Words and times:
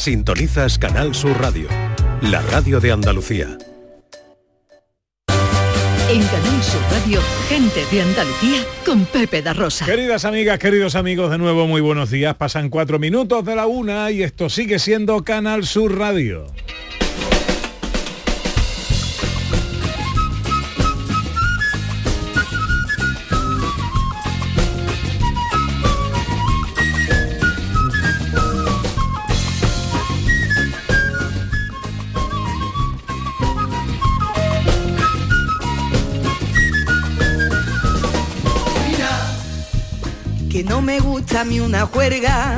Sintonizas 0.00 0.78
Canal 0.78 1.14
Sur 1.14 1.38
Radio, 1.42 1.68
la 2.22 2.40
radio 2.40 2.80
de 2.80 2.90
Andalucía. 2.90 3.58
En 6.08 6.22
Canal 6.22 6.62
Sur 6.62 6.80
Radio, 6.90 7.20
gente 7.50 7.84
de 7.92 8.00
Andalucía 8.00 8.64
con 8.86 9.04
Pepe 9.04 9.42
da 9.42 9.52
Rosa. 9.52 9.84
Queridas 9.84 10.24
amigas, 10.24 10.58
queridos 10.58 10.94
amigos, 10.94 11.30
de 11.30 11.36
nuevo 11.36 11.66
muy 11.66 11.82
buenos 11.82 12.10
días. 12.10 12.34
Pasan 12.36 12.70
cuatro 12.70 12.98
minutos 12.98 13.44
de 13.44 13.54
la 13.54 13.66
una 13.66 14.10
y 14.10 14.22
esto 14.22 14.48
sigue 14.48 14.78
siendo 14.78 15.22
Canal 15.22 15.66
Sur 15.66 15.98
Radio. 15.98 16.46
Me 41.40 41.40
gusta 41.40 41.40
a 41.40 41.44
mí 41.44 41.60
una 41.60 41.86
juerga. 41.86 42.56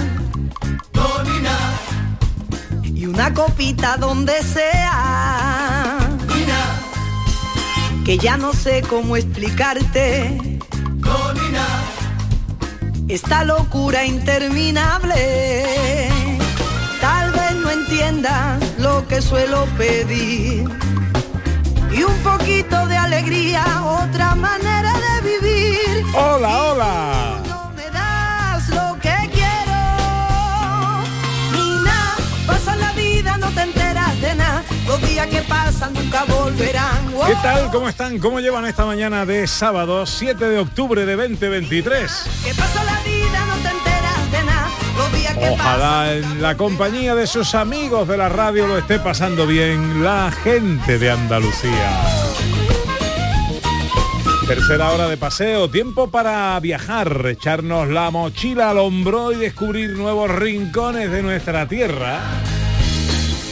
Y 2.82 3.06
una 3.06 3.34
copita 3.34 3.96
donde 3.96 4.42
sea. 4.42 5.98
Que 8.04 8.18
ya 8.18 8.36
no 8.36 8.52
sé 8.52 8.82
cómo 8.82 9.16
explicarte. 9.16 10.60
Esta 13.08 13.44
locura 13.44 14.04
interminable. 14.04 16.08
Tal 17.00 17.32
vez 17.32 17.54
no 17.56 17.70
entiendas 17.70 18.62
lo 18.78 19.06
que 19.08 19.20
suelo 19.20 19.66
pedir. 19.76 20.68
Y 21.92 22.02
un 22.02 22.16
poquito 22.22 22.86
de 22.86 22.96
alegría 22.96 23.64
otra 23.84 24.34
manera 24.34 24.94
de 24.94 25.38
vivir. 25.38 26.04
Hola, 26.14 26.62
hola. 26.62 27.31
Días 35.26 35.42
que 35.42 35.48
pasan 35.48 35.92
nunca 35.94 36.24
volverán. 36.24 37.12
¿Qué 37.26 37.34
tal? 37.42 37.70
¿Cómo 37.70 37.88
están? 37.88 38.18
¿Cómo 38.18 38.40
llevan 38.40 38.66
esta 38.66 38.84
mañana 38.86 39.26
de 39.26 39.46
sábado 39.46 40.06
7 40.06 40.48
de 40.48 40.58
octubre 40.58 41.04
de 41.04 41.16
2023? 41.16 42.26
Que 42.44 42.54
pasa 42.54 42.84
la 42.84 43.00
vida, 43.02 43.46
no 43.46 43.54
te 43.56 43.68
enteras 43.68 44.32
de 44.32 44.44
nada. 44.44 44.70
Los 44.96 45.12
días 45.12 45.36
que 45.36 45.48
Ojalá 45.50 46.12
en 46.14 46.42
la 46.42 46.56
compañía 46.56 47.14
de 47.14 47.26
sus 47.26 47.54
amigos 47.54 48.08
de 48.08 48.16
la 48.16 48.28
radio 48.28 48.66
lo 48.66 48.78
esté 48.78 48.98
pasando 48.98 49.46
bien 49.46 50.02
la 50.02 50.30
gente 50.30 50.98
de 50.98 51.10
Andalucía. 51.10 51.90
Tercera 54.46 54.90
hora 54.90 55.08
de 55.08 55.16
paseo, 55.16 55.70
tiempo 55.70 56.10
para 56.10 56.58
viajar, 56.60 57.26
echarnos 57.26 57.88
la 57.88 58.10
mochila 58.10 58.70
al 58.70 58.78
hombro 58.78 59.32
y 59.32 59.36
descubrir 59.36 59.90
nuevos 59.90 60.30
rincones 60.30 61.10
de 61.10 61.22
nuestra 61.22 61.66
tierra. 61.68 62.20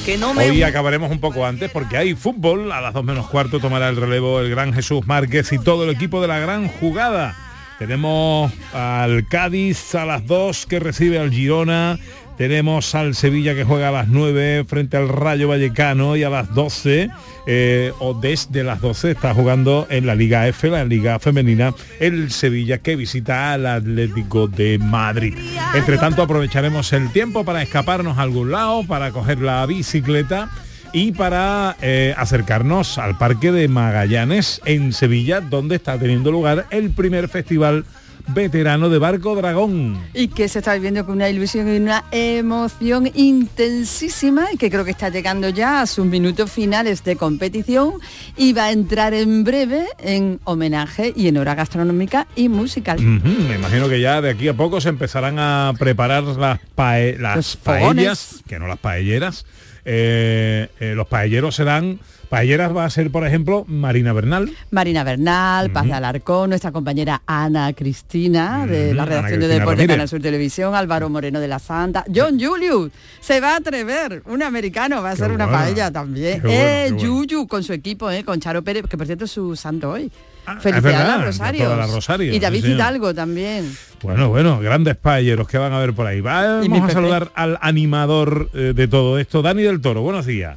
Pasan, 0.01 0.05
que 0.05 0.19
no 0.19 0.35
me 0.35 0.51
Hoy 0.51 0.63
acabaremos 0.63 1.11
un 1.11 1.21
poco 1.21 1.47
antes 1.47 1.71
porque 1.71 1.97
hay 1.97 2.15
fútbol. 2.15 2.73
A 2.73 2.81
las 2.81 2.95
dos 2.95 3.05
menos 3.05 3.29
cuarto 3.29 3.61
tomará 3.61 3.89
el 3.89 3.97
relevo 3.97 4.41
el 4.41 4.51
gran 4.51 4.73
Jesús 4.73 5.07
Márquez 5.07 5.53
y 5.53 5.59
todo 5.59 5.85
el 5.85 5.91
equipo 5.91 6.21
de 6.21 6.29
la 6.29 6.39
gran 6.39 6.69
jugada. 6.69 7.37
Tenemos 7.79 8.53
al 8.75 9.27
Cádiz 9.27 9.95
a 9.95 10.05
las 10.05 10.27
2 10.27 10.67
que 10.67 10.81
recibe 10.81 11.19
al 11.19 11.31
Girona. 11.31 11.99
Tenemos 12.41 12.95
al 12.95 13.15
Sevilla 13.15 13.55
que 13.55 13.65
juega 13.65 13.91
a 13.91 13.93
las 13.93 14.09
9 14.09 14.65
frente 14.67 14.97
al 14.97 15.11
Rayo 15.11 15.49
Vallecano 15.49 16.17
y 16.17 16.23
a 16.23 16.31
las 16.31 16.55
12 16.55 17.11
eh, 17.47 17.93
o 17.99 18.15
desde 18.15 18.65
las 18.65 18.81
12 18.81 19.11
está 19.11 19.35
jugando 19.35 19.87
en 19.91 20.07
la 20.07 20.15
Liga 20.15 20.49
F, 20.49 20.71
la 20.71 20.87
Liga 20.87 21.19
Femenina, 21.19 21.75
el 21.99 22.31
Sevilla 22.31 22.79
que 22.79 22.97
visita 22.97 23.53
al 23.53 23.67
Atlético 23.67 24.49
de 24.49 24.79
Madrid. 24.79 25.37
Entre 25.75 25.99
tanto 25.99 26.23
aprovecharemos 26.23 26.95
el 26.95 27.13
tiempo 27.13 27.45
para 27.45 27.61
escaparnos 27.61 28.17
a 28.17 28.23
algún 28.23 28.53
lado, 28.53 28.87
para 28.87 29.11
coger 29.11 29.43
la 29.43 29.67
bicicleta 29.67 30.49
y 30.95 31.13
para 31.13 31.77
eh, 31.83 32.15
acercarnos 32.17 32.97
al 32.97 33.19
Parque 33.19 33.53
de 33.53 33.69
Magallanes 33.69 34.63
en 34.65 34.95
Sevilla, 34.95 35.43
donde 35.43 35.77
está 35.77 35.99
teniendo 35.99 36.33
lugar 36.33 36.65
el 36.71 36.89
primer 36.89 37.29
festival 37.29 37.85
veterano 38.29 38.89
de 38.89 38.99
Barco 38.99 39.35
Dragón. 39.35 39.99
y 40.15 40.29
que 40.29 40.49
se 40.49 40.59
está 40.61 40.75
viviendo 40.75 41.05
con 41.05 41.17
una 41.17 41.29
ilusión 41.29 41.73
y 41.73 41.77
una 41.79 42.05
emoción 42.11 43.11
intensísima 43.15 44.53
y 44.53 44.57
que 44.57 44.71
creo 44.71 44.85
que 44.85 44.91
está 44.91 45.09
llegando 45.09 45.49
ya 45.49 45.83
a 45.83 45.87
sus 45.87 46.05
minutos 46.07 46.51
finales 46.51 47.03
de 47.05 47.17
competición 47.17 47.95
y 48.37 48.53
va 48.53 48.67
a 48.67 48.73
entrar 48.73 49.15
en 49.15 49.45
breve 49.45 49.87
en 49.99 50.41
homenaje 50.45 51.13
y 51.15 51.29
en 51.29 51.37
hora 51.37 51.55
gastronómica 51.55 52.27
y 52.37 52.49
musical. 52.49 53.01
Me 53.01 53.55
imagino 53.57 53.89
que 53.89 54.01
ya 54.01 54.21
de 54.21 54.31
aquí 54.31 54.49
a 54.49 54.55
poco 54.55 54.81
se 54.81 54.89
empezarán 54.89 55.39
a 55.39 55.73
preparar 55.79 56.23
las, 56.25 56.59
pae- 56.77 57.17
las 57.19 57.57
paellas, 57.57 58.43
que 58.49 58.59
no 58.59 58.67
las 58.67 58.79
paelleras. 58.79 59.45
Eh, 59.85 60.69
eh, 60.79 60.95
los 60.95 61.07
paelleros 61.09 61.55
serán, 61.57 61.99
paelleras 62.31 62.75
va 62.75 62.85
a 62.87 62.91
ser, 62.91 63.11
por 63.11 63.27
ejemplo, 63.27 63.65
Marina 63.69 64.13
Bernal. 64.15 64.51
Marina 64.71 65.05
Bernal, 65.05 65.71
Paz 65.71 65.85
de 65.85 65.93
Alarcón, 65.93 66.51
nuestra 66.51 66.73
compañera 66.73 67.21
Ana 67.27 67.73
Cristina 67.75 68.67
de 68.67 68.95
la 68.95 69.05
redacción 69.05 69.41
de 69.41 69.49
Deportes. 69.49 69.87
Canal 69.87 70.09
Sur 70.09 70.23
Televisión, 70.23 70.75
Álvaro 70.75 71.11
Moreno 71.11 71.41
de 71.41 71.49
la 71.49 71.59
Santa, 71.59 72.05
John 72.15 72.41
Julius, 72.41 72.93
se 73.21 73.41
va 73.41 73.55
a 73.55 73.57
atrever, 73.57 74.23
un 74.27 74.43
americano, 74.43 75.03
va 75.03 75.11
a 75.11 75.17
ser 75.17 75.33
una 75.33 75.47
bueno, 75.47 75.61
paella 75.61 75.91
también. 75.91 76.41
bueno, 76.41 76.57
eh, 76.57 76.87
bueno. 76.93 76.99
Yuyu 77.03 77.47
con 77.49 77.65
su 77.65 77.73
equipo, 77.73 78.11
eh, 78.11 78.25
con 78.25 78.39
Charo 78.41 78.63
Pérez, 78.63 78.85
que 78.89 78.97
por 78.97 79.07
cierto 79.07 79.25
es 79.25 79.31
su 79.33 79.57
santo 79.57 79.91
hoy. 79.91 80.11
Ah, 80.47 80.55
es 80.57 80.63
Felicidades 80.63 81.25
Rosario. 81.27 81.77
Rosario, 81.87 82.31
Y 82.31 82.35
sí, 82.35 82.41
David 82.41 82.61
señor. 82.63 82.77
Hidalgo 82.77 83.15
también. 83.15 83.77
Bueno, 84.03 84.29
bueno, 84.29 84.59
grandes 84.61 84.97
paelleros 84.97 85.47
que 85.47 85.59
van 85.59 85.73
a 85.73 85.79
ver 85.79 85.93
por 85.93 86.07
ahí. 86.07 86.21
Vamos 86.21 86.91
a 86.91 86.93
saludar 86.93 87.31
al 87.35 87.59
animador 87.61 88.51
eh, 88.55 88.73
de 88.75 88.89
todo 88.89 89.19
esto, 89.19 89.43
Dani 89.43 89.63
del 89.63 89.81
Toro. 89.81 90.01
Buenos 90.03 90.25
días. 90.27 90.57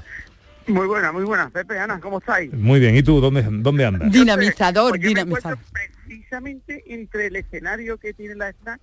Muy 0.67 0.87
buena, 0.87 1.11
muy 1.11 1.23
buena. 1.23 1.49
Pepe, 1.49 1.77
Ana, 1.79 1.99
¿cómo 1.99 2.19
estáis? 2.19 2.53
Muy 2.53 2.79
bien, 2.79 2.95
¿y 2.95 3.03
tú 3.03 3.19
dónde, 3.19 3.43
dónde 3.49 3.85
andas? 3.85 4.11
Dinamizador, 4.11 4.91
Pues 4.91 5.01
yo 5.01 5.09
dinamizador. 5.09 5.57
precisamente 6.05 6.83
entre 6.87 7.27
el 7.27 7.35
escenario 7.35 7.97
que 7.97 8.13
tiene 8.13 8.35
la 8.35 8.49
snack 8.51 8.79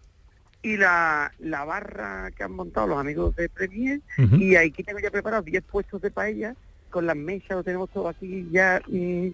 y 0.62 0.76
la, 0.76 1.32
la 1.38 1.64
barra 1.64 2.30
que 2.36 2.42
han 2.42 2.52
montado 2.52 2.86
los 2.86 2.98
amigos 2.98 3.34
de 3.36 3.48
Premier 3.48 4.00
Ujú. 4.18 4.36
y 4.36 4.56
aquí 4.56 4.82
tengo 4.82 4.98
ya 5.00 5.10
preparados 5.10 5.46
10 5.46 5.62
puestos 5.64 6.02
de 6.02 6.10
paella 6.10 6.54
con 6.90 7.06
las 7.06 7.16
mesas, 7.16 7.50
lo 7.50 7.62
tenemos 7.62 7.88
todo 7.90 8.08
aquí 8.08 8.46
ya 8.50 8.82
mm, 8.86 9.28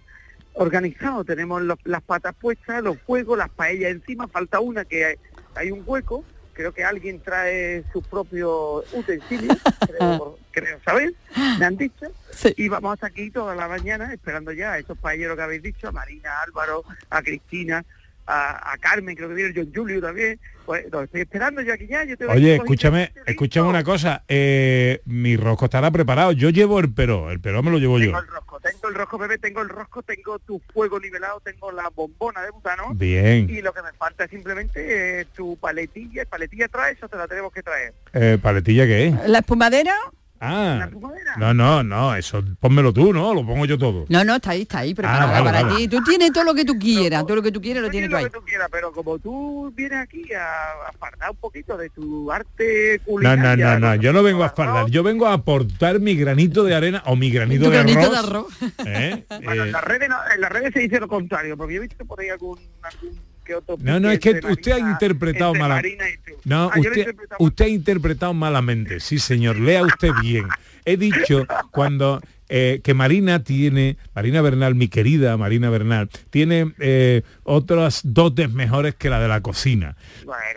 organizado. 0.53 1.23
Tenemos 1.25 1.61
los- 1.63 1.79
las 1.85 2.01
patas 2.03 2.33
puestas, 2.39 2.81
los 2.83 2.97
fuegos, 3.01 3.37
las 3.37 3.49
paellas 3.49 3.91
encima, 3.91 4.27
falta 4.27 4.59
una 4.59 4.85
que 4.85 5.05
hay, 5.05 5.15
hay 5.55 5.71
un 5.71 5.83
hueco. 5.85 6.23
Creo 6.53 6.73
que 6.73 6.83
alguien 6.83 7.19
trae 7.19 7.83
sus 7.93 8.07
propios 8.07 8.85
utensilios, 8.93 9.57
creo, 9.87 10.39
creo 10.61 10.79
saber, 10.83 11.13
me 11.59 11.65
han 11.65 11.77
dicho. 11.77 12.05
Sí. 12.37 12.53
Y 12.55 12.67
vamos 12.69 12.93
hasta 12.93 13.07
aquí 13.07 13.31
toda 13.31 13.55
la 13.55 13.67
mañana 13.67 14.13
esperando 14.13 14.51
ya 14.51 14.73
a 14.73 14.77
esos 14.77 14.95
paelleros 14.99 15.35
que 15.35 15.41
habéis 15.41 15.63
dicho, 15.63 15.87
a 15.87 15.91
Marina, 15.91 16.29
a 16.31 16.43
Álvaro, 16.43 16.83
a 17.09 17.23
Cristina, 17.23 17.83
a, 18.27 18.73
a 18.73 18.77
Carmen, 18.77 19.15
creo 19.15 19.29
que 19.29 19.33
viene 19.33 19.53
John 19.55 19.71
Julio 19.73 19.99
también. 19.99 20.39
Pues 20.63 20.85
los 20.91 21.05
estoy 21.05 21.21
esperando 21.21 21.63
yo 21.63 21.73
aquí 21.73 21.87
ya. 21.87 22.03
Yo 22.03 22.15
te 22.15 22.27
voy 22.27 22.35
Oye, 22.35 22.51
a 22.51 22.55
escúchame, 22.57 23.03
este 23.05 23.31
escúchame 23.31 23.69
una 23.69 23.83
cosa. 23.83 24.23
eh, 24.27 25.01
mi 25.05 25.35
rosco 25.35 25.65
estará 25.65 25.89
preparado. 25.89 26.31
Yo 26.33 26.51
llevo 26.51 26.79
el 26.79 26.93
pero, 26.93 27.31
el 27.31 27.39
pero 27.39 27.63
me 27.63 27.71
lo 27.71 27.79
llevo 27.79 27.97
yo. 27.97 28.05
Tengo 28.07 28.19
el 28.19 28.27
rosco, 28.27 28.59
tengo 28.59 28.87
el 28.89 28.93
rosco, 28.93 29.17
bebé, 29.17 29.37
tengo 29.39 29.61
el 29.63 29.69
rosco, 29.69 30.03
tengo 30.03 30.37
tu 30.37 30.61
fuego 30.71 30.99
nivelado, 30.99 31.39
tengo 31.39 31.71
la 31.71 31.89
bombona 31.89 32.43
de 32.43 32.51
butano. 32.51 32.93
Bien. 32.93 33.49
Y 33.49 33.61
lo 33.63 33.73
que 33.73 33.81
me 33.81 33.93
falta 33.93 34.25
es 34.25 34.29
simplemente 34.29 35.21
eh, 35.21 35.25
tu 35.35 35.57
paletilla. 35.57 36.23
¿Paletilla 36.25 36.67
traes 36.67 37.01
o 37.01 37.09
te 37.09 37.17
la 37.17 37.27
tenemos 37.27 37.51
que 37.51 37.63
traer? 37.63 37.93
Eh, 38.13 38.37
¿Paletilla 38.39 38.85
qué 38.85 39.07
es? 39.07 39.27
¿La 39.27 39.39
espumadera? 39.39 39.95
Ah, 40.39 40.89
no, 41.37 41.53
no, 41.53 41.83
no, 41.83 42.15
eso 42.15 42.43
pónmelo 42.59 42.93
tú, 42.93 43.11
¿no? 43.13 43.33
Lo 43.33 43.45
pongo 43.45 43.65
yo 43.65 43.77
todo. 43.77 44.05
No, 44.09 44.23
no, 44.23 44.35
está 44.35 44.51
ahí, 44.51 44.61
está 44.63 44.79
ahí, 44.79 44.93
preparada 44.93 45.23
Ah, 45.23 45.41
vale, 45.41 45.43
para 45.45 45.63
vale. 45.63 45.75
ti. 45.77 45.87
Tú 45.87 46.03
tienes 46.03 46.31
todo 46.31 46.43
lo 46.43 46.53
que 46.53 46.65
tú 46.65 46.77
quieras, 46.77 47.23
todo 47.25 47.35
lo 47.37 47.41
que 47.43 47.51
tú 47.51 47.61
quieras 47.61 47.83
lo 47.83 47.89
tienes 47.89 48.09
tú 48.09 48.15
ahí. 48.15 48.23
lo 48.25 48.31
que 48.31 48.37
tú 48.39 48.45
quieras, 48.45 48.67
pero 48.71 48.91
como 48.91 49.17
tú 49.19 49.71
vienes 49.75 49.99
aquí 49.99 50.33
a, 50.33 50.89
a 50.89 50.91
fardar 50.99 51.31
un 51.31 51.37
poquito 51.37 51.77
de 51.77 51.89
tu 51.89 52.31
arte 52.31 52.99
No, 53.05 53.11
culinaria... 53.13 53.55
no, 53.73 53.79
no, 53.79 53.87
no, 53.87 53.93
con 53.95 54.01
yo 54.01 54.13
no 54.13 54.23
vengo 54.23 54.43
a 54.43 54.49
fardar, 54.49 54.87
yo 54.89 55.03
vengo 55.03 55.27
a 55.27 55.33
aportar 55.33 55.99
mi 55.99 56.15
granito 56.15 56.63
de 56.63 56.75
arena 56.75 57.03
o 57.05 57.15
mi 57.15 57.29
granito, 57.31 57.65
Tu 57.65 57.69
de, 57.71 57.75
granito 57.77 57.99
arroz, 57.99 58.11
de 58.11 58.17
arroz. 58.17 58.47
¿eh? 58.85 59.25
Bueno, 59.43 59.63
Eh, 59.63 59.65
en, 59.67 59.71
las 59.71 59.83
redes, 59.83 60.09
no- 60.09 60.17
en 60.33 60.41
las 60.41 60.51
redes 60.51 60.73
se 60.73 60.79
dice 60.81 60.99
lo 60.99 61.07
contrario, 61.07 61.57
porque 61.57 61.73
yo 61.75 61.81
he 61.83 61.87
visto 61.87 62.05
por 62.05 62.19
ahí 62.19 62.29
algún, 62.29 62.59
algún 62.83 63.19
que 63.47 63.55
otro... 63.55 63.77
No, 63.79 63.99
no, 63.99 64.11
es 64.11 64.19
que 64.19 64.39
usted 64.47 64.71
ha 64.73 64.79
interpretado 64.79 65.51
entre 65.53 65.61
mala- 65.61 65.75
Marina 65.75 66.09
y 66.09 66.17
tú. 66.17 66.33
No, 66.43 66.69
Ah, 66.73 66.79
usted, 66.79 67.15
usted 67.39 67.65
ha 67.65 67.69
interpretado 67.69 68.33
malamente, 68.33 68.99
sí 68.99 69.17
señor, 69.17 69.57
lea 69.57 69.83
usted 69.83 70.11
bien. 70.21 70.47
He 70.85 70.97
dicho 70.97 71.45
cuando 71.71 72.21
eh, 72.49 72.81
que 72.83 72.93
Marina 72.93 73.43
tiene, 73.43 73.97
Marina 74.15 74.41
Bernal, 74.41 74.75
mi 74.75 74.87
querida 74.87 75.35
Marina 75.37 75.69
Bernal, 75.69 76.09
tiene 76.29 76.73
eh, 76.79 77.23
otras 77.43 78.01
dotes 78.03 78.51
mejores 78.51 78.95
que 78.95 79.09
la 79.09 79.19
de 79.19 79.27
la 79.27 79.41
cocina. 79.41 79.95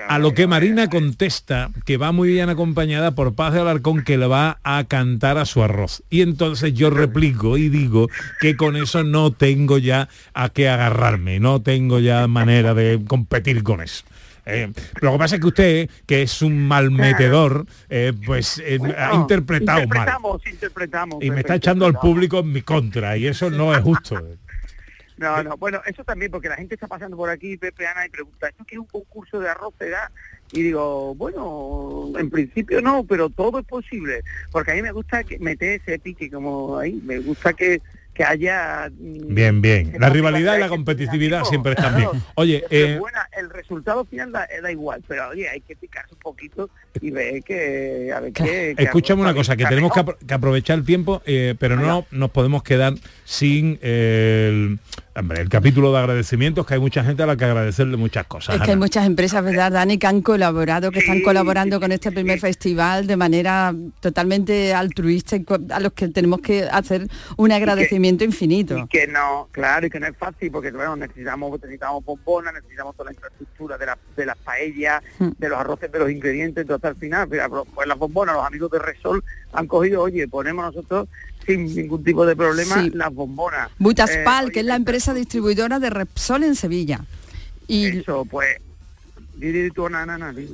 A 0.08 0.18
lo 0.18 0.34
que 0.34 0.46
Marina 0.46 0.88
contesta 0.88 1.70
que 1.84 1.96
va 1.96 2.12
muy 2.12 2.28
bien 2.28 2.48
acompañada 2.48 3.14
por 3.14 3.34
Paz 3.34 3.54
de 3.54 3.60
Alarcón 3.60 4.04
que 4.04 4.18
le 4.18 4.26
va 4.26 4.58
a 4.62 4.84
cantar 4.84 5.38
a 5.38 5.44
su 5.44 5.62
arroz. 5.62 6.02
Y 6.10 6.22
entonces 6.22 6.74
yo 6.74 6.90
replico 6.90 7.56
y 7.56 7.68
digo 7.68 8.08
que 8.40 8.56
con 8.56 8.76
eso 8.76 9.04
no 9.04 9.32
tengo 9.32 9.78
ya 9.78 10.08
a 10.34 10.48
qué 10.48 10.68
agarrarme, 10.68 11.40
no 11.40 11.60
tengo 11.60 11.98
ya 11.98 12.26
manera 12.28 12.74
de 12.74 13.00
competir 13.06 13.62
con 13.62 13.80
eso. 13.80 14.04
Eh, 14.52 14.72
lo 15.00 15.12
que 15.12 15.18
pasa 15.18 15.34
es 15.36 15.40
que 15.40 15.46
usted, 15.46 15.90
que 16.06 16.22
es 16.22 16.42
un 16.42 16.66
mal 16.66 16.90
metedor, 16.90 17.66
eh, 17.88 18.12
pues 18.24 18.62
eh, 18.64 18.78
ha 18.96 19.14
interpretado 19.14 19.78
mal. 19.80 19.86
interpretamos, 19.86 20.46
interpretamos. 20.46 21.24
Y 21.24 21.30
me 21.30 21.40
está 21.40 21.56
echando 21.56 21.84
al 21.84 21.90
interpretamos. 21.90 22.14
público 22.14 22.38
en 22.40 22.52
mi 22.52 22.62
contra, 22.62 23.16
y 23.16 23.26
eso 23.26 23.50
no 23.50 23.74
es 23.74 23.82
justo. 23.82 24.20
No, 25.20 25.42
no, 25.42 25.58
bueno, 25.58 25.82
eso 25.84 26.02
también, 26.02 26.30
porque 26.30 26.48
la 26.48 26.56
gente 26.56 26.76
está 26.76 26.88
pasando 26.88 27.14
por 27.14 27.28
aquí, 27.28 27.58
Pepe 27.58 27.86
Ana, 27.86 28.06
y 28.06 28.08
pregunta, 28.08 28.48
¿esto 28.48 28.64
qué 28.64 28.76
es 28.76 28.78
un 28.78 28.86
concurso 28.86 29.38
de 29.38 29.50
arroz 29.50 29.74
da? 29.78 30.10
Y 30.50 30.62
digo, 30.62 31.14
bueno, 31.14 32.10
en 32.18 32.30
principio 32.30 32.80
no, 32.80 33.04
pero 33.04 33.28
todo 33.28 33.58
es 33.58 33.66
posible, 33.66 34.22
porque 34.50 34.70
a 34.70 34.74
mí 34.74 34.80
me 34.80 34.92
gusta 34.92 35.22
que 35.22 35.38
meter 35.38 35.78
ese 35.82 35.98
pique 35.98 36.30
como 36.30 36.78
ahí, 36.78 37.02
me 37.04 37.18
gusta 37.18 37.52
que, 37.52 37.82
que 38.20 38.24
haya... 38.24 38.90
mm, 38.92 39.34
Bien, 39.34 39.62
bien. 39.62 39.94
La 39.98 40.10
rivalidad 40.10 40.56
y 40.56 40.60
la 40.60 40.68
competitividad 40.68 41.44
siempre 41.44 41.72
están 41.72 41.94
claro. 41.94 42.10
bien. 42.12 42.22
Oye, 42.34 42.64
eh, 42.68 42.98
buena, 43.00 43.26
el 43.38 43.48
resultado 43.48 44.04
final 44.04 44.30
da, 44.30 44.46
da 44.62 44.70
igual, 44.70 45.02
pero 45.08 45.28
oye, 45.30 45.48
hay 45.48 45.60
que 45.62 45.74
picarse 45.74 46.12
un 46.14 46.20
poquito 46.20 46.68
y 47.00 47.10
ver 47.10 47.42
que... 47.42 48.12
A 48.14 48.20
ver 48.20 48.32
qué... 48.34 48.74
escúchame 48.76 49.22
una 49.22 49.32
cosa, 49.32 49.56
que 49.56 49.64
tenemos 49.64 49.90
que, 49.92 50.00
mejor. 50.00 50.18
apro- 50.18 50.26
que 50.26 50.34
aprovechar 50.34 50.78
el 50.78 50.84
tiempo, 50.84 51.22
eh, 51.24 51.54
pero 51.58 51.76
no 51.76 52.04
nos 52.10 52.30
podemos 52.30 52.62
quedar 52.62 52.92
sin 53.24 53.78
eh, 53.80 54.48
el, 54.50 54.78
hombre, 55.20 55.40
el 55.40 55.48
capítulo 55.48 55.92
de 55.92 55.98
agradecimientos, 55.98 56.66
que 56.66 56.74
hay 56.74 56.80
mucha 56.80 57.04
gente 57.04 57.22
a 57.22 57.26
la 57.26 57.36
que 57.36 57.44
agradecerle 57.44 57.96
muchas 57.96 58.26
cosas. 58.26 58.56
Es 58.56 58.62
que 58.62 58.72
hay 58.72 58.76
muchas 58.76 59.06
empresas, 59.06 59.42
¿verdad, 59.44 59.70
Dani, 59.72 59.98
que 59.98 60.06
han 60.06 60.20
colaborado, 60.22 60.90
que 60.90 60.98
están 61.00 61.20
colaborando 61.22 61.78
con 61.80 61.92
este 61.92 62.10
primer 62.12 62.40
festival 62.40 63.06
de 63.06 63.16
manera 63.16 63.74
totalmente 64.00 64.74
altruista 64.74 65.36
y 65.36 65.44
a 65.70 65.80
los 65.80 65.92
que 65.92 66.08
tenemos 66.08 66.40
que 66.40 66.64
hacer 66.64 67.06
un 67.36 67.52
agradecimiento 67.52 68.24
infinito. 68.24 68.76
Y 68.78 68.86
que 68.88 69.06
no, 69.06 69.48
claro, 69.52 69.86
y 69.86 69.90
que 69.90 70.00
no 70.00 70.06
es 70.06 70.16
fácil 70.16 70.50
porque 70.50 70.70
bueno, 70.72 70.96
necesitamos, 70.96 71.52
necesitamos 71.60 72.04
bombonas, 72.04 72.54
necesitamos 72.54 72.96
toda 72.96 73.06
la 73.10 73.12
infraestructura 73.14 73.78
de, 73.78 73.86
la- 73.86 73.98
de 74.16 74.26
las 74.26 74.36
paellas, 74.38 75.02
Mm. 75.18 75.28
de 75.38 75.48
los 75.48 75.58
arroces, 75.58 75.92
de 75.92 75.98
los 75.98 76.10
ingredientes, 76.10 76.62
entonces 76.62 76.84
al 76.90 76.96
final, 76.96 77.28
mira, 77.30 77.48
pues 77.48 77.86
las 77.86 77.98
bombonas, 77.98 78.34
los 78.36 78.46
amigos 78.46 78.70
de 78.70 78.78
Resol 78.78 79.22
han 79.52 79.66
cogido, 79.66 80.02
oye, 80.02 80.26
ponemos 80.28 80.64
nosotros 80.64 81.08
sin 81.46 81.64
ningún 81.74 82.04
tipo 82.04 82.24
de 82.26 82.36
problema 82.36 82.82
Sí. 82.82 82.90
las 82.94 83.12
bombonas. 83.12 83.70
Butaspal, 83.78 84.44
Eh, 84.44 84.46
oye, 84.46 84.52
que 84.52 84.60
es 84.60 84.66
la 84.66 84.76
empresa 84.76 85.14
distribuidora 85.14 85.78
de 85.78 85.90
Repsol 85.90 86.44
en 86.44 86.54
Sevilla. 86.54 87.00
Y 87.66 87.98
Eso, 87.98 88.24
pues. 88.24 88.56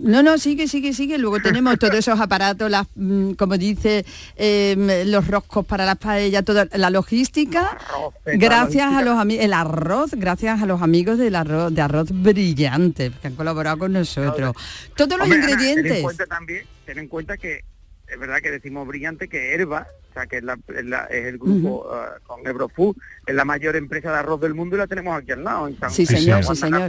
No, 0.02 0.22
no, 0.22 0.38
sigue, 0.38 0.69
sigue, 0.69 0.93
sigue. 0.93 1.19
Luego 1.19 1.40
tenemos 1.40 1.76
todos 1.81 1.94
esos 1.96 2.20
aparatos, 2.20 2.70
las, 2.70 2.87
mm, 2.94 3.32
como 3.32 3.58
dice, 3.58 4.04
eh, 4.37 5.02
los 5.06 5.26
roscos 5.26 5.66
para 5.66 5.84
las 5.84 5.96
paellas, 5.98 6.44
toda 6.44 6.69
la 6.72 6.90
logística. 6.90 7.76
Gracias 8.25 8.93
la 8.93 8.98
a 8.98 9.02
los 9.02 9.19
amigos, 9.19 9.44
el 9.44 9.52
arroz, 9.54 10.10
gracias 10.14 10.62
a 10.62 10.66
los 10.66 10.82
amigos 10.82 11.19
del 11.19 11.34
arroz, 11.34 11.75
de 11.75 11.81
arroz 11.82 12.08
brillante, 12.12 13.10
que 13.20 13.26
han 13.26 13.34
colaborado 13.34 13.78
con 13.78 13.93
nosotros. 13.93 14.54
Todos 14.94 15.19
los 15.19 15.22
Hombre, 15.22 15.38
Ana, 15.38 15.46
ten 15.46 15.58
en 15.60 15.69
ingredientes. 15.70 16.02
cuenta 16.02 16.26
también, 16.26 16.64
ten 16.84 16.98
en 16.98 17.08
cuenta 17.08 17.37
que 17.37 17.64
es 18.08 18.19
verdad 18.19 18.38
que 18.41 18.50
decimos 18.50 18.87
brillante 18.87 19.29
que 19.29 19.55
Herba, 19.55 19.87
o 20.11 20.12
sea 20.14 20.26
que 20.26 20.38
es, 20.38 20.43
la- 20.44 20.58
es 20.75 20.85
la- 20.85 21.05
es 21.06 21.26
el 21.26 21.38
grupo 21.38 21.88
eh, 21.94 22.19
con 22.26 22.47
Ebrofood, 22.47 22.97
es 23.26 23.35
la 23.35 23.44
mayor 23.44 23.76
empresa 23.76 24.11
de 24.12 24.19
arroz 24.19 24.41
del 24.41 24.55
mundo 24.55 24.76
y 24.76 24.79
la 24.79 24.87
tenemos 24.87 25.17
aquí 25.17 25.32
al 25.32 25.44
lado. 25.44 25.69
En 25.69 25.79
San 25.79 25.91
Sí, 25.91 26.06
señor, 26.06 26.44
sí, 26.44 26.55
señor. 26.56 26.88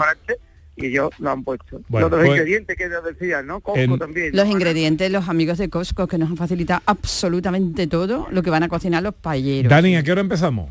Y 0.80 0.86
ellos 0.86 1.10
lo 1.18 1.32
han 1.32 1.44
puesto. 1.44 1.82
Bueno, 1.88 2.08
los 2.08 2.20
pues- 2.20 2.30
ingredientes 2.30 2.78
que 2.78 2.86
os 2.86 3.04
decía, 3.04 3.42
¿no? 3.42 3.62
Cosco 3.62 3.80
En- 3.80 3.98
también. 3.98 4.36
Los 4.36 4.48
ingredientes, 4.48 5.10
los 5.12 5.28
amigos 5.28 5.58
de 5.58 5.70
Costco, 5.70 6.06
que 6.08 6.20
nos 6.20 6.30
han 6.30 6.38
facilitado 6.38 6.84
absolutamente 6.86 7.88
todo 7.88 8.28
lo 8.30 8.44
que 8.44 8.52
van 8.52 8.62
a 8.62 8.70
cocinar 8.70 9.02
los 9.02 9.16
paelleros. 9.16 9.72
Dani, 9.72 9.96
¿a 9.96 10.04
qué 10.04 10.12
hora 10.12 10.22
empezamos? 10.22 10.70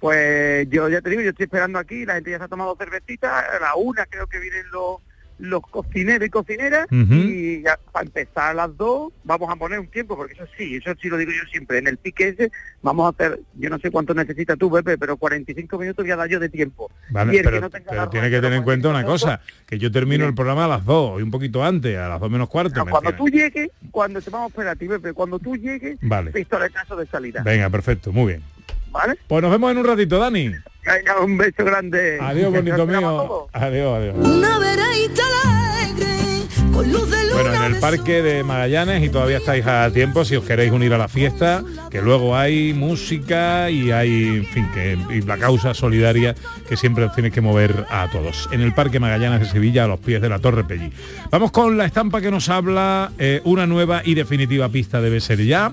Pues 0.00 0.68
yo 0.68 0.88
ya 0.90 1.00
te 1.00 1.08
digo, 1.10 1.22
yo 1.22 1.30
estoy 1.30 1.44
esperando 1.44 1.78
aquí, 1.78 2.04
la 2.04 2.14
gente 2.16 2.30
ya 2.30 2.38
se 2.38 2.44
ha 2.44 2.48
tomado 2.48 2.76
cervecita, 2.76 3.38
a 3.40 3.58
la 3.58 3.74
una 3.76 4.04
creo 4.04 4.26
que 4.26 4.38
vienen 4.38 4.66
los 4.70 4.98
los 5.38 5.60
cocineros 5.62 6.26
y 6.26 6.30
cocineras 6.30 6.86
Ujú. 6.90 7.14
y 7.14 7.62
ya, 7.62 7.78
para 7.92 8.06
empezar 8.06 8.50
a 8.50 8.54
las 8.54 8.76
dos 8.76 9.12
vamos 9.24 9.50
a 9.50 9.56
poner 9.56 9.78
un 9.78 9.88
tiempo 9.88 10.16
porque 10.16 10.32
eso 10.32 10.44
sí, 10.56 10.76
eso 10.76 10.92
sí 11.00 11.08
lo 11.08 11.16
digo 11.16 11.32
yo 11.32 11.42
siempre, 11.50 11.78
en 11.78 11.88
el 11.88 11.98
pique 11.98 12.28
ese 12.28 12.50
vamos 12.82 13.06
a 13.06 13.08
hacer, 13.10 13.40
yo 13.54 13.68
no 13.68 13.78
sé 13.78 13.90
cuánto 13.90 14.14
necesitas 14.14 14.56
tú 14.58 14.70
Pepe, 14.70 14.96
pero 14.96 15.16
45 15.16 15.78
minutos 15.78 16.04
voy 16.04 16.12
a 16.12 16.16
dar 16.16 16.28
yo 16.28 16.40
de 16.40 16.48
tiempo. 16.48 16.90
Vale, 17.10 17.34
Y 17.34 17.36
el 17.36 17.42
que 17.42 17.50
pero, 17.50 17.60
no 17.60 17.70
tenga 17.70 17.90
pero 17.90 18.08
tiene 18.08 18.30
que 18.30 18.40
tener 18.40 18.58
en 18.58 18.64
cuenta 18.64 18.88
una 18.88 19.04
cosa, 19.04 19.40
que 19.66 19.78
yo 19.78 19.90
termino 19.90 20.26
el 20.26 20.34
programa 20.34 20.64
a 20.64 20.68
las 20.68 20.84
2 20.84 21.20
y 21.20 21.22
un 21.22 21.30
poquito 21.30 21.64
antes, 21.64 21.96
a 21.96 22.08
las 22.08 22.20
2 22.20 22.30
menos 22.30 22.48
cuarto. 22.48 22.74
No, 22.76 22.84
¿me 22.84 22.90
cuando 22.90 23.14
tú 23.14 23.28
llegues, 23.28 23.68
cuando 23.90 24.20
te 24.22 24.30
vamos 24.30 24.46
a 24.46 24.48
esperar 24.48 24.72
a 24.72 24.76
ti, 24.76 24.88
Pepe, 24.88 25.12
cuando 25.12 25.38
tú 25.38 25.56
llegues, 25.56 25.98
Vale. 26.00 26.30
pistoletazo 26.30 26.96
de 26.96 27.06
salida, 27.06 27.42
Venga, 27.42 27.68
perfecto, 27.70 28.12
muy 28.12 28.32
bien. 28.32 28.55
¿Vale? 28.90 29.18
Pues 29.26 29.42
nos 29.42 29.50
vemos 29.50 29.70
en 29.70 29.78
un 29.78 29.84
ratito, 29.84 30.18
Dani. 30.18 30.52
Venga, 30.86 31.20
un 31.20 31.36
beso 31.36 31.64
grande. 31.64 32.18
Adiós, 32.20 32.52
bonito 32.52 32.86
mío. 32.86 33.48
Adiós, 33.52 33.98
adiós. 33.98 34.14
Una 34.16 34.58
veraita 34.60 35.22
alegre, 35.44 36.46
con 36.72 36.92
luz 36.92 37.10
de 37.10 37.24
luna 37.24 37.42
Bueno, 37.42 37.54
en 37.54 37.74
el 37.74 37.80
parque 37.80 38.22
de 38.22 38.44
Magallanes 38.44 39.02
y 39.02 39.08
todavía 39.08 39.38
estáis 39.38 39.66
a 39.66 39.90
tiempo 39.90 40.24
si 40.24 40.36
os 40.36 40.44
queréis 40.44 40.70
unir 40.70 40.94
a 40.94 40.98
la 40.98 41.08
fiesta, 41.08 41.64
que 41.90 42.00
luego 42.00 42.36
hay 42.36 42.72
música 42.72 43.68
y 43.68 43.90
hay, 43.90 44.36
en 44.36 44.46
fin, 44.46 44.68
que 44.72 44.96
y 45.10 45.22
la 45.22 45.36
causa 45.38 45.74
solidaria 45.74 46.36
que 46.68 46.76
siempre 46.76 47.04
os 47.04 47.12
tiene 47.14 47.32
que 47.32 47.40
mover 47.40 47.84
a 47.90 48.08
todos. 48.08 48.48
En 48.52 48.60
el 48.60 48.72
parque 48.72 49.00
Magallanes 49.00 49.40
de 49.40 49.46
Sevilla, 49.46 49.84
a 49.84 49.88
los 49.88 49.98
pies 49.98 50.22
de 50.22 50.28
la 50.28 50.38
Torre 50.38 50.62
Pelli. 50.62 50.92
Vamos 51.32 51.50
con 51.50 51.76
la 51.76 51.84
estampa 51.84 52.20
que 52.20 52.30
nos 52.30 52.48
habla, 52.48 53.10
eh, 53.18 53.40
una 53.42 53.66
nueva 53.66 54.02
y 54.04 54.14
definitiva 54.14 54.68
pista 54.68 55.00
debe 55.00 55.20
ser 55.20 55.44
ya. 55.44 55.72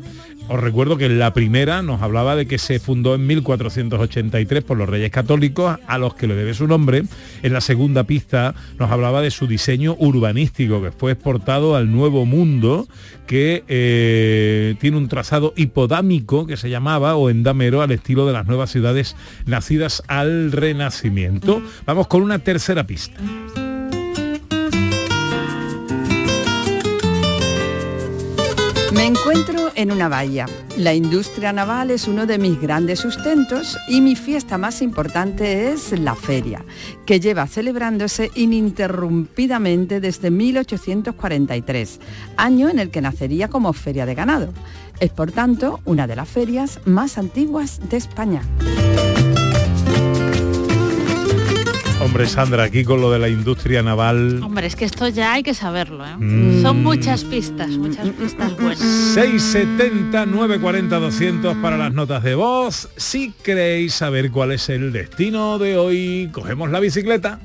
Os 0.50 0.60
recuerdo 0.60 0.98
que 0.98 1.08
la 1.08 1.34
primera 1.34 1.82
nos 1.82 2.02
hablaba 2.02 2.36
de 2.36 2.46
que 2.46 2.58
se 2.58 2.80
fundó 2.80 3.16
en 3.16 3.26
1483 3.26 4.64
por 4.64 4.78
los 4.78 4.90
Reyes 4.90 5.10
Católicos, 5.10 5.80
a 5.88 5.98
los 5.98 6.16
que 6.16 6.28
le 6.28 6.36
debe 6.36 6.54
su 6.54 6.68
nombre. 6.68 7.04
En 7.44 7.54
la 7.54 7.62
segunda 7.62 8.04
pista 8.04 8.54
nos 8.78 8.92
hablaba 8.92 9.22
de 9.22 9.32
su 9.32 9.48
diseño 9.48 9.96
urbanístico, 9.98 10.82
que 10.82 10.92
fue 10.92 11.14
exportado 11.14 11.78
al 11.78 11.92
Nuevo 11.92 12.26
Mundo, 12.26 12.88
que 13.26 13.64
eh, 13.70 14.76
tiene 14.80 14.98
un 14.98 15.08
trazado 15.08 15.54
hipodámico 15.56 16.46
que 16.46 16.58
se 16.58 16.70
llamaba, 16.70 17.16
o 17.16 17.30
endamero, 17.30 17.82
al 17.82 17.92
estilo 17.92 18.28
de 18.28 18.34
las 18.34 18.46
nuevas 18.46 18.70
ciudades 18.70 19.16
nacidas 19.46 20.04
al 20.08 20.52
Renacimiento. 20.52 21.62
Vamos 21.86 22.08
con 22.08 22.22
una 22.22 22.40
tercera 22.40 22.86
pista. 22.86 23.18
Me 28.94 29.08
encuentro 29.08 29.72
en 29.74 29.92
una 29.92 30.08
bahía. 30.08 30.46
La 30.78 30.94
industria 30.94 31.52
naval 31.52 31.90
es 31.90 32.08
uno 32.08 32.28
de 32.28 32.38
mis 32.38 32.62
grandes 32.62 33.00
sustentos 33.00 33.78
y 33.88 34.02
mi 34.02 34.16
fiesta 34.16 34.60
más 34.60 34.84
importante 34.84 35.72
es 35.72 35.98
la 36.00 36.16
feria, 36.16 36.64
que 37.06 37.20
lleva 37.20 37.48
celebrándose 37.48 38.30
ininterrumpidamente 38.36 40.00
desde 40.00 40.30
1843, 40.30 42.00
año 42.38 42.70
en 42.70 42.78
el 42.78 42.92
que 42.92 43.02
nacería 43.02 43.48
como 43.48 43.74
feria 43.74 44.06
de 44.06 44.14
ganado. 44.14 44.54
Es 45.00 45.10
por 45.10 45.32
tanto 45.32 45.80
una 45.86 46.06
de 46.06 46.16
las 46.16 46.30
ferias 46.30 46.80
más 46.86 47.18
antiguas 47.18 47.82
de 47.90 47.98
España. 47.98 48.44
Hombre, 52.04 52.28
Sandra, 52.28 52.64
aquí 52.64 52.84
con 52.84 53.00
lo 53.00 53.10
de 53.12 53.18
la 53.18 53.30
industria 53.30 53.82
naval. 53.82 54.44
Hombre, 54.44 54.68
es 54.68 54.76
que 54.76 54.84
esto 54.84 55.08
ya 55.08 55.34
hay 55.34 55.42
que 55.42 55.54
saberlo, 55.54 56.06
¿eh? 56.06 56.18
Mm. 56.18 56.62
Son 56.62 56.84
muchas 56.84 57.24
pistas, 57.24 57.70
muchas 57.70 58.10
pistas 58.10 58.56
buenas. 58.58 58.80
670 58.80 60.26
940 60.26 61.00
200 61.00 61.58
para 61.58 61.78
las 61.78 61.94
notas 61.94 62.22
de 62.24 62.36
voz. 62.36 62.90
Si 62.98 63.32
queréis 63.44 63.94
saber 63.94 64.32
cuál 64.32 64.52
es 64.52 64.68
el 64.68 64.92
destino 64.92 65.58
de 65.58 65.78
hoy, 65.78 66.30
cogemos 66.34 66.70
la 66.72 66.82
bicicleta. 66.82 67.40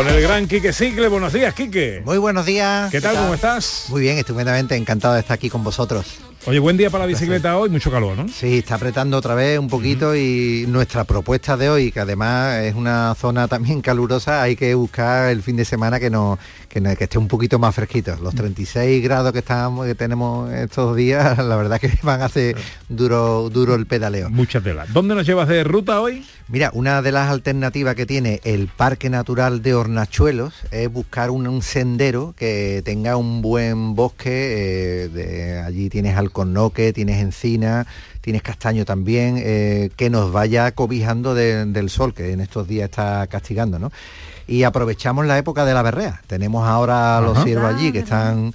Con 0.00 0.08
el 0.08 0.22
gran 0.22 0.48
Quique 0.48 0.72
Cicle. 0.72 1.08
Buenos 1.08 1.30
días, 1.34 1.52
Quique. 1.52 2.00
Muy 2.06 2.16
buenos 2.16 2.46
días. 2.46 2.90
¿Qué 2.90 3.02
tal? 3.02 3.16
¿Cómo 3.16 3.34
estás? 3.34 3.84
Muy 3.90 4.00
bien, 4.00 4.16
estupendamente 4.16 4.74
encantado 4.74 5.12
de 5.12 5.20
estar 5.20 5.34
aquí 5.34 5.50
con 5.50 5.62
vosotros. 5.62 6.06
Oye, 6.46 6.58
buen 6.58 6.78
día 6.78 6.88
para 6.88 7.04
la 7.04 7.08
bicicleta 7.08 7.58
hoy, 7.58 7.68
mucho 7.68 7.90
calor, 7.90 8.16
¿no? 8.16 8.26
Sí, 8.26 8.60
está 8.60 8.76
apretando 8.76 9.18
otra 9.18 9.34
vez 9.34 9.58
un 9.58 9.68
poquito 9.68 10.16
y 10.16 10.64
nuestra 10.68 11.04
propuesta 11.04 11.58
de 11.58 11.68
hoy, 11.68 11.92
que 11.92 12.00
además 12.00 12.60
es 12.62 12.74
una 12.76 13.14
zona 13.14 13.46
también 13.46 13.82
calurosa, 13.82 14.40
hay 14.40 14.56
que 14.56 14.72
buscar 14.74 15.28
el 15.28 15.42
fin 15.42 15.56
de 15.56 15.66
semana 15.66 16.00
que 16.00 16.08
no 16.08 16.38
que, 16.70 16.80
no- 16.80 16.96
que 16.96 17.04
esté 17.04 17.18
un 17.18 17.28
poquito 17.28 17.58
más 17.58 17.74
fresquito. 17.74 18.16
Los 18.22 18.34
36 18.34 19.04
grados 19.04 19.32
que 19.34 19.40
estamos 19.40 19.86
que 19.86 19.94
tenemos 19.94 20.50
estos 20.50 20.96
días, 20.96 21.36
la 21.44 21.56
verdad 21.56 21.78
que 21.78 21.92
van 22.02 22.22
a 22.22 22.24
hacer 22.24 22.56
duro 22.88 23.50
duro 23.50 23.74
el 23.74 23.84
pedaleo. 23.84 24.30
Mucha 24.30 24.62
tela. 24.62 24.86
¿Dónde 24.88 25.14
nos 25.14 25.26
llevas 25.26 25.46
de 25.46 25.62
ruta 25.62 26.00
hoy? 26.00 26.24
Mira, 26.52 26.70
una 26.74 27.00
de 27.00 27.12
las 27.12 27.30
alternativas 27.30 27.94
que 27.94 28.06
tiene 28.06 28.40
el 28.42 28.66
Parque 28.66 29.08
Natural 29.08 29.62
de 29.62 29.74
Hornachuelos 29.74 30.52
es 30.72 30.92
buscar 30.92 31.30
un, 31.30 31.46
un 31.46 31.62
sendero 31.62 32.34
que 32.36 32.82
tenga 32.84 33.16
un 33.16 33.40
buen 33.40 33.94
bosque. 33.94 35.04
eh, 35.04 35.08
de- 35.10 35.58
allí 35.60 35.88
tienes 35.88 36.16
alcornoque, 36.16 36.92
tienes 36.92 37.20
encina, 37.22 37.86
tienes 38.20 38.42
castaño 38.42 38.84
también, 38.84 39.36
eh, 39.38 39.90
que 39.96 40.10
nos 40.10 40.32
vaya 40.32 40.72
cobijando 40.72 41.36
de- 41.36 41.66
del 41.66 41.88
sol, 41.88 42.12
que 42.14 42.32
en 42.32 42.40
estos 42.40 42.66
días 42.66 42.90
está 42.90 43.24
castigando, 43.28 43.78
¿no? 43.78 43.92
Y 44.48 44.64
aprovechamos 44.64 45.26
la 45.26 45.38
época 45.38 45.64
de 45.64 45.72
la 45.74 45.82
berrea. 45.82 46.20
Tenemos 46.26 46.66
ahora 46.68 47.20
los 47.20 47.36
Ajá. 47.36 47.44
ciervos 47.46 47.72
allí 47.72 47.92
que 47.92 48.00
están 48.00 48.52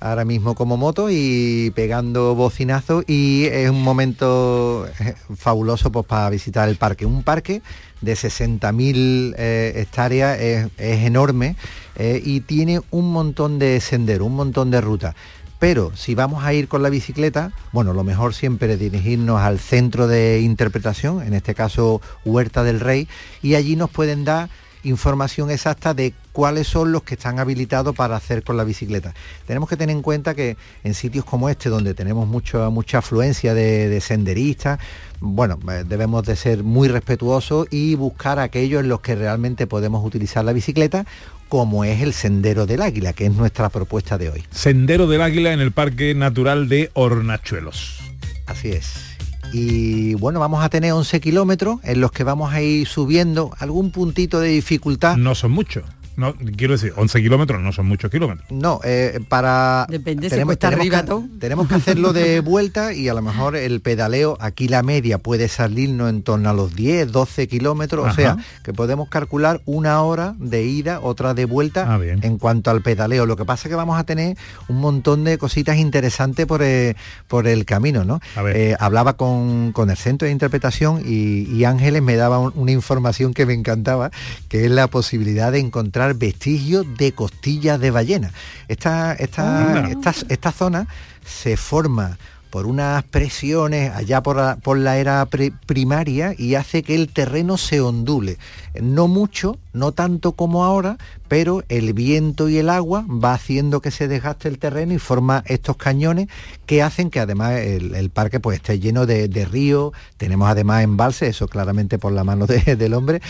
ahora 0.00 0.24
mismo 0.24 0.54
como 0.54 0.76
moto 0.76 1.08
y 1.10 1.72
pegando 1.74 2.34
bocinazos 2.34 3.04
y 3.06 3.44
es 3.46 3.70
un 3.70 3.82
momento 3.82 4.86
eh, 5.00 5.14
fabuloso 5.36 5.90
pues 5.90 6.06
para 6.06 6.30
visitar 6.30 6.68
el 6.68 6.76
parque. 6.76 7.06
Un 7.06 7.22
parque 7.22 7.62
de 8.00 8.14
60.000 8.14 9.34
eh, 9.36 9.72
hectáreas 9.76 10.38
es, 10.38 10.70
enorme 10.78 11.56
eh, 11.96 12.20
y 12.24 12.40
tiene 12.40 12.80
un 12.90 13.12
montón 13.12 13.58
de 13.58 13.80
senderos, 13.80 14.26
un 14.26 14.36
montón 14.36 14.70
de 14.70 14.80
rutas. 14.80 15.14
Pero 15.58 15.96
si 15.96 16.14
vamos 16.14 16.44
a 16.44 16.52
ir 16.52 16.68
con 16.68 16.82
la 16.82 16.90
bicicleta, 16.90 17.52
bueno, 17.72 17.94
lo 17.94 18.04
mejor 18.04 18.34
siempre 18.34 18.74
es 18.74 18.78
dirigirnos 18.78 19.40
al 19.40 19.58
centro 19.58 20.06
de 20.06 20.40
interpretación, 20.40 21.22
en 21.22 21.32
este 21.32 21.54
caso 21.54 22.02
Huerta 22.26 22.62
del 22.62 22.78
Rey, 22.80 23.08
y 23.42 23.54
allí 23.54 23.74
nos 23.74 23.88
pueden 23.88 24.24
dar 24.24 24.50
información 24.88 25.50
exacta 25.50 25.94
de 25.94 26.14
cuáles 26.32 26.66
son 26.66 26.92
los 26.92 27.02
que 27.02 27.14
están 27.14 27.38
habilitados 27.38 27.94
para 27.94 28.16
hacer 28.16 28.42
con 28.42 28.56
la 28.56 28.64
bicicleta. 28.64 29.14
Tenemos 29.46 29.68
que 29.68 29.76
tener 29.76 29.94
en 29.94 30.02
cuenta 30.02 30.34
que 30.34 30.56
en 30.84 30.94
sitios 30.94 31.24
como 31.24 31.48
este, 31.48 31.68
donde 31.68 31.94
tenemos 31.94 32.28
mucho, 32.28 32.70
mucha 32.70 32.98
afluencia 32.98 33.54
de, 33.54 33.88
de 33.88 34.00
senderistas, 34.00 34.78
bueno, 35.20 35.58
eh, 35.70 35.84
debemos 35.86 36.24
de 36.24 36.36
ser 36.36 36.62
muy 36.62 36.88
respetuosos 36.88 37.66
y 37.70 37.94
buscar 37.94 38.38
aquellos 38.38 38.82
en 38.82 38.88
los 38.88 39.00
que 39.00 39.14
realmente 39.14 39.66
podemos 39.66 40.04
utilizar 40.04 40.44
la 40.44 40.52
bicicleta, 40.52 41.06
como 41.48 41.84
es 41.84 42.02
el 42.02 42.12
Sendero 42.12 42.66
del 42.66 42.82
Águila, 42.82 43.12
que 43.12 43.26
es 43.26 43.32
nuestra 43.32 43.68
propuesta 43.68 44.18
de 44.18 44.30
hoy. 44.30 44.44
Sendero 44.50 45.06
del 45.06 45.22
Águila 45.22 45.52
en 45.52 45.60
el 45.60 45.72
Parque 45.72 46.14
Natural 46.14 46.68
de 46.68 46.90
Hornachuelos. 46.94 48.00
Así 48.46 48.70
es. 48.70 49.15
Y 49.52 50.14
bueno, 50.14 50.40
vamos 50.40 50.62
a 50.62 50.68
tener 50.68 50.92
11 50.92 51.20
kilómetros 51.20 51.80
en 51.84 52.00
los 52.00 52.12
que 52.12 52.24
vamos 52.24 52.52
a 52.52 52.60
ir 52.62 52.86
subiendo 52.86 53.50
algún 53.58 53.90
puntito 53.90 54.40
de 54.40 54.48
dificultad. 54.48 55.16
No 55.16 55.34
son 55.34 55.52
muchos. 55.52 55.84
No, 56.16 56.34
quiero 56.56 56.72
decir, 56.74 56.92
11 56.96 57.20
kilómetros 57.22 57.60
no 57.62 57.72
son 57.72 57.86
muchos 57.86 58.10
kilómetros. 58.10 58.50
No, 58.50 58.80
eh, 58.84 59.20
para... 59.28 59.86
Depende, 59.88 60.30
se 60.30 60.42
cuesta 60.44 60.70
tenemos 60.70 60.80
arriba 60.96 61.04
que, 61.22 61.38
tenemos 61.38 61.68
que 61.68 61.74
hacerlo 61.74 62.12
de 62.12 62.40
vuelta 62.40 62.92
y 62.94 63.08
a 63.08 63.14
lo 63.14 63.22
mejor 63.22 63.54
el 63.56 63.80
pedaleo, 63.80 64.38
aquí 64.40 64.68
la 64.68 64.82
media 64.82 65.18
puede 65.18 65.48
salirnos 65.48 66.08
en 66.10 66.22
torno 66.22 66.48
a 66.48 66.52
los 66.54 66.74
10, 66.74 67.12
12 67.12 67.48
kilómetros, 67.48 68.04
Ajá. 68.06 68.12
o 68.12 68.14
sea, 68.16 68.36
que 68.64 68.72
podemos 68.72 69.08
calcular 69.08 69.60
una 69.66 70.00
hora 70.02 70.34
de 70.38 70.64
ida, 70.64 71.00
otra 71.00 71.34
de 71.34 71.44
vuelta 71.44 71.84
Ah, 71.92 71.98
bien. 71.98 72.20
en 72.22 72.38
cuanto 72.38 72.70
al 72.70 72.80
pedaleo. 72.82 73.26
Lo 73.26 73.36
que 73.36 73.44
pasa 73.44 73.68
es 73.68 73.70
que 73.70 73.76
vamos 73.76 73.98
a 73.98 74.04
tener 74.04 74.36
un 74.68 74.78
montón 74.80 75.24
de 75.24 75.36
cositas 75.38 75.76
interesantes 75.76 76.46
por, 76.46 76.62
eh, 76.62 76.96
por 77.28 77.46
el 77.46 77.64
camino, 77.66 78.04
¿no? 78.04 78.20
A 78.36 78.42
ver. 78.42 78.56
Eh, 78.56 78.76
hablaba 78.80 79.16
con, 79.18 79.72
con 79.72 79.90
el 79.90 79.96
centro 79.96 80.26
de 80.26 80.32
interpretación 80.32 81.02
y, 81.04 81.42
y 81.54 81.64
Ángeles 81.64 82.02
me 82.02 82.16
daba 82.16 82.38
un- 82.38 82.52
una 82.56 82.72
información 82.72 83.34
que 83.34 83.44
me 83.44 83.52
encantaba, 83.54 84.10
que 84.48 84.64
es 84.64 84.70
la 84.70 84.86
posibilidad 84.88 85.52
de 85.52 85.58
encontrar 85.58 86.05
vestigios 86.14 86.86
de 86.98 87.12
costillas 87.12 87.80
de 87.80 87.90
ballena. 87.90 88.32
Esta, 88.68 89.14
esta, 89.14 89.76
Anda. 89.78 89.90
esta, 89.90 90.14
esta 90.28 90.52
zona 90.52 90.86
se 91.24 91.56
forma 91.56 92.18
por 92.50 92.66
unas 92.66 93.02
presiones 93.04 93.92
allá 93.94 94.22
por 94.22 94.36
la, 94.36 94.56
por 94.56 94.78
la 94.78 94.96
era 94.96 95.26
pri- 95.26 95.52
primaria 95.66 96.32
y 96.38 96.54
hace 96.54 96.82
que 96.82 96.94
el 96.94 97.08
terreno 97.08 97.58
se 97.58 97.80
ondule. 97.80 98.38
No 98.80 99.08
mucho, 99.08 99.58
no 99.76 99.92
tanto 99.92 100.32
como 100.32 100.64
ahora, 100.64 100.96
pero 101.28 101.62
el 101.68 101.92
viento 101.92 102.48
y 102.48 102.56
el 102.58 102.70
agua 102.70 103.04
va 103.08 103.34
haciendo 103.34 103.80
que 103.80 103.90
se 103.90 104.08
desgaste 104.08 104.48
el 104.48 104.58
terreno 104.58 104.94
y 104.94 104.98
forma 104.98 105.42
estos 105.46 105.76
cañones 105.76 106.28
que 106.66 106.82
hacen 106.82 107.10
que 107.10 107.20
además 107.20 107.52
el, 107.60 107.94
el 107.94 108.10
parque 108.10 108.40
pues 108.40 108.56
esté 108.56 108.78
lleno 108.78 109.06
de, 109.06 109.28
de 109.28 109.44
ríos, 109.44 109.92
tenemos 110.16 110.48
además 110.48 110.82
embalses, 110.82 111.30
eso 111.30 111.46
claramente 111.48 111.98
por 111.98 112.12
la 112.12 112.24
mano 112.24 112.46
de- 112.46 112.76
del 112.76 112.94
hombre, 112.94 113.20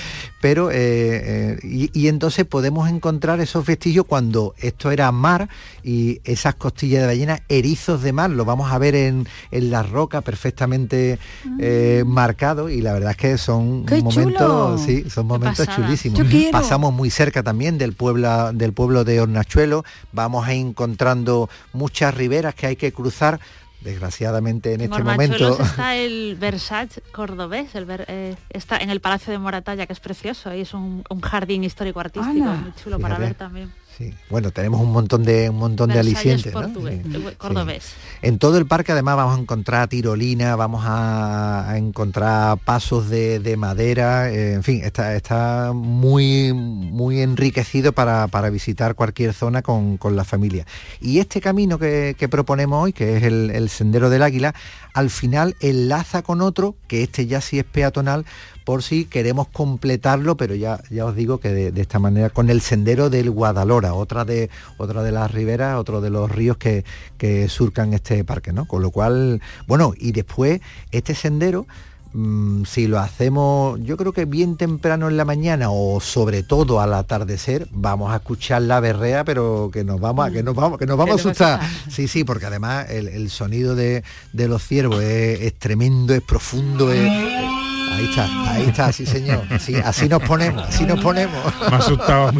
pero 0.40 0.70
eh, 0.70 0.76
eh, 0.78 1.58
y, 1.62 1.90
y 1.98 2.08
entonces 2.08 2.44
podemos 2.44 2.88
encontrar 2.88 3.40
esos 3.40 3.66
vestigios 3.66 4.06
cuando 4.06 4.54
esto 4.58 4.90
era 4.90 5.10
mar 5.12 5.48
y 5.82 6.20
esas 6.24 6.54
costillas 6.54 7.00
de 7.02 7.06
ballena, 7.08 7.40
erizos 7.48 8.02
de 8.02 8.12
mar, 8.12 8.30
lo 8.30 8.44
vamos 8.44 8.70
a 8.72 8.78
ver 8.78 8.94
en, 8.94 9.26
en 9.50 9.70
la 9.70 9.82
roca 9.82 10.20
perfectamente 10.20 11.18
eh, 11.60 12.04
marcado 12.06 12.68
y 12.70 12.80
la 12.80 12.92
verdad 12.92 13.10
es 13.12 13.16
que 13.16 13.38
son 13.38 13.84
¡Qué 13.86 14.02
momentos, 14.02 14.80
sí, 14.82 15.04
son 15.10 15.26
momentos 15.26 15.66
chulísimos. 15.74 16.18
Quiero. 16.38 16.52
Pasamos 16.58 16.92
muy 16.92 17.10
cerca 17.10 17.42
también 17.42 17.78
del 17.78 17.92
pueblo, 17.94 18.52
del 18.52 18.72
pueblo 18.72 19.04
de 19.04 19.20
Hornachuelo, 19.20 19.84
vamos 20.12 20.46
a 20.46 20.54
ir 20.54 20.66
encontrando 20.66 21.48
muchas 21.72 22.14
riberas 22.14 22.54
que 22.54 22.66
hay 22.66 22.76
que 22.76 22.92
cruzar. 22.92 23.40
Desgraciadamente 23.82 24.72
en 24.72 24.80
este 24.80 24.88
momento 25.02 25.62
está 25.62 25.94
el 25.96 26.36
Versace 26.40 27.00
cordobés, 27.12 27.74
el 27.74 27.84
ver- 27.84 28.04
eh, 28.08 28.34
está 28.50 28.78
en 28.78 28.90
el 28.90 29.00
Palacio 29.00 29.32
de 29.32 29.38
Moratalla, 29.38 29.86
que 29.86 29.92
es 29.92 30.00
precioso, 30.00 30.52
y 30.52 30.62
es 30.62 30.74
un, 30.74 31.04
un 31.08 31.20
jardín 31.20 31.62
histórico 31.62 32.00
artístico 32.00 32.34
muy 32.62 32.72
chulo 32.82 32.98
para 32.98 33.16
ver 33.18 33.34
también. 33.34 33.72
Sí, 33.96 34.12
bueno, 34.28 34.50
tenemos 34.50 34.82
un 34.82 34.92
montón 34.92 35.24
de 35.24 35.48
un 35.48 35.56
montón 35.56 35.88
de 35.88 35.98
alicientes. 35.98 36.52
¿no? 36.52 36.68
Sí, 36.68 37.02
sí. 37.02 37.94
En 38.20 38.38
todo 38.38 38.58
el 38.58 38.66
parque 38.66 38.92
además 38.92 39.16
vamos 39.16 39.38
a 39.38 39.40
encontrar 39.40 39.88
tirolina, 39.88 40.54
vamos 40.54 40.84
a, 40.84 41.70
a 41.70 41.78
encontrar 41.78 42.58
pasos 42.58 43.08
de, 43.08 43.38
de 43.38 43.56
madera, 43.56 44.30
eh, 44.30 44.52
en 44.52 44.62
fin, 44.62 44.82
está, 44.84 45.14
está 45.14 45.72
muy, 45.72 46.52
muy 46.52 47.22
enriquecido 47.22 47.92
para, 47.92 48.28
para 48.28 48.50
visitar 48.50 48.96
cualquier 48.96 49.32
zona 49.32 49.62
con, 49.62 49.96
con 49.96 50.14
la 50.14 50.24
familia. 50.24 50.66
Y 51.00 51.18
este 51.18 51.40
camino 51.40 51.78
que, 51.78 52.16
que 52.18 52.28
proponemos 52.28 52.84
hoy, 52.84 52.92
que 52.92 53.16
es 53.16 53.22
el, 53.22 53.50
el 53.50 53.70
Sendero 53.70 54.10
del 54.10 54.22
Águila, 54.22 54.54
al 54.92 55.08
final 55.08 55.56
enlaza 55.60 56.20
con 56.20 56.42
otro, 56.42 56.74
que 56.86 57.02
este 57.02 57.26
ya 57.26 57.40
sí 57.40 57.58
es 57.58 57.64
peatonal, 57.64 58.26
por 58.66 58.82
si 58.82 59.04
queremos 59.06 59.46
completarlo, 59.48 60.36
pero 60.36 60.54
ya, 60.56 60.80
ya 60.90 61.06
os 61.06 61.14
digo 61.14 61.38
que 61.38 61.50
de, 61.50 61.70
de 61.72 61.80
esta 61.80 62.00
manera, 62.00 62.30
con 62.30 62.50
el 62.50 62.60
sendero 62.60 63.08
del 63.10 63.30
Guadalora, 63.30 63.94
otra 63.94 64.24
de, 64.24 64.50
otra 64.76 65.02
de 65.04 65.12
las 65.12 65.30
riberas, 65.30 65.78
otro 65.78 66.00
de 66.00 66.10
los 66.10 66.30
ríos 66.30 66.56
que, 66.56 66.84
que 67.16 67.48
surcan 67.48 67.94
este 67.94 68.24
parque, 68.24 68.52
¿no? 68.52 68.66
Con 68.66 68.82
lo 68.82 68.90
cual, 68.90 69.40
bueno, 69.68 69.94
y 69.96 70.10
después 70.10 70.60
este 70.90 71.14
sendero, 71.14 71.64
mm, 72.12 72.64
si 72.64 72.88
lo 72.88 72.98
hacemos, 72.98 73.78
yo 73.84 73.96
creo 73.96 74.12
que 74.12 74.24
bien 74.24 74.56
temprano 74.56 75.08
en 75.08 75.16
la 75.16 75.24
mañana 75.24 75.68
o 75.70 76.00
sobre 76.00 76.42
todo 76.42 76.80
al 76.80 76.92
atardecer, 76.94 77.68
vamos 77.70 78.12
a 78.12 78.16
escuchar 78.16 78.62
la 78.62 78.80
berrea, 78.80 79.22
pero 79.22 79.70
que 79.72 79.84
nos 79.84 80.00
vamos 80.00 80.26
a, 80.26 80.32
que 80.32 80.42
nos 80.42 80.56
vamos, 80.56 80.76
que 80.76 80.86
nos 80.86 80.98
vamos 80.98 81.12
a 81.12 81.20
asustar. 81.30 81.60
Sí, 81.88 82.08
sí, 82.08 82.24
porque 82.24 82.46
además 82.46 82.90
el, 82.90 83.06
el 83.06 83.30
sonido 83.30 83.76
de, 83.76 84.02
de 84.32 84.48
los 84.48 84.66
ciervos 84.66 85.02
es, 85.04 85.40
es 85.42 85.54
tremendo, 85.54 86.14
es 86.14 86.22
profundo, 86.22 86.92
es- 86.92 86.98
es- 87.00 87.75
Ahí 87.96 88.04
está, 88.04 88.50
ahí 88.52 88.62
está, 88.64 88.92
sí 88.92 89.06
señor. 89.06 89.42
Sí, 89.60 89.74
así 89.76 90.08
nos 90.08 90.22
ponemos, 90.22 90.66
así 90.68 90.84
nos 90.84 91.00
ponemos. 91.00 91.36
Me 91.70 91.76
asustaba 91.76 92.32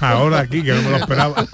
ahora 0.00 0.40
aquí, 0.40 0.62
que 0.62 0.72
no 0.72 0.82
me 0.82 0.90
lo 0.90 0.96
esperaba. 0.96 1.44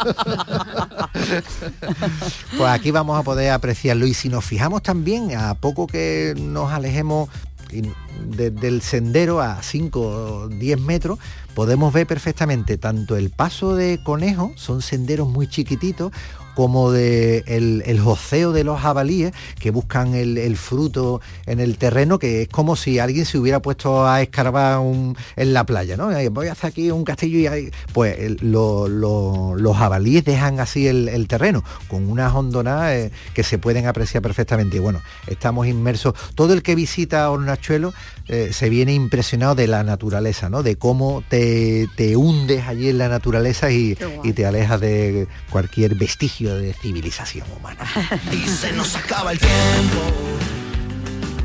Pues 2.56 2.71
aquí 2.71 2.90
vamos 2.90 3.18
a 3.18 3.23
poder 3.23 3.50
apreciarlo. 3.52 4.06
Y 4.06 4.14
si 4.14 4.28
nos 4.28 4.45
fijamos 4.45 4.83
también, 4.83 5.37
a 5.37 5.54
poco 5.54 5.87
que 5.87 6.35
nos 6.38 6.73
alejemos 6.73 7.28
de- 7.71 8.50
del 8.50 8.80
sendero 8.83 9.40
a 9.40 9.62
5 9.62 10.00
o 10.00 10.49
10 10.49 10.80
metros, 10.80 11.18
podemos 11.54 11.92
ver 11.92 12.06
perfectamente 12.06 12.78
tanto 12.78 13.16
el 13.16 13.30
paso 13.30 13.75
de 13.75 14.00
conejo, 14.02 14.52
son 14.56 14.83
senderos 14.83 15.28
muy 15.28 15.49
chiquititos, 15.49 16.12
como 16.56 16.90
de 16.90 17.44
el, 17.46 17.82
el 17.84 18.00
joceo 18.00 18.52
de 18.52 18.64
los 18.64 18.80
jabalíes 18.80 19.32
que 19.60 19.70
buscan 19.70 20.14
el, 20.14 20.38
el 20.38 20.56
fruto 20.56 21.20
en 21.44 21.60
el 21.60 21.76
terreno, 21.76 22.18
que 22.18 22.42
es 22.42 22.48
como 22.48 22.76
si 22.76 22.98
alguien 22.98 23.26
se 23.26 23.36
hubiera 23.38 23.60
puesto 23.60 24.06
a 24.06 24.22
escarbar 24.22 24.78
un- 24.78 25.14
en 25.36 25.52
la 25.52 25.64
playa, 25.66 25.98
¿no? 25.98 26.08
Voy 26.30 26.48
a 26.48 26.52
hacer 26.52 26.70
aquí 26.70 26.90
un 26.90 27.04
castillo 27.04 27.38
y 27.38 27.46
ahí, 27.46 27.70
pues 27.92 28.18
el- 28.18 28.38
lo- 28.40 28.88
lo- 28.88 29.54
los 29.54 29.76
jabalíes 29.76 30.25
dejan 30.25 30.58
así 30.58 30.86
el, 30.88 31.10
el 31.10 31.28
terreno, 31.28 31.62
con 31.88 32.08
unas 32.10 32.32
hondonadas 32.34 32.92
eh, 32.94 33.10
que 33.34 33.42
se 33.42 33.58
pueden 33.58 33.86
apreciar 33.86 34.22
perfectamente. 34.22 34.78
Y 34.78 34.80
bueno, 34.80 35.02
estamos 35.26 35.66
inmersos. 35.66 36.14
Todo 36.34 36.54
el 36.54 36.62
que 36.62 36.75
visita 36.75 37.30
Hornachuelo 37.30 37.92
eh, 38.28 38.48
se 38.52 38.70
viene 38.70 38.94
impresionado 38.94 39.54
de 39.54 39.66
la 39.66 39.84
naturaleza, 39.84 40.48
¿no? 40.48 40.62
De 40.62 40.76
cómo 40.76 41.22
te, 41.28 41.86
te 41.96 42.16
hundes 42.16 42.66
allí 42.66 42.88
en 42.88 42.96
la 42.96 43.08
naturaleza 43.10 43.70
y, 43.70 43.94
y 44.25 44.32
te 44.32 44.46
alejas 44.46 44.80
de 44.80 45.28
cualquier 45.50 45.94
vestigio 45.96 46.45
de 46.54 46.72
civilización 46.74 47.46
humana. 47.56 47.84
Y 48.32 48.46
se 48.48 48.72
nos 48.72 48.94
acaba 48.94 49.32
el 49.32 49.38
tiempo. 49.38 50.00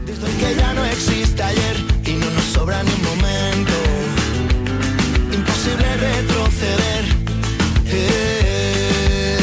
Desde 0.05 0.27
que 0.37 0.55
ya 0.55 0.73
no 0.73 0.85
existe 0.85 1.41
ayer 1.41 1.77
y 2.05 2.11
no 2.13 2.29
nos 2.29 2.43
sobra 2.45 2.83
ni 2.83 2.91
un 2.91 3.03
momento. 3.03 3.73
Imposible 5.33 5.97
retroceder. 5.97 7.05
Eh. 7.85 9.37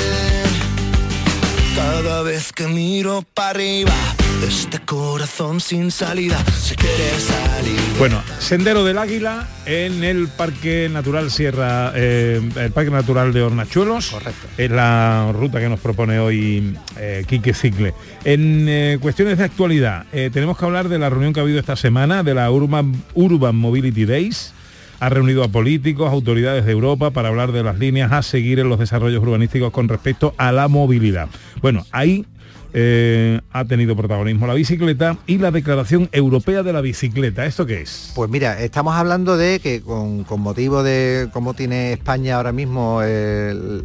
Cada 1.74 2.22
vez 2.22 2.52
que 2.52 2.66
miro 2.68 3.24
para 3.34 3.50
arriba, 3.50 3.94
este 4.42 4.78
corazón 4.80 5.60
sin 5.60 5.90
salida 5.90 6.38
se 6.46 6.76
quiere 6.76 7.10
salir. 7.18 7.80
Bueno, 7.98 8.22
Sendero 8.38 8.84
del 8.84 8.98
Águila 8.98 9.48
en 9.66 10.04
el 10.04 10.28
Parque 10.28 10.88
Natural 10.92 11.30
Sierra, 11.30 11.92
eh, 11.94 12.40
el 12.56 12.70
Parque 12.70 12.90
Natural 12.90 13.32
de 13.32 13.42
Hornachuelos. 13.42 14.10
Correcto. 14.10 14.46
Es 14.56 14.70
la 14.70 15.32
ruta 15.32 15.58
que 15.60 15.68
nos 15.68 15.80
propone 15.80 16.18
hoy 16.18 16.76
eh, 16.96 17.24
Quique 17.26 17.52
Cicle. 17.52 17.94
En 18.24 18.66
eh, 18.68 18.98
cuestiones 19.00 19.38
de 19.38 19.44
actualidad, 19.44 20.06
eh, 20.12 20.30
tenemos 20.32 20.56
que 20.56 20.64
hablar 20.64 20.88
de 20.88 20.98
la 20.98 21.10
reunión 21.10 21.32
que 21.32 21.40
ha 21.40 21.42
habido 21.42 21.58
esta 21.58 21.76
semana, 21.76 22.22
de 22.22 22.34
la 22.34 22.50
Urban, 22.50 23.02
Urban 23.14 23.56
Mobility 23.56 24.04
Days. 24.04 24.54
Ha 25.00 25.08
reunido 25.08 25.44
a 25.44 25.48
políticos, 25.48 26.12
autoridades 26.12 26.64
de 26.64 26.72
Europa 26.72 27.10
para 27.10 27.28
hablar 27.28 27.52
de 27.52 27.62
las 27.62 27.78
líneas 27.78 28.10
a 28.12 28.22
seguir 28.22 28.58
en 28.58 28.68
los 28.68 28.78
desarrollos 28.78 29.22
urbanísticos 29.22 29.70
con 29.70 29.88
respecto 29.88 30.34
a 30.38 30.50
la 30.50 30.66
movilidad. 30.68 31.28
Bueno, 31.62 31.86
ahí 31.92 32.26
eh, 32.72 33.40
ha 33.50 33.64
tenido 33.64 33.96
protagonismo 33.96 34.46
la 34.46 34.54
bicicleta 34.54 35.16
y 35.26 35.38
la 35.38 35.50
Declaración 35.50 36.08
Europea 36.12 36.62
de 36.62 36.72
la 36.72 36.80
Bicicleta. 36.80 37.46
¿Esto 37.46 37.64
qué 37.64 37.82
es? 37.82 38.12
Pues 38.14 38.28
mira, 38.28 38.60
estamos 38.60 38.94
hablando 38.94 39.36
de 39.36 39.58
que 39.60 39.80
con, 39.80 40.24
motivo 40.38 40.82
de 40.82 41.28
cómo 41.32 41.54
tiene 41.54 41.92
España 41.92 42.36
ahora 42.36 42.52
mismo 42.52 43.02
el, 43.02 43.84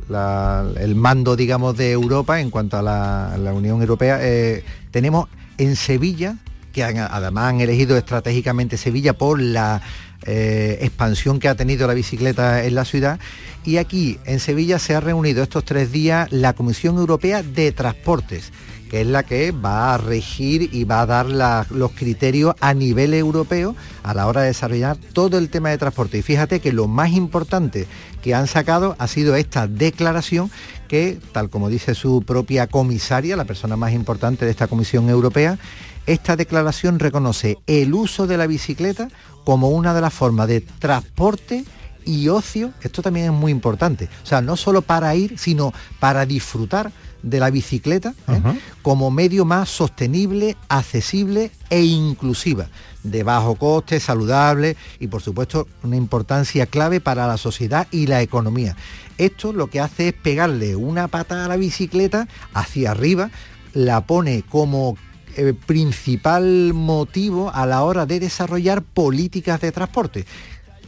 mando, 0.96 1.36
digamos, 1.36 1.78
de 1.78 1.92
Europa 1.92 2.42
en 2.42 2.50
cuanto 2.50 2.78
a 2.78 2.82
la, 2.82 3.54
Unión 3.54 3.82
Europea, 3.82 4.20
eh, 4.22 4.64
tenemos 4.92 5.30
en 5.58 5.76
Sevilla, 5.76 6.38
que 6.74 6.84
además 6.84 7.54
han 7.54 7.62
elegido 7.62 7.96
estratégicamente 7.98 8.78
Sevilla 8.78 9.14
por 9.14 9.40
la 9.40 9.82
eh, 10.26 10.80
expansión 10.82 11.40
que 11.40 11.48
ha 11.50 11.56
tenido 11.56 11.86
la 11.86 11.94
bicicleta 11.94 12.64
en 12.64 12.76
la 12.76 12.86
ciudad. 12.86 13.20
Y 13.64 13.78
aquí 13.78 14.20
en 14.26 14.40
Sevilla 14.40 14.80
se 14.80 14.96
ha 14.96 15.00
reunido 15.00 15.44
estos 15.44 15.64
tres 15.64 15.92
días 15.92 16.32
la 16.32 16.54
Comisión 16.54 16.98
Europea 16.98 17.44
de 17.44 17.72
Transportes 17.72 18.52
que 18.94 19.02
es 19.02 19.08
la 19.08 19.24
que 19.24 19.52
va 19.52 19.96
a 19.96 19.98
regir 19.98 20.70
y 20.72 20.84
va 20.84 21.02
a 21.02 21.08
dar 21.08 21.26
los 21.72 21.92
criterios 21.94 22.54
a 22.60 22.76
nivel 22.76 23.16
europeo 23.16 23.76
a 24.04 24.14
la 24.14 24.28
hora 24.28 24.42
de 24.42 24.50
desarrollar 24.50 24.98
todo 25.14 25.40
el 25.40 25.50
tema 25.50 25.72
de 25.72 25.80
transporte. 25.80 26.20
Y 26.20 26.22
fíjate 26.22 26.60
que 26.60 26.72
lo 26.72 26.88
más 26.88 27.10
importante 27.10 27.88
que 28.22 28.36
han 28.36 28.46
sacado 28.46 28.96
ha 29.00 29.08
sido 29.08 29.36
esta 29.36 29.66
declaración 29.66 30.52
que, 30.88 31.18
tal 31.32 31.50
como 31.50 31.70
dice 31.70 31.96
su 31.96 32.22
propia 32.22 32.68
comisaria, 32.68 33.36
la 33.36 33.46
persona 33.46 33.76
más 33.76 33.94
importante 33.94 34.46
de 34.46 34.52
esta 34.52 34.68
Comisión 34.68 35.10
Europea, 35.10 35.58
esta 36.06 36.36
declaración 36.36 37.00
reconoce 37.00 37.58
el 37.66 37.96
uso 37.96 38.28
de 38.28 38.38
la 38.38 38.46
bicicleta 38.46 39.08
como 39.44 39.70
una 39.70 39.96
de 39.96 40.02
las 40.02 40.14
formas 40.14 40.48
de 40.48 40.62
transporte 40.62 41.66
y 42.06 42.28
ocio, 42.28 42.72
esto 42.84 43.02
también 43.02 43.26
es 43.26 43.32
muy 43.32 43.52
importante. 43.52 44.08
O 44.24 44.28
sea, 44.28 44.42
no 44.42 44.56
solo 44.56 44.84
para 44.84 45.16
ir, 45.16 45.40
sino 45.40 45.74
para 46.00 46.28
disfrutar 46.28 46.92
de 47.24 47.40
la 47.40 47.50
bicicleta 47.50 48.14
¿eh? 48.28 48.42
como 48.84 49.10
medio 49.10 49.44
más 49.46 49.70
sostenible, 49.70 50.56
accesible 50.70 51.50
e 51.70 51.82
inclusiva, 51.82 52.68
de 53.04 53.24
bajo 53.24 53.56
coste, 53.56 54.00
saludable 54.00 54.76
y 55.00 55.08
por 55.08 55.22
supuesto 55.22 55.68
una 55.84 55.96
importancia 55.96 56.66
clave 56.68 57.00
para 57.02 57.26
la 57.26 57.38
sociedad 57.38 57.88
y 57.92 58.06
la 58.08 58.22
economía. 58.22 58.76
Esto 59.18 59.54
lo 59.54 59.68
que 59.68 59.80
hace 59.80 60.10
es 60.10 60.14
pegarle 60.14 60.76
una 60.76 61.08
pata 61.08 61.46
a 61.46 61.48
la 61.48 61.56
bicicleta 61.58 62.28
hacia 62.54 62.92
arriba, 62.92 63.32
la 63.74 64.06
pone 64.06 64.44
como 64.48 64.98
eh, 65.36 65.54
principal 65.66 66.74
motivo 66.74 67.52
a 67.54 67.66
la 67.66 67.84
hora 67.84 68.06
de 68.06 68.20
desarrollar 68.20 68.84
políticas 68.84 69.62
de 69.62 69.72
transporte. 69.72 70.26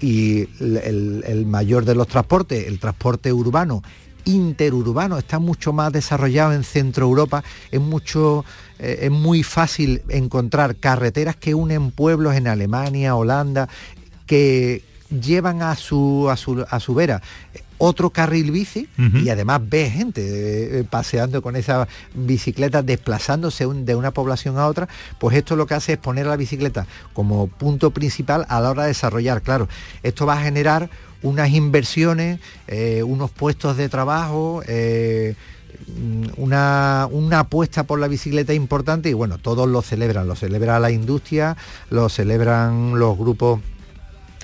Y 0.02 0.42
el, 0.60 0.78
el- 0.78 1.24
el 1.26 1.46
mayor 1.46 1.86
de 1.86 1.96
los 1.96 2.08
transportes, 2.08 2.68
el 2.68 2.80
transporte 2.80 3.32
urbano, 3.32 3.82
interurbano, 4.26 5.18
está 5.18 5.40
mucho 5.40 5.72
más 5.74 5.92
desarrollado 5.94 6.54
en 6.54 6.64
Centro 6.64 7.06
Europa, 7.06 7.44
es 7.72 7.80
mucho 7.80 8.44
eh, 8.80 9.00
es 9.04 9.12
muy 9.12 9.44
fácil 9.44 10.02
encontrar 10.10 10.76
carreteras 10.76 11.36
que 11.36 11.56
unen 11.56 11.92
pueblos 11.92 12.36
en 12.36 12.48
Alemania, 12.48 13.16
Holanda, 13.16 13.70
que 14.26 14.84
llevan 15.10 15.62
a 15.62 15.76
su, 15.76 16.28
a 16.30 16.36
su, 16.36 16.66
a 16.70 16.80
su 16.80 16.94
vera 16.96 17.22
otro 17.78 18.10
carril 18.10 18.52
bici 18.52 18.88
y 19.26 19.28
además 19.30 19.60
ve 19.70 19.90
gente 19.90 20.80
eh, 20.80 20.84
paseando 20.86 21.42
con 21.42 21.58
esa 21.58 21.90
bicicleta, 22.14 22.82
desplazándose 22.82 23.66
un- 23.66 23.86
de 23.86 23.96
una 23.96 24.12
población 24.12 24.58
a 24.58 24.66
otra, 24.68 24.88
pues 25.20 25.36
esto 25.36 25.58
lo 25.58 25.68
que 25.68 25.74
hace 25.74 25.94
es 25.94 25.98
poner 25.98 26.26
la 26.26 26.38
bicicleta 26.38 26.88
como 27.12 27.48
punto 27.48 27.92
principal 27.92 28.46
a 28.48 28.62
la 28.62 28.70
hora 28.72 28.84
de 28.84 28.88
desarrollar. 28.90 29.42
Claro, 29.42 29.68
esto 30.04 30.26
va 30.26 30.36
a 30.40 30.42
generar 30.42 30.90
unas 31.22 31.50
inversiones, 31.52 32.40
eh, 32.68 33.04
unos 33.04 33.32
puestos 33.32 33.78
de 33.78 33.90
trabajo, 33.90 34.62
eh, 34.68 35.36
una, 36.38 37.08
una 37.12 37.40
apuesta 37.40 37.84
por 37.84 38.00
la 38.00 38.08
bicicleta 38.08 38.54
importante 38.54 39.10
y 39.10 39.14
bueno, 39.14 39.38
todos 39.38 39.68
lo 39.68 39.82
celebran, 39.82 40.28
lo 40.28 40.36
celebra 40.36 40.80
la 40.80 40.92
industria, 40.92 41.58
lo 41.90 42.10
celebran 42.10 42.98
los 42.98 43.18
grupos 43.18 43.60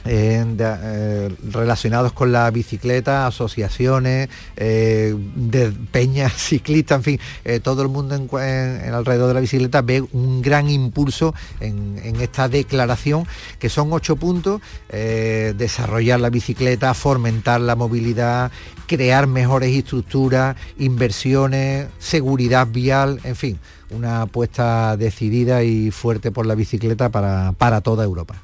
eh, 0.05 1.35
relacionados 1.51 2.13
con 2.13 2.31
la 2.31 2.49
bicicleta, 2.51 3.27
asociaciones, 3.27 4.29
eh, 4.57 5.15
de 5.35 5.71
peñas 5.91 6.33
ciclistas, 6.37 6.97
en 6.97 7.03
fin, 7.03 7.19
eh, 7.45 7.59
todo 7.59 7.81
el 7.81 7.89
mundo 7.89 8.15
en, 8.15 8.29
en- 8.41 8.93
alrededor 8.93 9.27
de 9.29 9.33
la 9.35 9.39
bicicleta 9.39 9.81
ve 9.81 10.03
un 10.11 10.41
gran 10.41 10.69
impulso 10.69 11.33
en, 11.59 11.99
esta 12.21 12.47
declaración, 12.49 13.25
que 13.59 13.69
son 13.69 13.91
ocho 13.93 14.15
puntos, 14.15 14.61
desarrollar 14.89 16.19
la 16.19 16.29
bicicleta, 16.29 16.93
fomentar 16.93 17.61
la 17.61 17.75
movilidad, 17.75 18.51
crear 18.87 19.27
mejores 19.27 19.75
estructuras, 19.75 20.55
inversiones, 20.77 21.87
seguridad 21.99 22.67
vial, 22.67 23.19
en 23.23 23.35
fin, 23.35 23.59
una 23.89 24.23
apuesta 24.23 24.97
decidida 24.97 25.63
y 25.63 25.91
fuerte 25.91 26.31
por 26.31 26.45
la 26.45 26.55
bicicleta 26.55 27.09
para, 27.09 27.53
para 27.53 27.81
toda 27.81 28.03
Europa. 28.03 28.41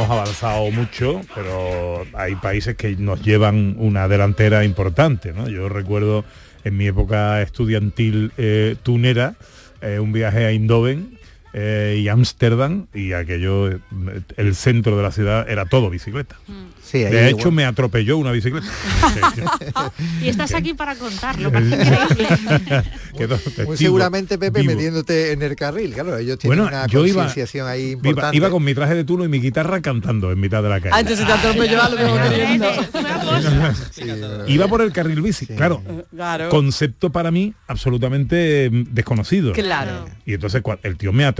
Hemos 0.00 0.18
avanzado 0.18 0.70
mucho, 0.70 1.20
pero 1.34 2.04
hay 2.14 2.34
países 2.36 2.74
que 2.74 2.96
nos 2.96 3.22
llevan 3.22 3.74
una 3.78 4.08
delantera 4.08 4.64
importante. 4.64 5.32
¿no? 5.32 5.48
Yo 5.48 5.68
recuerdo 5.68 6.24
en 6.64 6.76
mi 6.76 6.86
época 6.86 7.42
estudiantil 7.42 8.32
eh, 8.38 8.76
tunera 8.82 9.34
eh, 9.82 9.98
un 9.98 10.12
viaje 10.12 10.46
a 10.46 10.50
Eindhoven 10.50 11.18
eh, 11.52 11.98
y 12.02 12.08
Ámsterdam 12.08 12.86
y 12.94 13.12
aquello, 13.12 13.68
eh, 13.70 13.78
el 14.36 14.54
centro 14.54 14.96
de 14.96 15.02
la 15.02 15.10
ciudad 15.12 15.48
era 15.48 15.66
todo 15.66 15.90
bicicleta. 15.90 16.36
Sí, 16.82 17.04
ahí 17.04 17.12
de 17.12 17.28
hecho, 17.28 17.38
igual. 17.42 17.54
me 17.54 17.64
atropelló 17.66 18.16
una 18.18 18.32
bicicleta. 18.32 18.66
Y 20.22 20.28
estás 20.28 20.52
aquí 20.54 20.74
para 20.74 20.94
contarlo, 20.96 21.48
increíble. 21.48 22.28
Muy 23.66 23.76
seguramente, 23.76 24.38
Pepe, 24.38 24.60
vivo. 24.62 24.72
metiéndote 24.74 25.32
en 25.32 25.42
el 25.42 25.54
carril. 25.56 25.92
Claro, 25.94 26.16
ellos 26.18 26.38
tienen 26.38 26.58
Bueno, 26.58 26.76
una 26.76 26.86
yo 26.86 27.06
iba, 27.06 27.22
concienciación 27.24 27.68
ahí 27.68 27.90
iba, 27.90 28.08
importante. 28.08 28.36
iba 28.36 28.50
con 28.50 28.64
mi 28.64 28.74
traje 28.74 28.94
de 28.94 29.04
tuno 29.04 29.24
y 29.24 29.28
mi 29.28 29.40
guitarra 29.40 29.80
cantando 29.80 30.32
en 30.32 30.40
mitad 30.40 30.62
de 30.62 30.68
la 30.68 30.80
calle. 30.80 30.94
Ah, 30.94 31.00
entonces 31.00 31.26
te 31.26 31.32
atropelló 31.32 31.80
algo. 31.82 32.00
Sí, 33.92 34.02
Iba 34.48 34.68
por 34.68 34.82
el 34.82 34.92
carril 34.92 35.20
bici, 35.22 35.46
Sí. 35.46 35.54
claro. 35.54 35.82
Claro. 36.14 36.48
Concepto 36.48 37.10
para 37.10 37.30
mí 37.30 37.54
absolutamente 37.66 38.68
mm, 38.70 38.82
desconocido. 38.90 39.52
Claro. 39.52 40.06
Y 40.26 40.34
entonces 40.34 40.62
el 40.82 40.96
tío 40.96 41.12
me 41.12 41.24
atropelló, 41.24 41.39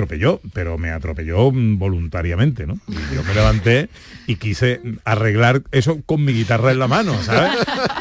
pero 0.53 0.79
me 0.79 0.91
atropelló 0.91 1.51
mm, 1.51 1.79
voluntariamente, 1.79 2.67
¿no? 2.67 2.79
Y 2.89 3.15
yo 3.15 3.23
me 3.25 3.35
levanté 3.35 3.89
y 4.27 4.37
quise 4.37 4.81
arreglar 5.05 5.63
eso 5.73 6.01
con 6.07 6.25
mi 6.25 6.33
guitarra 6.33 6.71
en 6.73 6.79
la 6.79 6.89
mano, 6.89 7.21
¿sabes? 7.23 7.53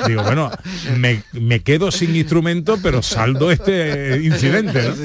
Digo, 0.08 0.24
bueno, 0.24 0.52
me, 0.98 1.24
me 1.34 1.62
quedo 1.62 1.92
sin 1.92 2.16
instrumento, 2.16 2.78
pero 2.82 3.02
saldo 3.02 3.52
este 3.52 4.22
incidente, 4.24 4.82
¿no? 4.84 4.96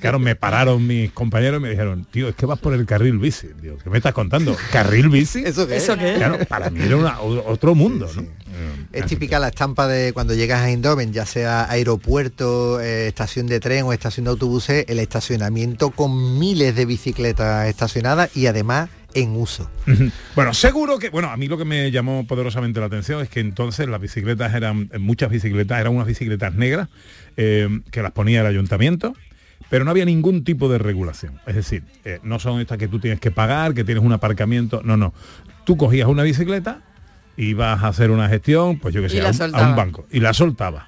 Claro, 0.00 0.18
me 0.18 0.34
pararon 0.36 0.86
mis 0.86 1.10
compañeros 1.12 1.60
y 1.60 1.62
me 1.62 1.70
dijeron, 1.70 2.06
tío, 2.10 2.28
es 2.28 2.34
que 2.34 2.46
vas 2.46 2.58
por 2.58 2.74
el 2.74 2.84
carril 2.86 3.18
bici. 3.18 3.48
Digo, 3.60 3.76
¿qué 3.82 3.90
me 3.90 3.98
estás 3.98 4.12
contando? 4.12 4.56
¿Carril 4.72 5.08
bici? 5.08 5.42
¿Eso 5.44 5.66
qué 5.66 5.76
es? 5.76 5.84
¿Eso 5.84 5.96
qué? 5.96 6.14
Claro, 6.16 6.38
para 6.48 6.70
mí 6.70 6.80
era 6.82 6.96
una- 6.96 7.20
otro 7.20 7.74
mundo, 7.74 8.10
¿no? 8.14 8.22
Eh, 8.52 8.86
Es 8.92 9.06
típica 9.06 9.38
la 9.38 9.48
estampa 9.48 9.86
de 9.86 10.12
cuando 10.12 10.34
llegas 10.34 10.60
a 10.60 10.70
Eindhoven, 10.70 11.12
ya 11.12 11.26
sea 11.26 11.70
aeropuerto, 11.70 12.80
eh, 12.80 13.08
estación 13.08 13.46
de 13.46 13.60
tren 13.60 13.84
o 13.84 13.92
estación 13.92 14.24
de 14.24 14.30
autobuses, 14.30 14.84
el 14.88 14.98
estacionamiento 14.98 15.90
con 15.90 16.38
miles 16.38 16.74
de 16.76 16.86
bicicletas 16.86 17.68
estacionadas 17.68 18.36
y 18.36 18.46
además 18.46 18.90
en 19.14 19.36
uso. 19.36 19.70
Bueno, 20.34 20.54
seguro 20.54 20.98
que, 20.98 21.10
bueno, 21.10 21.28
a 21.30 21.36
mí 21.36 21.46
lo 21.46 21.58
que 21.58 21.64
me 21.64 21.90
llamó 21.90 22.26
poderosamente 22.26 22.80
la 22.80 22.86
atención 22.86 23.20
es 23.22 23.28
que 23.28 23.40
entonces 23.40 23.88
las 23.88 24.00
bicicletas 24.00 24.54
eran, 24.54 24.90
muchas 24.98 25.30
bicicletas, 25.30 25.80
eran 25.80 25.94
unas 25.94 26.06
bicicletas 26.06 26.54
negras 26.54 26.88
eh, 27.36 27.68
que 27.90 28.02
las 28.02 28.12
ponía 28.12 28.40
el 28.40 28.46
ayuntamiento, 28.46 29.14
pero 29.68 29.84
no 29.84 29.90
había 29.90 30.04
ningún 30.04 30.44
tipo 30.44 30.68
de 30.68 30.78
regulación. 30.78 31.40
Es 31.46 31.56
decir, 31.56 31.82
eh, 32.04 32.20
no 32.22 32.38
son 32.38 32.60
estas 32.60 32.78
que 32.78 32.88
tú 32.88 32.98
tienes 33.00 33.20
que 33.20 33.30
pagar, 33.30 33.74
que 33.74 33.84
tienes 33.84 34.04
un 34.04 34.12
aparcamiento, 34.12 34.82
no, 34.84 34.96
no. 34.96 35.12
Tú 35.64 35.76
cogías 35.76 36.08
una 36.08 36.22
bicicleta, 36.22 36.82
ibas 37.36 37.82
a 37.82 37.88
hacer 37.88 38.10
una 38.10 38.28
gestión, 38.28 38.78
pues 38.78 38.94
yo 38.94 39.02
que 39.02 39.08
sé, 39.08 39.20
a 39.20 39.24
un, 39.24 39.30
a 39.30 39.32
soltaba. 39.32 39.68
un 39.70 39.76
banco, 39.76 40.06
y 40.10 40.20
la 40.20 40.32
soltabas. 40.34 40.84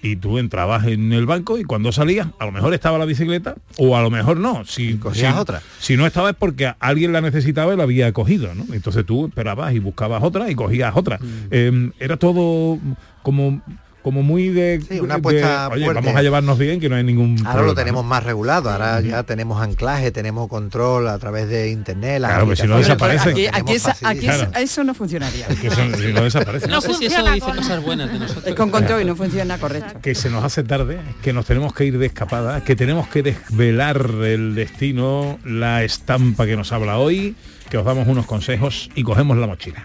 Y 0.00 0.14
tú 0.14 0.38
entrabas 0.38 0.86
en 0.86 1.12
el 1.12 1.26
banco 1.26 1.58
y 1.58 1.64
cuando 1.64 1.90
salías, 1.90 2.28
a 2.38 2.46
lo 2.46 2.52
mejor 2.52 2.72
estaba 2.72 2.98
la 2.98 3.04
bicicleta 3.04 3.56
o 3.78 3.96
a 3.96 4.00
lo 4.02 4.10
mejor 4.10 4.36
no. 4.36 4.64
Si, 4.64 4.94
cogías 4.96 5.34
si- 5.34 5.40
otra. 5.40 5.60
si 5.80 5.96
no 5.96 6.06
estaba 6.06 6.30
es 6.30 6.36
porque 6.36 6.72
alguien 6.78 7.12
la 7.12 7.20
necesitaba 7.20 7.74
y 7.74 7.76
la 7.76 7.82
había 7.82 8.12
cogido, 8.12 8.54
¿no? 8.54 8.64
Entonces 8.72 9.04
tú 9.04 9.26
esperabas 9.26 9.74
y 9.74 9.80
buscabas 9.80 10.22
otra 10.22 10.48
y 10.50 10.54
cogías 10.54 10.92
otra. 10.94 11.18
Eh, 11.50 11.90
era 11.98 12.16
todo 12.16 12.78
como 13.24 13.60
como 14.08 14.22
muy 14.22 14.48
de, 14.48 14.80
Sí, 14.88 15.00
una 15.00 15.14
de- 15.14 15.18
apuesta 15.18 15.68
oye, 15.68 15.84
fuerte. 15.84 16.00
vamos 16.02 16.18
a 16.18 16.22
llevarnos 16.22 16.58
bien 16.58 16.80
que 16.80 16.88
no 16.88 16.96
hay 16.96 17.04
ningún 17.04 17.36
Ahora 17.40 17.50
problema, 17.52 17.66
lo 17.66 17.74
tenemos 17.74 18.04
¿no? 18.04 18.08
más 18.08 18.24
regulado, 18.24 18.70
ahora 18.70 19.02
ya 19.02 19.22
tenemos 19.24 19.60
anclaje, 19.60 20.10
tenemos 20.10 20.48
control 20.48 21.08
a 21.08 21.18
través 21.18 21.48
de 21.50 21.70
internet. 21.70 22.20
las 22.20 22.30
Claro, 22.30 22.46
pues 22.46 22.58
si 22.58 22.66
no 22.66 22.76
aplicaciones, 22.76 23.12
desaparece. 23.24 23.48
Aquí, 23.50 23.60
aquí 23.60 24.26
esa- 24.26 24.60
eso 24.60 24.84
no 24.84 24.94
funcionaría. 24.94 25.46
Eso- 25.48 25.96
si 25.98 26.12
no 26.14 26.22
desaparece. 26.24 26.68
No 26.68 26.80
sé 26.80 26.94
si 26.94 27.04
eso 27.04 27.16
funciona 27.16 27.34
dice 27.34 27.46
con- 27.46 27.56
cosas 27.56 27.82
buenas 27.82 28.10
de 28.12 28.18
nosotros. 28.18 28.46
Es 28.46 28.54
con 28.56 28.70
control 28.70 29.02
y 29.02 29.04
no 29.04 29.14
funciona 29.14 29.58
correcto. 29.58 30.00
que 30.00 30.14
se 30.14 30.30
nos 30.30 30.42
hace 30.42 30.64
tarde, 30.64 30.98
que 31.22 31.34
nos 31.34 31.44
tenemos 31.44 31.74
que 31.74 31.84
ir 31.84 31.98
de 31.98 32.06
escapada, 32.06 32.64
que 32.64 32.74
tenemos 32.76 33.08
que 33.08 33.22
desvelar 33.22 34.06
el 34.24 34.54
destino, 34.54 35.38
la 35.44 35.84
estampa 35.84 36.46
que 36.46 36.56
nos 36.56 36.72
habla 36.72 36.98
hoy, 36.98 37.36
que 37.68 37.76
os 37.76 37.84
damos 37.84 38.08
unos 38.08 38.24
consejos 38.26 38.88
y 38.94 39.02
cogemos 39.02 39.36
la 39.36 39.46
mochila. 39.46 39.84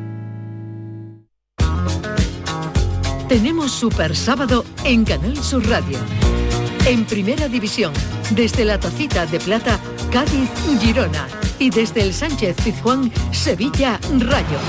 Tenemos 3.31 3.71
Super 3.71 4.13
Sábado 4.13 4.65
en 4.83 5.05
Canal 5.05 5.37
Sur 5.37 5.65
Radio. 5.69 5.97
En 6.85 7.05
Primera 7.05 7.47
División, 7.47 7.93
desde 8.31 8.65
la 8.65 8.77
Tacita 8.77 9.25
de 9.25 9.39
Plata, 9.39 9.79
Cádiz, 10.11 10.49
Girona. 10.81 11.29
Y 11.57 11.69
desde 11.69 12.01
el 12.01 12.13
Sánchez 12.13 12.57
Pizjuán, 12.61 13.09
Sevilla, 13.31 14.01
Rayo. 14.19 14.59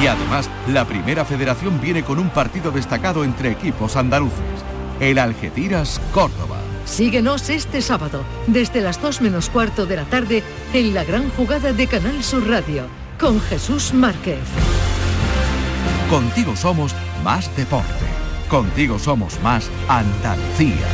Y 0.00 0.06
además, 0.06 0.48
la 0.68 0.84
primera 0.84 1.24
federación 1.24 1.80
viene 1.80 2.04
con 2.04 2.20
un 2.20 2.30
partido 2.30 2.70
destacado 2.70 3.24
entre 3.24 3.50
equipos 3.50 3.96
andaluces. 3.96 4.38
El 5.00 5.18
Algeciras 5.18 6.00
Córdoba. 6.12 6.58
Síguenos 6.84 7.50
este 7.50 7.82
sábado, 7.82 8.22
desde 8.46 8.82
las 8.82 9.02
2 9.02 9.20
menos 9.20 9.50
cuarto 9.50 9.84
de 9.84 9.96
la 9.96 10.04
tarde, 10.04 10.44
en 10.72 10.94
la 10.94 11.02
gran 11.02 11.28
jugada 11.30 11.72
de 11.72 11.88
Canal 11.88 12.22
Sur 12.22 12.48
Radio, 12.48 12.84
con 13.18 13.40
Jesús 13.40 13.92
Márquez. 13.92 14.38
Contigo 16.08 16.54
somos 16.54 16.94
más 17.24 17.50
deporte. 17.56 18.04
Contigo 18.48 18.98
somos 18.98 19.40
más 19.40 19.70
Andalucía. 19.88 20.86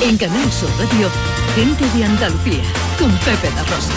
En 0.00 0.16
Canal 0.16 0.50
Sur 0.50 0.70
Radio, 0.78 1.08
gente 1.54 1.84
de 1.96 2.04
Andalucía, 2.04 2.62
con 2.98 3.10
Pepe 3.18 3.50
da 3.54 3.62
Rosa. 3.64 3.92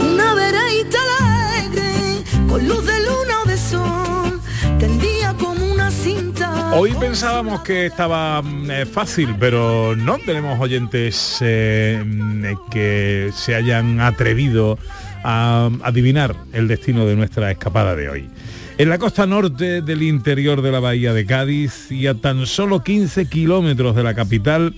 Una 0.00 0.34
vereita 0.34 0.98
alegre, 1.20 2.22
con 2.48 2.68
luz 2.68 2.84
de 2.84 3.00
luna 3.00 3.42
o 3.44 3.48
de 3.48 3.56
sol, 3.56 4.40
tendía 4.78 5.32
como 5.34 5.64
una 5.72 5.90
cinta. 5.90 6.43
Hoy 6.76 6.92
pensábamos 6.98 7.62
que 7.62 7.86
estaba 7.86 8.42
mm, 8.42 8.70
eh, 8.70 8.86
fácil, 8.86 9.36
pero 9.38 9.94
no 9.94 10.18
tenemos 10.18 10.58
oyentes 10.58 11.38
eh, 11.40 12.02
mm, 12.04 12.44
que 12.68 13.30
se 13.32 13.54
hayan 13.54 14.00
atrevido 14.00 14.76
a 15.22 15.70
adivinar 15.84 16.34
el 16.52 16.66
destino 16.66 17.06
de 17.06 17.14
nuestra 17.14 17.52
escapada 17.52 17.94
de 17.94 18.08
hoy. 18.08 18.28
En 18.76 18.88
la 18.88 18.98
costa 18.98 19.24
norte 19.24 19.82
del 19.82 20.02
interior 20.02 20.62
de 20.62 20.72
la 20.72 20.80
bahía 20.80 21.12
de 21.12 21.24
Cádiz 21.24 21.92
y 21.92 22.08
a 22.08 22.14
tan 22.14 22.44
solo 22.44 22.82
15 22.82 23.26
kilómetros 23.28 23.94
de 23.94 24.02
la 24.02 24.14
capital, 24.14 24.74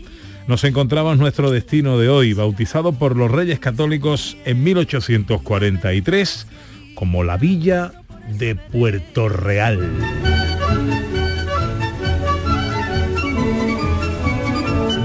nos 0.46 0.64
encontramos 0.64 1.16
nuestro 1.16 1.50
destino 1.50 1.98
de 1.98 2.10
hoy, 2.10 2.34
bautizado 2.34 2.92
por 2.92 3.16
los 3.16 3.30
Reyes 3.30 3.58
Católicos 3.58 4.36
en 4.44 4.62
1843 4.62 6.46
como 6.94 7.24
la 7.24 7.38
villa 7.38 7.92
de 8.38 8.54
Puerto 8.54 9.30
Real. 9.30 9.80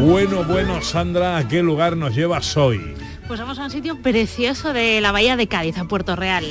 Bueno, 0.02 0.44
bueno, 0.44 0.82
Sandra, 0.82 1.38
¿a 1.38 1.48
qué 1.48 1.62
lugar 1.62 1.96
nos 1.96 2.16
llevas 2.16 2.58
hoy? 2.58 2.96
Pues 3.28 3.40
vamos 3.40 3.60
a 3.60 3.66
un 3.66 3.70
sitio 3.70 4.02
precioso 4.02 4.74
de 4.74 5.00
la 5.00 5.12
bahía 5.12 5.38
de 5.38 5.48
Cádiz, 5.48 5.78
a 5.78 5.86
Puerto 5.86 6.16
Real. 6.16 6.44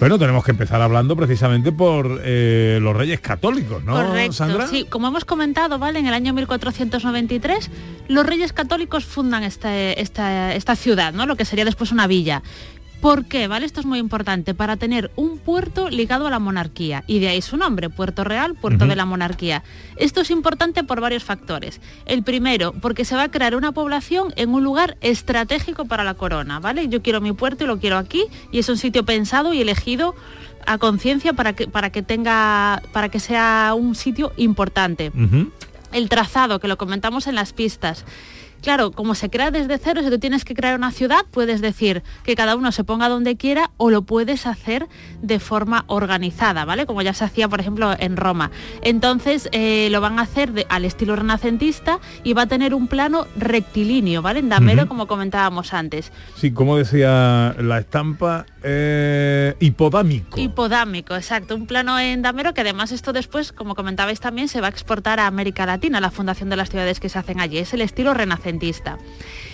Bueno, 0.00 0.18
tenemos 0.18 0.44
que 0.44 0.50
empezar 0.50 0.82
hablando 0.82 1.14
precisamente 1.16 1.70
por 1.70 2.20
eh, 2.24 2.78
los 2.82 2.96
Reyes 2.96 3.20
Católicos, 3.20 3.84
¿no, 3.84 3.92
Correcto. 3.94 4.32
Sandra? 4.32 4.66
Sí, 4.66 4.86
como 4.90 5.06
hemos 5.06 5.24
comentado, 5.24 5.78
¿vale? 5.78 6.00
En 6.00 6.06
el 6.06 6.14
año 6.14 6.34
1493, 6.34 7.70
los 8.08 8.26
reyes 8.26 8.52
católicos 8.52 9.04
fundan 9.04 9.44
esta, 9.44 9.74
esta, 9.92 10.54
esta 10.54 10.74
ciudad, 10.74 11.14
¿no? 11.14 11.26
Lo 11.26 11.36
que 11.36 11.44
sería 11.44 11.64
después 11.64 11.92
una 11.92 12.08
villa. 12.08 12.42
¿Por 13.00 13.26
qué? 13.26 13.46
¿Vale? 13.46 13.66
Esto 13.66 13.80
es 13.80 13.86
muy 13.86 13.98
importante. 13.98 14.54
Para 14.54 14.76
tener 14.76 15.10
un 15.16 15.38
puerto 15.38 15.90
ligado 15.90 16.26
a 16.26 16.30
la 16.30 16.38
monarquía. 16.38 17.04
Y 17.06 17.18
de 17.18 17.28
ahí 17.28 17.42
su 17.42 17.56
nombre, 17.56 17.90
Puerto 17.90 18.24
Real, 18.24 18.54
Puerto 18.54 18.86
de 18.86 18.96
la 18.96 19.04
Monarquía. 19.04 19.62
Esto 19.96 20.22
es 20.22 20.30
importante 20.30 20.82
por 20.82 21.00
varios 21.00 21.22
factores. 21.22 21.80
El 22.06 22.22
primero, 22.22 22.72
porque 22.72 23.04
se 23.04 23.14
va 23.14 23.24
a 23.24 23.30
crear 23.30 23.54
una 23.54 23.72
población 23.72 24.32
en 24.36 24.50
un 24.50 24.64
lugar 24.64 24.96
estratégico 25.00 25.84
para 25.84 26.04
la 26.04 26.14
corona, 26.14 26.58
¿vale? 26.58 26.88
Yo 26.88 27.02
quiero 27.02 27.20
mi 27.20 27.32
puerto 27.32 27.64
y 27.64 27.66
lo 27.66 27.78
quiero 27.78 27.98
aquí. 27.98 28.24
Y 28.50 28.58
es 28.58 28.68
un 28.68 28.78
sitio 28.78 29.04
pensado 29.04 29.52
y 29.52 29.60
elegido 29.60 30.14
a 30.66 30.78
conciencia 30.78 31.32
para 31.32 31.52
que, 31.52 31.68
para 31.68 31.90
que 31.90 32.02
tenga, 32.02 32.82
para 32.92 33.08
que 33.08 33.20
sea 33.20 33.74
un 33.76 33.94
sitio 33.94 34.32
importante 34.36 35.12
el 35.92 36.08
trazado, 36.08 36.60
que 36.60 36.68
lo 36.68 36.76
comentamos 36.76 37.26
en 37.26 37.34
las 37.34 37.52
pistas. 37.52 38.04
Claro, 38.62 38.90
como 38.90 39.14
se 39.14 39.30
crea 39.30 39.50
desde 39.50 39.78
cero, 39.78 40.00
si 40.02 40.10
tú 40.10 40.18
tienes 40.18 40.44
que 40.44 40.54
crear 40.54 40.76
una 40.76 40.90
ciudad, 40.90 41.20
puedes 41.30 41.60
decir 41.60 42.02
que 42.24 42.34
cada 42.34 42.56
uno 42.56 42.72
se 42.72 42.82
ponga 42.84 43.08
donde 43.08 43.36
quiera 43.36 43.70
o 43.76 43.90
lo 43.90 44.02
puedes 44.02 44.46
hacer 44.46 44.88
de 45.22 45.38
forma 45.38 45.84
organizada, 45.86 46.64
¿vale? 46.64 46.84
Como 46.86 47.02
ya 47.02 47.14
se 47.14 47.24
hacía, 47.24 47.48
por 47.48 47.60
ejemplo, 47.60 47.94
en 47.98 48.16
Roma. 48.16 48.50
Entonces, 48.82 49.48
eh, 49.52 49.88
lo 49.92 50.00
van 50.00 50.18
a 50.18 50.22
hacer 50.22 50.52
de- 50.52 50.66
al 50.68 50.84
estilo 50.84 51.14
renacentista 51.16 52.00
y 52.24 52.32
va 52.32 52.42
a 52.42 52.46
tener 52.46 52.74
un 52.74 52.88
plano 52.88 53.26
rectilíneo, 53.36 54.22
¿vale? 54.22 54.40
En 54.40 54.48
damero, 54.48 54.88
como 54.88 55.06
comentábamos 55.06 55.72
antes. 55.72 56.10
Sí, 56.36 56.50
como 56.50 56.76
decía 56.76 57.54
la 57.58 57.78
estampa, 57.78 58.46
eh, 58.62 59.54
hipodámico. 59.60 60.40
Hipodámico, 60.40 61.14
exacto. 61.14 61.54
Un 61.54 61.66
plano 61.66 61.98
en 61.98 62.22
damero 62.22 62.52
que 62.54 62.62
además 62.62 62.90
esto 62.92 63.12
después, 63.12 63.52
como 63.52 63.74
comentabais 63.74 64.20
también, 64.20 64.48
se 64.48 64.60
va 64.60 64.66
a 64.66 64.70
exportar 64.70 65.20
a 65.20 65.26
América 65.26 65.66
Latina, 65.66 66.00
la 66.00 66.10
fundación 66.10 66.48
de 66.50 66.56
las 66.56 66.70
ciudades 66.70 67.00
que 67.00 67.08
se 67.08 67.18
hacen 67.18 67.40
allí. 67.40 67.58
Es 67.58 67.72
el 67.74 67.82
estilo 67.82 68.12
renacentista. 68.14 68.45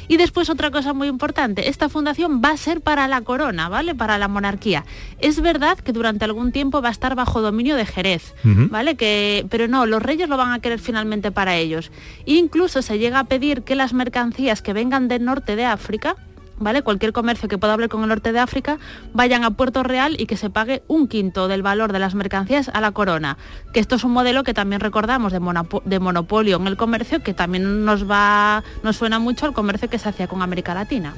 Y 0.09 0.17
después 0.17 0.51
otra 0.51 0.71
cosa 0.71 0.93
muy 0.93 1.09
importante, 1.09 1.69
esta 1.69 1.89
fundación 1.89 2.43
va 2.45 2.51
a 2.51 2.57
ser 2.57 2.81
para 2.81 3.09
la 3.09 3.23
corona, 3.23 3.69
¿vale? 3.69 3.95
Para 3.95 4.19
la 4.19 4.29
monarquía. 4.29 4.85
Es 5.21 5.41
verdad 5.41 5.79
que 5.79 5.93
durante 5.93 6.25
algún 6.25 6.53
tiempo 6.53 6.83
va 6.83 6.89
a 6.89 6.93
estar 6.93 7.15
bajo 7.15 7.41
dominio 7.41 7.77
de 7.77 7.87
Jerez. 7.87 8.35
¿vale? 8.45 8.97
Que, 8.97 9.47
pero 9.49 9.69
no, 9.69 9.87
los 9.87 10.03
reyes 10.03 10.29
lo 10.29 10.37
van 10.37 10.53
a 10.53 10.59
querer 10.59 10.81
finalmente 10.81 11.31
para 11.31 11.57
ellos. 11.57 11.91
E 12.27 12.35
incluso 12.35 12.83
se 12.83 12.99
llega 12.99 13.21
a 13.21 13.25
pedir 13.25 13.63
que 13.63 13.75
las 13.75 13.93
mercancías 13.93 14.61
que 14.61 14.73
vengan 14.73 15.09
del 15.09 15.25
norte 15.25 15.57
de 15.57 15.65
África, 15.65 16.17
¿vale? 16.63 16.83
Cualquier 16.83 17.13
comercio 17.13 17.49
que 17.49 17.59
pueda 17.59 17.73
hablar 17.73 17.89
con 17.89 18.03
el 18.03 18.09
norte 18.09 18.33
de 18.33 18.39
África, 18.39 18.79
vayan 19.13 19.45
a 19.45 19.51
Puerto 19.51 19.83
Real 19.83 20.17
y 20.19 20.27
que 20.27 20.37
se 20.37 20.51
pague 20.51 20.83
un 20.89 21.09
quinto 21.09 21.49
del 21.49 21.63
valor 21.63 21.93
de 21.93 21.99
las 21.99 22.15
mercancías 22.15 22.71
a 22.73 22.81
la 22.81 22.93
corona. 22.93 23.37
Que 23.73 23.81
esto 23.81 23.97
es 23.97 24.05
un 24.05 24.13
modelo 24.13 24.45
que 24.45 24.55
también 24.55 24.81
recordamos 24.81 25.33
de, 25.33 25.41
de 25.85 26.01
monopolio 26.01 26.57
en 26.57 26.67
el 26.67 26.77
comercio, 26.77 27.23
que 27.23 27.35
también 27.35 27.85
nos 27.85 28.09
va, 28.09 28.63
nos 28.83 28.97
suena 28.97 29.19
mucho 29.19 29.47
al 29.47 29.53
comercio 29.53 29.89
que 29.89 29.99
se 29.99 30.09
hacía 30.09 30.27
con 30.27 30.43
América 30.43 30.75
Latina. 30.75 31.15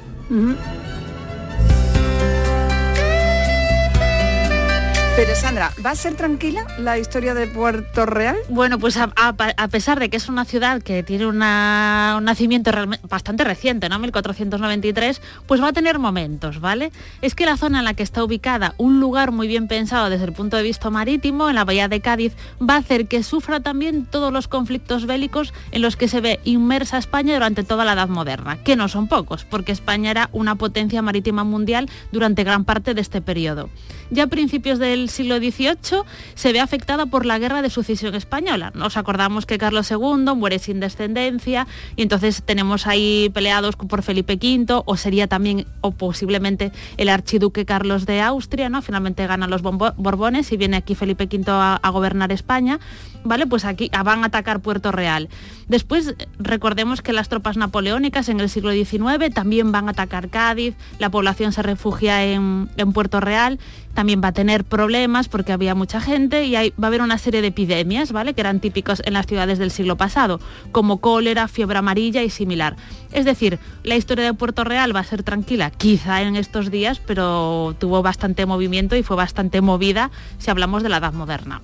Pero 5.15 5.33
Sandra, 5.33 5.71
¿va 5.83 5.91
a 5.91 5.95
ser 5.95 6.15
tranquila 6.15 6.67
la 6.77 6.99
historia 6.99 7.33
de 7.33 7.47
Puerto 7.47 8.05
Real? 8.05 8.35
Bueno, 8.49 8.79
pues 8.79 8.97
a, 8.97 9.33
pesar 9.69 9.97
de 9.97 10.09
que 10.09 10.17
es 10.17 10.27
una 10.27 10.43
ciudad 10.43 10.81
que 10.81 11.03
tiene 11.03 11.25
un 11.25 11.39
nacimiento 11.39 12.69
bastante 13.07 13.45
reciente, 13.45 13.87
¿no? 13.87 13.97
1493, 13.99 15.21
pues 15.47 15.61
va 15.61 15.69
a 15.69 15.73
tener 15.73 15.99
momentos, 15.99 16.59
¿vale? 16.59 16.91
Es 17.21 17.33
que 17.33 17.45
la 17.45 17.55
zona 17.55 17.79
en 17.79 17.85
la 17.85 17.93
que 17.93 18.03
está 18.03 18.25
ubicada, 18.25 18.75
un 18.77 18.99
lugar 18.99 19.31
muy 19.31 19.47
bien 19.47 19.69
pensado 19.69 20.09
desde 20.09 20.25
el 20.25 20.33
punto 20.33 20.57
de 20.57 20.63
vista 20.63 20.89
marítimo, 20.89 21.47
en 21.47 21.55
la 21.55 21.63
bahía 21.63 21.87
de 21.87 22.01
Cádiz, 22.01 22.33
va 22.61 22.73
a 22.73 22.79
hacer 22.79 23.07
que 23.07 23.23
sufra 23.23 23.61
también 23.61 24.05
todos 24.05 24.33
los 24.33 24.49
conflictos 24.49 25.05
bélicos 25.05 25.53
en 25.71 25.81
los 25.81 25.95
que 25.95 26.09
se 26.09 26.19
ve 26.19 26.41
inmersa 26.43 26.97
España 26.97 27.35
durante 27.35 27.63
toda 27.63 27.85
la 27.85 27.93
Edad 27.93 28.09
Moderna, 28.09 28.57
que 28.65 28.75
no 28.75 28.89
son 28.89 29.07
pocos, 29.07 29.45
porque 29.45 29.71
España 29.71 30.11
era 30.11 30.29
una 30.33 30.55
potencia 30.55 31.01
marítima 31.01 31.45
mundial 31.45 31.89
durante 32.11 32.43
gran 32.43 32.65
parte 32.65 32.93
de 32.93 32.99
este 32.99 33.21
periodo. 33.21 33.69
Ya 34.11 34.23
a 34.23 34.27
principios 34.27 34.79
del 34.79 35.09
siglo 35.09 35.37
XVIII 35.37 36.03
se 36.35 36.53
ve 36.53 36.59
afectada 36.59 37.05
por 37.05 37.25
la 37.25 37.39
guerra 37.39 37.61
de 37.61 37.69
sucesión 37.69 38.13
española. 38.15 38.71
Nos 38.75 38.97
acordamos 38.97 39.45
que 39.45 39.57
Carlos 39.57 39.89
II 39.89 40.35
muere 40.35 40.59
sin 40.59 40.79
descendencia 40.79 41.67
y 41.95 42.03
entonces 42.03 42.43
tenemos 42.43 42.87
ahí 42.87 43.31
peleados 43.33 43.75
por 43.75 44.03
Felipe 44.03 44.35
V 44.35 44.83
o 44.85 44.97
sería 44.97 45.27
también 45.27 45.65
o 45.81 45.91
posiblemente 45.91 46.71
el 46.97 47.09
archiduque 47.09 47.65
Carlos 47.65 48.05
de 48.05 48.21
Austria, 48.21 48.69
¿no? 48.69 48.81
Finalmente 48.81 49.25
ganan 49.25 49.49
los 49.49 49.61
Borbones 49.61 50.51
y 50.51 50.57
viene 50.57 50.77
aquí 50.77 50.93
Felipe 50.95 51.25
V 51.25 51.43
a, 51.47 51.75
a 51.75 51.89
gobernar 51.89 52.31
España. 52.31 52.79
¿Vale? 53.25 53.45
Pues 53.47 53.65
aquí 53.65 53.89
van 54.05 54.23
a 54.23 54.27
atacar 54.27 54.61
Puerto 54.61 54.91
Real. 54.91 55.29
Después 55.67 56.15
recordemos 56.39 57.01
que 57.01 57.11
las 57.11 57.27
tropas 57.27 57.57
napoleónicas 57.57 58.29
en 58.29 58.39
el 58.39 58.49
siglo 58.49 58.71
XIX 58.71 59.33
también 59.33 59.71
van 59.71 59.87
a 59.87 59.91
atacar 59.91 60.29
Cádiz, 60.29 60.75
la 60.99 61.09
población 61.09 61.51
se 61.51 61.61
refugia 61.61 62.23
en, 62.23 62.69
en 62.77 62.93
Puerto 62.93 63.19
Real 63.19 63.59
también 63.95 64.21
va 64.23 64.27
a 64.27 64.33
tener 64.33 64.63
problemas 64.63 65.27
porque 65.27 65.53
había 65.53 65.73
mucha 65.73 65.99
gente 65.99 66.45
y 66.45 66.53
va 66.53 66.59
a 66.83 66.87
haber 66.87 67.01
una 67.01 67.17
serie 67.17 67.41
de 67.41 67.47
epidemias, 67.47 68.11
¿vale? 68.11 68.35
Que 68.35 68.41
eran 68.41 68.59
típicos 68.59 69.01
en 69.05 69.13
las 69.13 69.25
ciudades 69.25 69.57
del 69.57 69.71
siglo 69.71 69.95
pasado, 69.95 70.39
como 70.71 70.99
cólera, 70.99 71.47
fiebre 71.47 71.79
amarilla 71.79 72.21
y 72.21 72.29
similar. 72.29 72.75
Es 73.11 73.25
decir, 73.25 73.57
la 73.83 73.95
historia 73.95 74.25
de 74.25 74.33
Puerto 74.33 74.63
Real 74.63 74.95
va 74.95 74.99
a 74.99 75.05
ser 75.05 75.23
tranquila, 75.23 75.71
quizá 75.71 76.21
en 76.21 76.35
estos 76.35 76.69
días, 76.69 76.99
pero 76.99 77.75
tuvo 77.79 78.03
bastante 78.03 78.45
movimiento 78.45 78.95
y 78.95 79.01
fue 79.01 79.15
bastante 79.15 79.61
movida 79.61 80.11
si 80.37 80.51
hablamos 80.51 80.83
de 80.83 80.89
la 80.89 80.97
edad 80.97 81.13
moderna. 81.13 81.61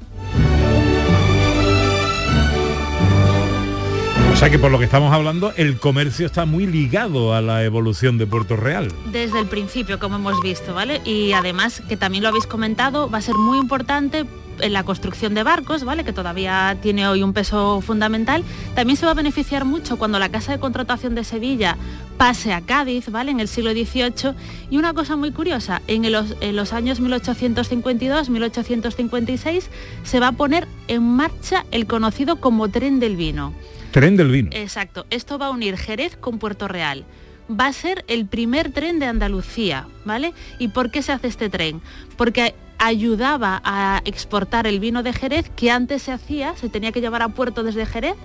Sea 4.42 4.50
que 4.50 4.58
por 4.58 4.72
lo 4.72 4.80
que 4.80 4.86
estamos 4.86 5.14
hablando, 5.14 5.54
el 5.56 5.78
comercio 5.78 6.26
está 6.26 6.46
muy 6.46 6.66
ligado 6.66 7.36
a 7.36 7.42
la 7.42 7.64
evolución 7.64 8.18
de 8.18 8.26
Puerto 8.26 8.56
Real. 8.56 8.92
Desde 9.12 9.38
el 9.38 9.46
principio, 9.46 10.00
como 10.00 10.16
hemos 10.16 10.42
visto, 10.42 10.74
¿vale? 10.74 11.00
Y 11.06 11.34
además, 11.34 11.84
que 11.88 11.96
también 11.96 12.24
lo 12.24 12.30
habéis 12.30 12.48
comentado, 12.48 13.08
va 13.08 13.20
a 13.20 13.22
ser 13.22 13.36
muy 13.36 13.60
importante 13.60 14.26
en 14.60 14.74
la 14.74 14.84
construcción 14.84 15.36
de 15.36 15.44
barcos, 15.44 15.84
¿vale? 15.84 16.04
que 16.04 16.12
todavía 16.12 16.76
tiene 16.82 17.08
hoy 17.08 17.22
un 17.22 17.34
peso 17.34 17.82
fundamental, 17.82 18.44
también 18.74 18.98
se 18.98 19.06
va 19.06 19.12
a 19.12 19.14
beneficiar 19.14 19.64
mucho 19.64 20.00
cuando 20.00 20.18
la 20.18 20.30
Casa 20.30 20.54
de 20.54 20.60
Contratación 20.60 21.14
de 21.14 21.24
Sevilla 21.24 21.78
pase 22.18 22.52
a 22.52 22.62
Cádiz, 22.62 23.12
¿vale? 23.12 23.30
En 23.30 23.42
el 23.42 23.48
siglo 23.48 23.74
XVIII. 23.74 24.34
Y 24.72 24.78
una 24.78 24.96
cosa 24.96 25.18
muy 25.18 25.32
curiosa, 25.32 25.84
en 25.86 26.12
los 26.12 26.74
años 26.74 27.00
1852-1856 27.00 29.66
se 30.04 30.20
va 30.20 30.30
a 30.30 30.32
poner 30.32 30.68
en 30.88 31.04
marcha 31.04 31.64
el 31.70 31.86
conocido 31.86 32.38
como 32.38 32.70
tren 32.70 33.00
del 33.00 33.18
vino. 33.18 33.54
Tren 33.92 34.16
del 34.16 34.32
vino. 34.32 34.50
Exacto. 34.54 35.06
Esto 35.10 35.38
va 35.38 35.48
a 35.48 35.52
unir 35.52 35.78
Jerez 35.78 36.16
con 36.16 36.40
Puerto 36.40 36.68
Real. 36.68 37.06
Va 37.50 37.68
a 37.68 37.74
ser 37.74 38.06
el 38.08 38.26
primer 38.26 38.72
tren 38.72 39.00
de 39.00 39.06
Andalucía, 39.06 39.88
¿vale? 40.06 40.34
¿Y 40.60 40.70
por 40.70 40.92
qué 40.92 41.02
se 41.02 41.12
hace 41.12 41.28
este 41.28 41.50
tren? 41.50 41.82
Porque 42.16 42.56
ayudaba 42.78 43.62
a 43.64 44.02
exportar 44.06 44.66
el 44.66 44.80
vino 44.80 45.04
de 45.04 45.14
Jerez 45.14 45.52
que 45.56 45.70
antes 45.70 46.04
se 46.04 46.12
hacía, 46.12 46.56
se 46.56 46.70
tenía 46.70 46.92
que 46.92 47.02
llevar 47.02 47.22
a 47.22 47.30
puerto 47.30 47.64
desde 47.64 47.86
Jerez 47.86 48.16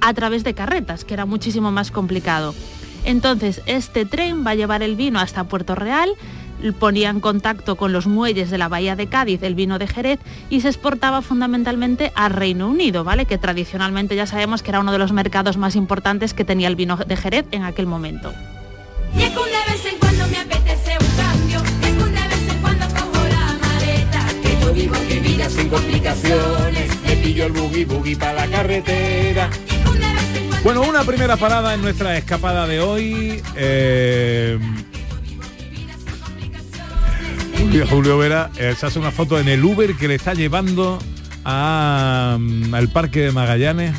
a 0.00 0.12
través 0.12 0.44
de 0.44 0.54
carretas, 0.54 1.04
que 1.04 1.14
era 1.14 1.24
muchísimo 1.24 1.70
más 1.70 1.90
complicado. 1.90 2.54
Entonces, 3.04 3.62
este 3.66 4.04
tren 4.04 4.44
va 4.44 4.50
a 4.50 4.54
llevar 4.54 4.82
el 4.82 4.96
vino 4.96 5.20
hasta 5.20 5.44
Puerto 5.44 5.74
Real, 5.74 6.10
ponía 6.72 7.10
en 7.10 7.20
contacto 7.20 7.76
con 7.76 7.92
los 7.92 8.06
muelles 8.06 8.50
de 8.50 8.58
la 8.58 8.68
bahía 8.68 8.96
de 8.96 9.06
Cádiz 9.06 9.42
el 9.42 9.54
vino 9.54 9.78
de 9.78 9.86
Jerez 9.86 10.20
y 10.50 10.60
se 10.60 10.68
exportaba 10.68 11.22
fundamentalmente 11.22 12.12
al 12.14 12.32
Reino 12.32 12.68
Unido, 12.68 13.04
¿vale? 13.04 13.26
Que 13.26 13.38
tradicionalmente 13.38 14.16
ya 14.16 14.26
sabemos 14.26 14.62
que 14.62 14.70
era 14.70 14.80
uno 14.80 14.92
de 14.92 14.98
los 14.98 15.12
mercados 15.12 15.56
más 15.56 15.76
importantes 15.76 16.32
que 16.34 16.44
tenía 16.44 16.68
el 16.68 16.76
vino 16.76 16.96
de 16.96 17.16
Jerez 17.16 17.46
en 17.50 17.64
aquel 17.64 17.86
momento. 17.86 18.32
sin 25.50 25.68
complicaciones, 25.68 26.90
pillo 27.22 27.46
el 27.46 27.52
boogie 27.52 27.84
boogie 27.84 28.16
para 28.16 28.32
la 28.32 28.46
carretera. 28.48 29.50
Bueno, 30.62 30.82
una 30.82 31.04
primera 31.04 31.36
parada 31.36 31.74
en 31.74 31.82
nuestra 31.82 32.16
escapada 32.16 32.66
de 32.66 32.80
hoy. 32.80 33.42
Eh, 33.54 34.58
Julio, 37.82 38.16
Vera 38.18 38.50
eh, 38.56 38.74
se 38.78 38.86
hace 38.86 39.00
una 39.00 39.10
foto 39.10 39.38
en 39.38 39.48
el 39.48 39.64
Uber 39.64 39.96
que 39.96 40.06
le 40.06 40.14
está 40.14 40.32
llevando 40.32 40.98
mm, 41.42 42.72
al 42.72 42.88
parque 42.92 43.22
de 43.22 43.32
Magallanes. 43.32 43.96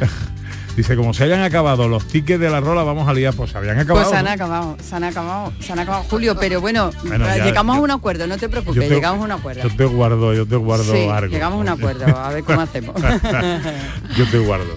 Dice, 0.76 0.96
como 0.96 1.14
se 1.14 1.24
hayan 1.24 1.42
acabado 1.42 1.88
los 1.88 2.06
tickets 2.06 2.38
de 2.38 2.50
la 2.50 2.60
rola, 2.60 2.82
vamos 2.82 3.08
a 3.08 3.14
liar, 3.14 3.34
pues 3.34 3.50
se 3.50 3.58
habían 3.58 3.78
acabado. 3.78 4.04
Pues 4.04 4.10
se 4.10 4.16
han 4.16 4.28
acabado, 4.28 4.76
se 4.80 4.94
han 4.94 5.04
acabado, 5.04 5.52
se 5.60 5.72
han 5.72 5.78
acabado, 5.78 6.04
Julio, 6.10 6.36
pero 6.38 6.60
bueno, 6.60 6.90
llegamos 7.42 7.76
a 7.76 7.80
un 7.80 7.90
acuerdo, 7.90 8.26
no 8.26 8.36
te 8.36 8.48
preocupes, 8.48 8.88
llegamos 8.88 9.22
a 9.22 9.24
un 9.24 9.32
acuerdo. 9.32 9.62
Yo 9.62 9.76
te 9.76 9.84
guardo, 9.84 10.34
yo 10.34 10.46
te 10.46 10.56
guardo 10.56 11.12
algo. 11.12 11.32
Llegamos 11.32 11.58
a 11.58 11.60
un 11.60 11.68
acuerdo, 11.68 12.06
a 12.06 12.30
ver 12.30 12.44
cómo 12.44 12.60
hacemos. 12.60 12.94
yo 14.16 14.30
te 14.30 14.38
guardo. 14.38 14.76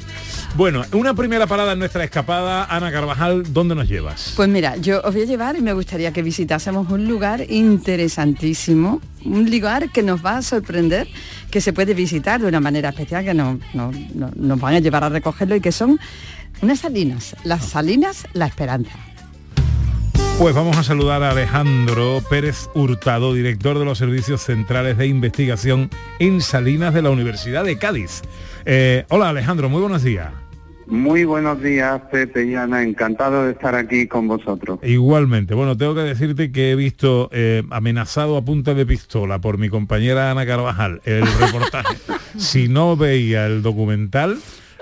Bueno, 0.55 0.83
una 0.91 1.15
primera 1.15 1.47
parada 1.47 1.73
en 1.73 1.79
nuestra 1.79 2.03
escapada, 2.03 2.65
Ana 2.65 2.91
Carvajal, 2.91 3.51
¿dónde 3.51 3.73
nos 3.73 3.89
llevas? 3.89 4.33
Pues 4.35 4.47
mira, 4.47 4.77
yo 4.77 5.01
os 5.03 5.11
voy 5.11 5.23
a 5.23 5.25
llevar 5.25 5.55
y 5.55 5.61
me 5.61 5.73
gustaría 5.73 6.13
que 6.13 6.21
visitásemos 6.21 6.91
un 6.91 7.07
lugar 7.07 7.49
interesantísimo, 7.49 9.01
un 9.25 9.49
lugar 9.49 9.89
que 9.89 10.03
nos 10.03 10.23
va 10.23 10.37
a 10.37 10.41
sorprender, 10.43 11.07
que 11.49 11.59
se 11.59 11.73
puede 11.73 11.95
visitar 11.95 12.39
de 12.39 12.47
una 12.47 12.59
manera 12.59 12.89
especial, 12.89 13.25
que 13.25 13.33
no, 13.33 13.59
nos 13.73 14.59
van 14.59 14.75
a 14.75 14.79
llevar 14.79 15.03
a 15.03 15.09
recogerlo 15.09 15.55
y 15.55 15.59
que 15.59 15.71
son 15.71 15.99
unas 16.61 16.81
salinas, 16.81 17.35
las 17.43 17.65
salinas 17.65 18.27
La 18.33 18.45
Esperanza. 18.45 18.93
Pues 20.37 20.53
vamos 20.53 20.77
a 20.77 20.83
saludar 20.83 21.23
a 21.23 21.31
Alejandro 21.31 22.21
Pérez 22.29 22.69
Hurtado, 22.75 23.33
director 23.33 23.79
de 23.79 23.85
los 23.85 23.97
Servicios 23.97 24.41
Centrales 24.41 24.99
de 24.99 25.07
Investigación 25.07 25.89
en 26.19 26.41
Salinas 26.41 26.93
de 26.93 27.01
la 27.01 27.09
Universidad 27.09 27.63
de 27.63 27.79
Cádiz. 27.79 28.21
Eh, 28.65 29.05
hola 29.09 29.29
Alejandro, 29.29 29.67
muy 29.67 29.81
buenos 29.81 30.03
días. 30.03 30.42
Muy 30.87 31.23
buenos 31.25 31.61
días, 31.61 32.01
Pepe 32.11 32.45
y 32.45 32.55
Ana. 32.55 32.83
Encantado 32.83 33.45
de 33.45 33.51
estar 33.51 33.75
aquí 33.75 34.07
con 34.07 34.27
vosotros. 34.27 34.79
Igualmente. 34.83 35.53
Bueno, 35.53 35.77
tengo 35.77 35.95
que 35.95 36.01
decirte 36.01 36.51
que 36.51 36.71
he 36.71 36.75
visto 36.75 37.29
eh, 37.31 37.63
amenazado 37.69 38.37
a 38.37 38.43
punta 38.43 38.73
de 38.73 38.85
pistola 38.85 39.39
por 39.39 39.57
mi 39.57 39.69
compañera 39.69 40.31
Ana 40.31 40.45
Carvajal 40.45 41.01
el 41.05 41.25
reportaje. 41.39 41.95
si 42.37 42.67
no 42.67 42.97
veía 42.97 43.45
el 43.45 43.61
documental, 43.61 44.37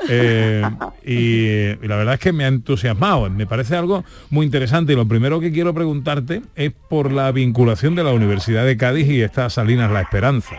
eh, 0.09 0.63
y, 1.05 1.87
la 1.87 1.95
verdad 1.95 2.15
es 2.15 2.19
que 2.19 2.33
me 2.33 2.45
ha 2.45 2.47
entusiasmado, 2.47 3.29
me 3.29 3.45
parece 3.45 3.75
algo 3.75 4.03
muy 4.29 4.45
interesante 4.45 4.93
y 4.93 4.95
lo 4.95 5.07
primero 5.07 5.39
que 5.39 5.51
quiero 5.51 5.73
preguntarte 5.73 6.41
es 6.55 6.71
por 6.71 7.11
la 7.11 7.31
vinculación 7.31 7.95
de 7.95 8.03
la 8.03 8.11
Universidad 8.11 8.65
de 8.65 8.77
Cádiz 8.77 9.07
y 9.07 9.21
estas 9.21 9.53
Salinas 9.53 9.91
La 9.91 10.01
Esperanza. 10.01 10.55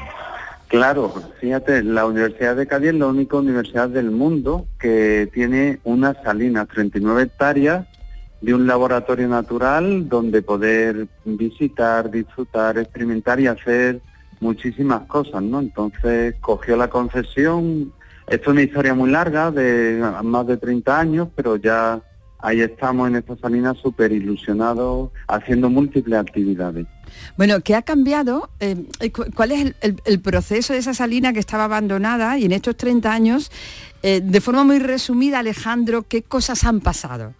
Claro, 0.72 1.12
fíjate, 1.38 1.82
la 1.82 2.06
Universidad 2.06 2.56
de 2.56 2.66
Cádiz 2.66 2.88
es 2.88 2.94
la 2.94 3.08
única 3.08 3.36
universidad 3.36 3.90
del 3.90 4.10
mundo 4.10 4.68
que 4.80 5.28
tiene 5.34 5.80
unas 5.84 6.16
salinas, 6.24 6.66
39 6.68 7.24
hectáreas 7.24 7.86
de 8.40 8.54
un 8.54 8.66
laboratorio 8.66 9.28
natural 9.28 10.08
donde 10.08 10.40
poder 10.40 11.08
visitar, 11.26 12.10
disfrutar, 12.10 12.78
experimentar 12.78 13.38
y 13.38 13.48
hacer 13.48 14.00
muchísimas 14.40 15.02
cosas, 15.02 15.42
¿no? 15.42 15.60
Entonces 15.60 16.36
cogió 16.40 16.74
la 16.78 16.88
concesión, 16.88 17.92
esto 18.26 18.50
es 18.50 18.52
una 18.54 18.62
historia 18.62 18.94
muy 18.94 19.10
larga, 19.10 19.50
de 19.50 20.02
más 20.22 20.46
de 20.46 20.56
30 20.56 20.98
años, 20.98 21.28
pero 21.36 21.56
ya 21.56 22.00
ahí 22.38 22.62
estamos 22.62 23.08
en 23.08 23.16
esta 23.16 23.36
salina 23.36 23.74
súper 23.74 24.10
ilusionados, 24.10 25.10
haciendo 25.28 25.68
múltiples 25.68 26.18
actividades. 26.18 26.86
Bueno, 27.36 27.60
¿qué 27.60 27.74
ha 27.74 27.82
cambiado? 27.82 28.50
Eh, 28.60 28.76
¿Cuál 29.34 29.52
es 29.52 29.74
el, 30.04 30.20
proceso 30.20 30.72
de 30.72 30.78
esa 30.78 30.94
salina 30.94 31.32
que 31.32 31.40
estaba 31.40 31.64
abandonada 31.64 32.38
y 32.38 32.44
en 32.44 32.52
estos 32.52 32.76
30 32.76 33.12
años, 33.12 33.50
eh, 34.02 34.20
de 34.22 34.40
forma 34.40 34.64
muy 34.64 34.78
resumida, 34.78 35.38
Alejandro, 35.40 36.02
qué 36.02 36.22
cosas 36.22 36.64
han 36.64 36.80
pasado? 36.80 37.34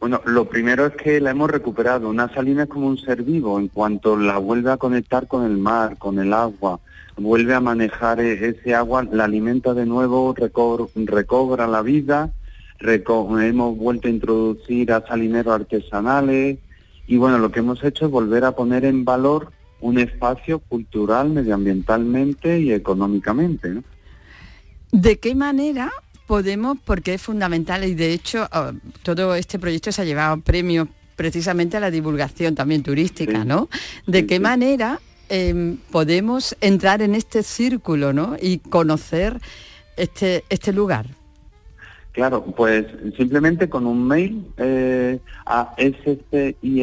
Bueno, 0.00 0.20
lo 0.26 0.48
primero 0.48 0.86
es 0.86 0.94
que 0.94 1.20
la 1.20 1.30
hemos 1.30 1.50
recuperado. 1.50 2.08
Una 2.10 2.32
salina 2.32 2.64
es 2.64 2.68
como 2.68 2.86
un 2.86 2.98
ser 2.98 3.22
vivo, 3.22 3.58
en 3.58 3.68
cuanto 3.68 4.16
la 4.16 4.38
vuelve 4.38 4.70
a 4.70 4.76
conectar 4.76 5.26
con 5.26 5.44
el 5.44 5.56
mar, 5.56 5.96
con 5.96 6.18
el 6.18 6.32
agua, 6.32 6.80
vuelve 7.16 7.54
a 7.54 7.60
manejar 7.60 8.20
e- 8.20 8.48
ese 8.48 8.74
agua, 8.74 9.04
la 9.10 9.24
alimenta 9.24 9.72
de 9.72 9.86
nuevo, 9.86 10.34
reco- 10.34 10.90
recobra 10.94 11.66
la 11.66 11.80
vida, 11.80 12.30
reco- 12.78 13.42
hemos 13.42 13.76
vuelto 13.76 14.08
a 14.08 14.10
introducir 14.10 14.92
a 14.92 15.06
salineros 15.06 15.54
artesanales 15.54 16.58
y 17.06 17.16
bueno, 17.16 17.38
lo 17.38 17.50
que 17.50 17.60
hemos 17.60 17.82
hecho 17.84 18.06
es 18.06 18.10
volver 18.10 18.44
a 18.44 18.52
poner 18.52 18.84
en 18.84 19.04
valor 19.04 19.52
un 19.80 19.98
espacio 19.98 20.58
cultural, 20.58 21.30
medioambientalmente 21.30 22.60
y 22.60 22.72
económicamente. 22.72 23.68
¿no? 23.70 23.84
¿De 24.92 25.18
qué 25.18 25.34
manera 25.34 25.92
podemos, 26.26 26.78
porque 26.84 27.14
es 27.14 27.22
fundamental 27.22 27.84
y 27.84 27.94
de 27.94 28.12
hecho 28.12 28.48
ah, 28.50 28.72
todo 29.02 29.34
este 29.34 29.58
proyecto 29.58 29.92
se 29.92 30.02
ha 30.02 30.04
llevado 30.04 30.40
premios 30.40 30.88
precisamente 31.14 31.76
a 31.76 31.80
la 31.80 31.90
divulgación 31.90 32.54
también 32.54 32.82
turística, 32.82 33.42
Sí. 33.42 33.46
¿no? 33.46 33.68
¿De 34.06 34.20
Sí, 34.20 34.26
qué 34.26 34.36
sí. 34.36 34.40
manera 34.40 35.00
em, 35.28 35.76
podemos 35.90 36.56
entrar 36.60 37.02
en 37.02 37.14
este 37.14 37.42
círculo, 37.42 38.12
¿no? 38.12 38.36
Y 38.40 38.58
conocer 38.58 39.40
este, 39.96 40.44
este 40.50 40.72
lugar. 40.72 41.06
Claro, 42.16 42.42
pues 42.42 42.86
simplemente 43.18 43.68
con 43.68 43.86
un 43.86 44.08
mail 44.08 44.46
eh, 44.56 45.18
a 45.44 45.74
scise.uca.es, 45.76 46.80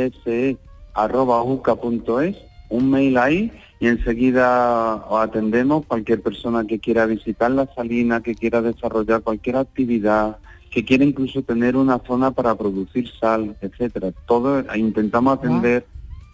un 2.69 2.91
mail 2.91 3.17
ahí 3.17 3.51
y 3.79 3.87
enseguida 3.87 4.93
os 5.09 5.19
atendemos 5.23 5.87
cualquier 5.87 6.21
persona 6.21 6.65
que 6.65 6.77
quiera 6.77 7.07
visitar 7.07 7.49
la 7.49 7.65
salina, 7.73 8.21
que 8.21 8.35
quiera 8.35 8.61
desarrollar 8.61 9.23
cualquier 9.23 9.55
actividad, 9.55 10.37
que 10.69 10.85
quiera 10.85 11.03
incluso 11.03 11.41
tener 11.41 11.77
una 11.77 11.97
zona 12.05 12.29
para 12.29 12.53
producir 12.53 13.09
sal, 13.19 13.57
etcétera. 13.59 14.11
Todo 14.27 14.63
intentamos 14.75 15.39
atender 15.39 15.87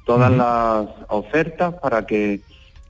todas 0.05 0.29
las 0.29 0.89
ofertas 1.07 1.73
para 1.75 2.05
que 2.05 2.41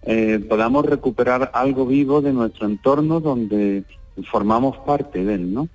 eh, 0.02 0.44
podamos 0.50 0.88
recuperar 0.88 1.52
algo 1.54 1.86
vivo 1.86 2.20
de 2.22 2.34
nuestro 2.34 2.66
entorno 2.66 3.20
donde 3.20 3.84
formamos 4.24 4.76
parte 4.78 5.24
de 5.24 5.36
él, 5.36 5.54
¿no? 5.54 5.70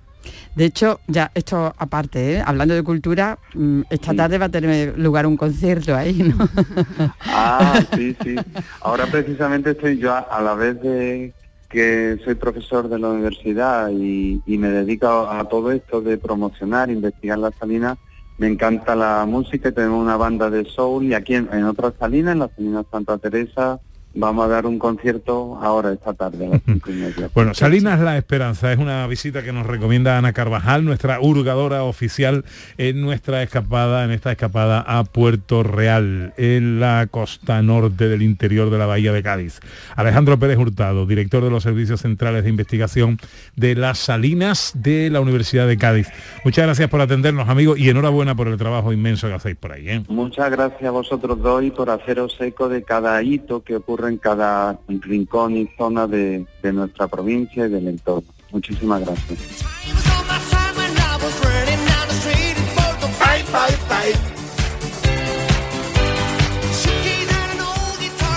De 0.55 0.65
hecho, 0.65 0.99
ya 1.07 1.31
esto 1.33 1.73
aparte, 1.77 2.35
¿eh? 2.35 2.43
hablando 2.45 2.73
de 2.73 2.83
cultura, 2.83 3.37
mm, 3.53 3.81
esta 3.89 4.13
tarde 4.13 4.37
va 4.37 4.45
a 4.45 4.49
tener 4.49 4.97
lugar 4.97 5.25
un 5.27 5.37
concierto 5.37 5.95
ahí, 5.95 6.13
¿no? 6.13 6.47
Ah, 7.25 7.79
sí, 7.95 8.15
sí. 8.23 8.35
Ahora 8.81 9.05
precisamente 9.07 9.71
estoy 9.71 9.97
yo 9.97 10.13
a, 10.13 10.41
la 10.41 10.53
vez 10.55 10.81
de 10.81 11.33
que 11.69 12.17
soy 12.23 12.35
profesor 12.35 12.87
de 12.87 12.97
la 12.97 13.09
universidad 13.09 13.89
y, 13.89 14.41
y 14.45 14.57
me 14.57 14.69
dedico 14.69 15.07
a, 15.07 15.39
a 15.41 15.45
todo 15.45 15.71
esto 15.71 16.01
de 16.01 16.17
promocionar, 16.17 16.89
investigar 16.89 17.37
la 17.37 17.51
salina. 17.51 17.97
Me 18.37 18.47
encanta 18.47 18.95
la 18.95 19.25
música, 19.25 19.71
tenemos 19.71 20.01
una 20.01 20.17
banda 20.17 20.49
de 20.49 20.65
soul 20.65 21.05
y 21.05 21.13
aquí 21.13 21.35
en, 21.35 21.49
en 21.51 21.65
otra 21.65 21.93
salina, 21.97 22.31
en 22.31 22.39
la 22.39 22.49
salina 22.49 22.83
Santa 22.91 23.17
Teresa, 23.17 23.79
vamos 24.15 24.45
a 24.45 24.47
dar 24.47 24.65
un 24.65 24.79
concierto 24.79 25.59
ahora 25.61 25.91
esta 25.91 26.13
tarde 26.13 26.47
a 26.47 26.49
las 26.49 26.61
cinco 26.65 26.91
y 26.91 26.95
media. 26.95 27.29
Bueno, 27.33 27.53
Salinas 27.53 27.99
La 27.99 28.17
Esperanza 28.17 28.71
es 28.71 28.79
una 28.79 29.05
visita 29.07 29.43
que 29.43 29.51
nos 29.51 29.65
recomienda 29.65 30.17
Ana 30.17 30.33
Carvajal, 30.33 30.85
nuestra 30.85 31.19
hurgadora 31.19 31.83
oficial 31.83 32.45
en 32.77 33.01
nuestra 33.01 33.43
escapada, 33.43 34.05
en 34.05 34.11
esta 34.11 34.31
escapada 34.31 34.79
a 34.79 35.03
Puerto 35.03 35.63
Real, 35.63 36.33
en 36.37 36.79
la 36.79 37.07
costa 37.11 37.61
norte 37.61 38.07
del 38.07 38.21
interior 38.21 38.69
de 38.69 38.77
la 38.77 38.85
bahía 38.85 39.11
de 39.11 39.21
Cádiz. 39.21 39.59
Alejandro 39.95 40.39
Pérez 40.39 40.57
Hurtado, 40.57 41.05
director 41.05 41.43
de 41.43 41.51
los 41.51 41.63
Servicios 41.63 42.01
Centrales 42.01 42.43
de 42.43 42.49
Investigación 42.49 43.19
de 43.55 43.75
las 43.75 43.99
Salinas 43.99 44.71
de 44.75 45.09
la 45.09 45.19
Universidad 45.19 45.67
de 45.67 45.77
Cádiz. 45.77 46.09
Muchas 46.43 46.65
gracias 46.65 46.89
por 46.89 47.01
atendernos, 47.01 47.49
amigos, 47.49 47.77
y 47.77 47.89
enhorabuena 47.89 48.35
por 48.35 48.47
el 48.47 48.57
trabajo 48.57 48.93
inmenso 48.93 49.27
que 49.27 49.33
hacéis 49.33 49.55
por 49.57 49.73
ahí. 49.73 49.89
¿eh? 49.89 50.03
Muchas 50.07 50.49
gracias 50.49 50.83
a 50.83 50.91
vosotros 50.91 51.41
dos 51.41 51.63
y 51.63 51.71
por 51.71 51.89
haceros 51.89 52.39
eco 52.39 52.69
de 52.69 52.83
cada 52.83 53.21
hito 53.21 53.63
que 53.63 53.75
ocurre 53.75 54.04
en 54.07 54.17
cada 54.17 54.77
rincón 54.87 55.55
y 55.57 55.69
zona 55.77 56.07
de, 56.07 56.45
de 56.63 56.73
nuestra 56.73 57.07
provincia 57.07 57.65
y 57.65 57.69
del 57.69 57.87
entorno. 57.87 58.27
Muchísimas 58.51 59.01
gracias. 59.01 59.39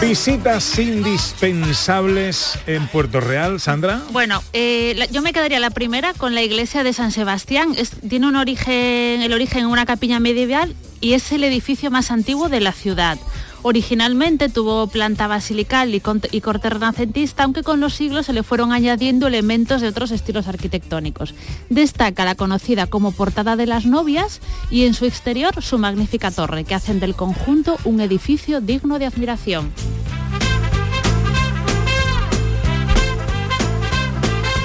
Visitas 0.01 0.79
indispensables 0.79 2.57
en 2.69 2.87
Puerto 2.87 3.21
Real, 3.21 3.59
Sandra. 3.59 4.01
Bueno, 4.13 4.43
eh, 4.53 4.95
la- 4.97 5.07
yo 5.07 5.23
me 5.23 5.33
quedaría 5.33 5.59
la 5.59 5.71
primera 5.71 6.15
con 6.15 6.37
la 6.37 6.43
iglesia 6.43 6.85
de 6.85 6.93
San 6.93 7.11
Sebastián. 7.11 7.75
Es- 7.77 7.91
tiene 8.09 8.29
un 8.29 8.37
origen, 8.37 9.23
el 9.23 9.33
origen 9.33 9.63
en 9.63 9.67
una 9.67 9.87
capilla 9.87 10.21
medieval 10.21 10.75
y 11.01 11.15
es 11.15 11.33
el 11.33 11.43
edificio 11.43 11.91
más 11.91 12.13
antiguo 12.13 12.49
de 12.49 12.61
la 12.61 12.71
ciudad. 12.73 13.19
Originalmente 13.63 14.49
tuvo 14.49 14.87
planta 14.87 15.27
basilical 15.27 15.95
y, 15.95 16.01
con- 16.01 16.23
y 16.31 16.41
corte 16.41 16.71
renacentista, 16.71 17.43
aunque 17.45 17.63
con 17.63 17.81
los 17.81 17.95
siglos 17.95 18.27
se 18.27 18.33
le 18.33 18.43
fueron 18.43 18.73
añadiendo 18.73 19.27
elementos 19.27 19.81
de 19.81 19.89
otros 19.89 20.11
estilos 20.11 20.47
arquitectónicos. 20.49 21.35
Destaca 21.69 22.25
la 22.25 22.35
conocida 22.35 22.87
como 22.87 23.13
Portada 23.13 23.57
de 23.57 23.67
las 23.67 23.85
Novias 23.85 24.41
y 24.71 24.85
en 24.87 24.95
su 24.95 25.07
exterior 25.07 25.63
su 25.63 25.79
magnífica 25.79 26.31
torre, 26.31 26.65
que 26.65 26.75
hacen 26.75 27.01
del 27.01 27.15
conjunto 27.15 27.77
un 27.85 28.01
edificio 28.01 28.61
digno 28.61 28.99
de 28.99 29.07
admiración. 29.07 29.73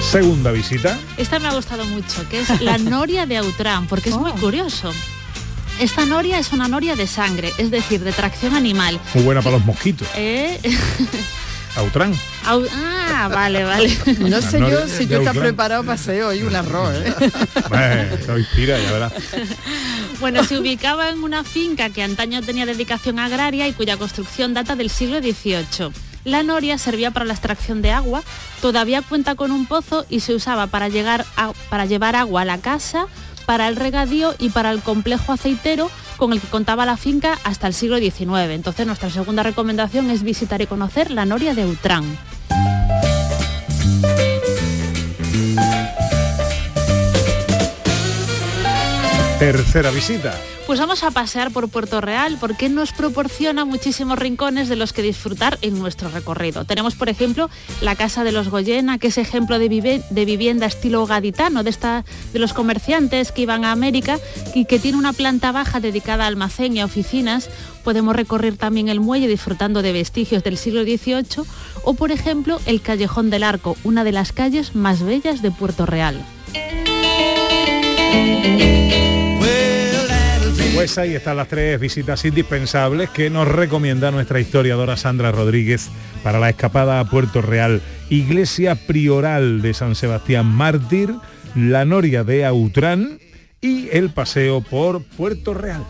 Segunda 0.00 0.52
visita. 0.52 0.96
Esta 1.16 1.38
me 1.40 1.48
ha 1.48 1.54
gustado 1.54 1.84
mucho, 1.86 2.28
que 2.28 2.40
es 2.40 2.60
la 2.60 2.78
noria 2.78 3.26
de 3.26 3.36
Autrán, 3.36 3.86
porque 3.86 4.10
es 4.10 4.16
muy 4.16 4.30
curioso. 4.32 4.92
Esta 5.80 6.06
noria 6.06 6.38
es 6.38 6.52
una 6.52 6.68
noria 6.68 6.94
de 6.96 7.06
sangre, 7.06 7.52
es 7.58 7.70
decir, 7.70 8.00
de 8.00 8.12
tracción 8.12 8.54
animal. 8.54 9.00
Muy 9.14 9.24
buena 9.24 9.42
para 9.42 9.56
los 9.56 9.64
mosquitos. 9.66 10.06
Eh, 10.16 10.58
Autrán. 11.76 12.14
au- 12.46 12.68
ah, 12.72 13.28
vale, 13.32 13.64
vale. 13.64 13.88
No 14.20 14.40
sé 14.40 14.60
yo 14.60 14.86
si 14.86 15.06
tú 15.06 15.14
estás 15.16 15.36
preparado 15.36 15.82
para 15.82 15.94
hacer 15.94 16.22
hoy 16.22 16.42
un 16.42 16.54
arroz, 16.54 16.94
¿eh? 16.94 17.12
Eh, 17.76 18.24
lo 18.28 18.38
inspira, 18.38 18.78
ya 18.78 18.92
verás. 18.92 19.12
Bueno, 20.20 20.44
se 20.44 20.56
ubicaba 20.58 21.10
en 21.10 21.24
una 21.24 21.42
finca 21.42 21.90
que 21.90 22.04
antaño 22.04 22.40
tenía 22.42 22.64
dedicación 22.66 23.18
agraria 23.18 23.66
y 23.66 23.72
cuya 23.72 23.96
construcción 23.96 24.54
data 24.54 24.76
del 24.76 24.88
siglo 24.90 25.18
XVIII. 25.18 25.90
La 26.24 26.44
noria 26.44 26.78
servía 26.78 27.10
para 27.10 27.24
la 27.26 27.34
extracción 27.34 27.82
de 27.82 27.90
agua, 27.90 28.22
todavía 28.62 29.02
cuenta 29.02 29.34
con 29.34 29.50
un 29.50 29.66
pozo 29.66 30.06
y 30.08 30.20
se 30.20 30.32
usaba 30.34 30.68
para, 30.68 30.88
llegar 30.88 31.26
a- 31.36 31.52
para 31.68 31.86
llevar 31.86 32.14
agua 32.14 32.42
a 32.42 32.44
la 32.44 32.58
casa, 32.58 33.06
para 33.46 33.68
el 33.68 33.76
regadío 33.76 34.34
y 34.38 34.50
para 34.50 34.70
el 34.70 34.80
complejo 34.82 35.32
aceitero 35.32 35.90
con 36.16 36.32
el 36.32 36.40
que 36.40 36.46
contaba 36.48 36.86
la 36.86 36.96
finca 36.96 37.38
hasta 37.44 37.66
el 37.66 37.74
siglo 37.74 37.98
XIX. 37.98 38.50
Entonces 38.50 38.86
nuestra 38.86 39.10
segunda 39.10 39.42
recomendación 39.42 40.10
es 40.10 40.22
visitar 40.22 40.62
y 40.62 40.66
conocer 40.66 41.10
la 41.10 41.24
noria 41.24 41.54
de 41.54 41.66
Utrán. 41.66 42.04
Tercera 49.38 49.90
visita. 49.90 50.34
Pues 50.66 50.80
vamos 50.80 51.04
a 51.04 51.10
pasear 51.10 51.50
por 51.50 51.68
Puerto 51.68 52.00
Real 52.00 52.38
porque 52.40 52.70
nos 52.70 52.92
proporciona 52.92 53.66
muchísimos 53.66 54.18
rincones 54.18 54.70
de 54.70 54.76
los 54.76 54.94
que 54.94 55.02
disfrutar 55.02 55.58
en 55.60 55.78
nuestro 55.78 56.08
recorrido. 56.08 56.64
Tenemos, 56.64 56.94
por 56.94 57.10
ejemplo, 57.10 57.50
la 57.82 57.96
Casa 57.96 58.24
de 58.24 58.32
los 58.32 58.48
Goyena, 58.48 58.96
que 58.96 59.08
es 59.08 59.18
ejemplo 59.18 59.58
de, 59.58 59.68
vivienda 59.68 60.64
estilo 60.64 61.04
gaditano, 61.04 61.62
de 61.62 62.38
los 62.38 62.54
comerciantes 62.54 63.30
que 63.30 63.42
iban 63.42 63.66
a 63.66 63.72
América 63.72 64.18
y 64.54 64.64
que 64.64 64.78
tiene 64.78 64.96
una 64.96 65.12
planta 65.12 65.52
baja 65.52 65.80
dedicada 65.80 66.24
a 66.24 66.28
almacén 66.28 66.74
y 66.74 66.80
a 66.80 66.86
oficinas. 66.86 67.50
Podemos 67.84 68.16
recorrer 68.16 68.56
también 68.56 68.88
el 68.88 69.00
muelle 69.00 69.28
disfrutando 69.28 69.82
de 69.82 69.92
vestigios 69.92 70.42
del 70.44 70.56
siglo 70.56 70.82
XVIII 70.82 71.44
o, 71.82 71.92
por 71.92 72.10
ejemplo, 72.10 72.58
el 72.64 72.80
Callejón 72.80 73.28
del 73.28 73.42
Arco, 73.42 73.76
una 73.84 74.02
de 74.02 74.12
las 74.12 74.32
calles 74.32 74.74
más 74.74 75.02
bellas 75.02 75.42
de 75.42 75.50
Puerto 75.50 75.84
Real. 75.84 76.24
Pues 80.84 80.98
ahí 80.98 81.14
están 81.14 81.38
las 81.38 81.48
tres 81.48 81.80
visitas 81.80 82.26
indispensables 82.26 83.08
que 83.08 83.30
nos 83.30 83.48
recomienda 83.48 84.10
nuestra 84.10 84.38
historiadora 84.38 84.98
Sandra 84.98 85.32
Rodríguez 85.32 85.88
para 86.22 86.38
la 86.38 86.50
escapada 86.50 87.00
a 87.00 87.08
Puerto 87.08 87.40
Real. 87.40 87.80
Iglesia 88.10 88.74
Prioral 88.74 89.62
de 89.62 89.72
San 89.72 89.94
Sebastián 89.94 90.44
Mártir, 90.44 91.14
la 91.54 91.86
Noria 91.86 92.22
de 92.22 92.44
Autrán 92.44 93.18
y 93.62 93.88
el 93.92 94.10
paseo 94.10 94.60
por 94.60 95.02
Puerto 95.02 95.54
Real. 95.54 95.86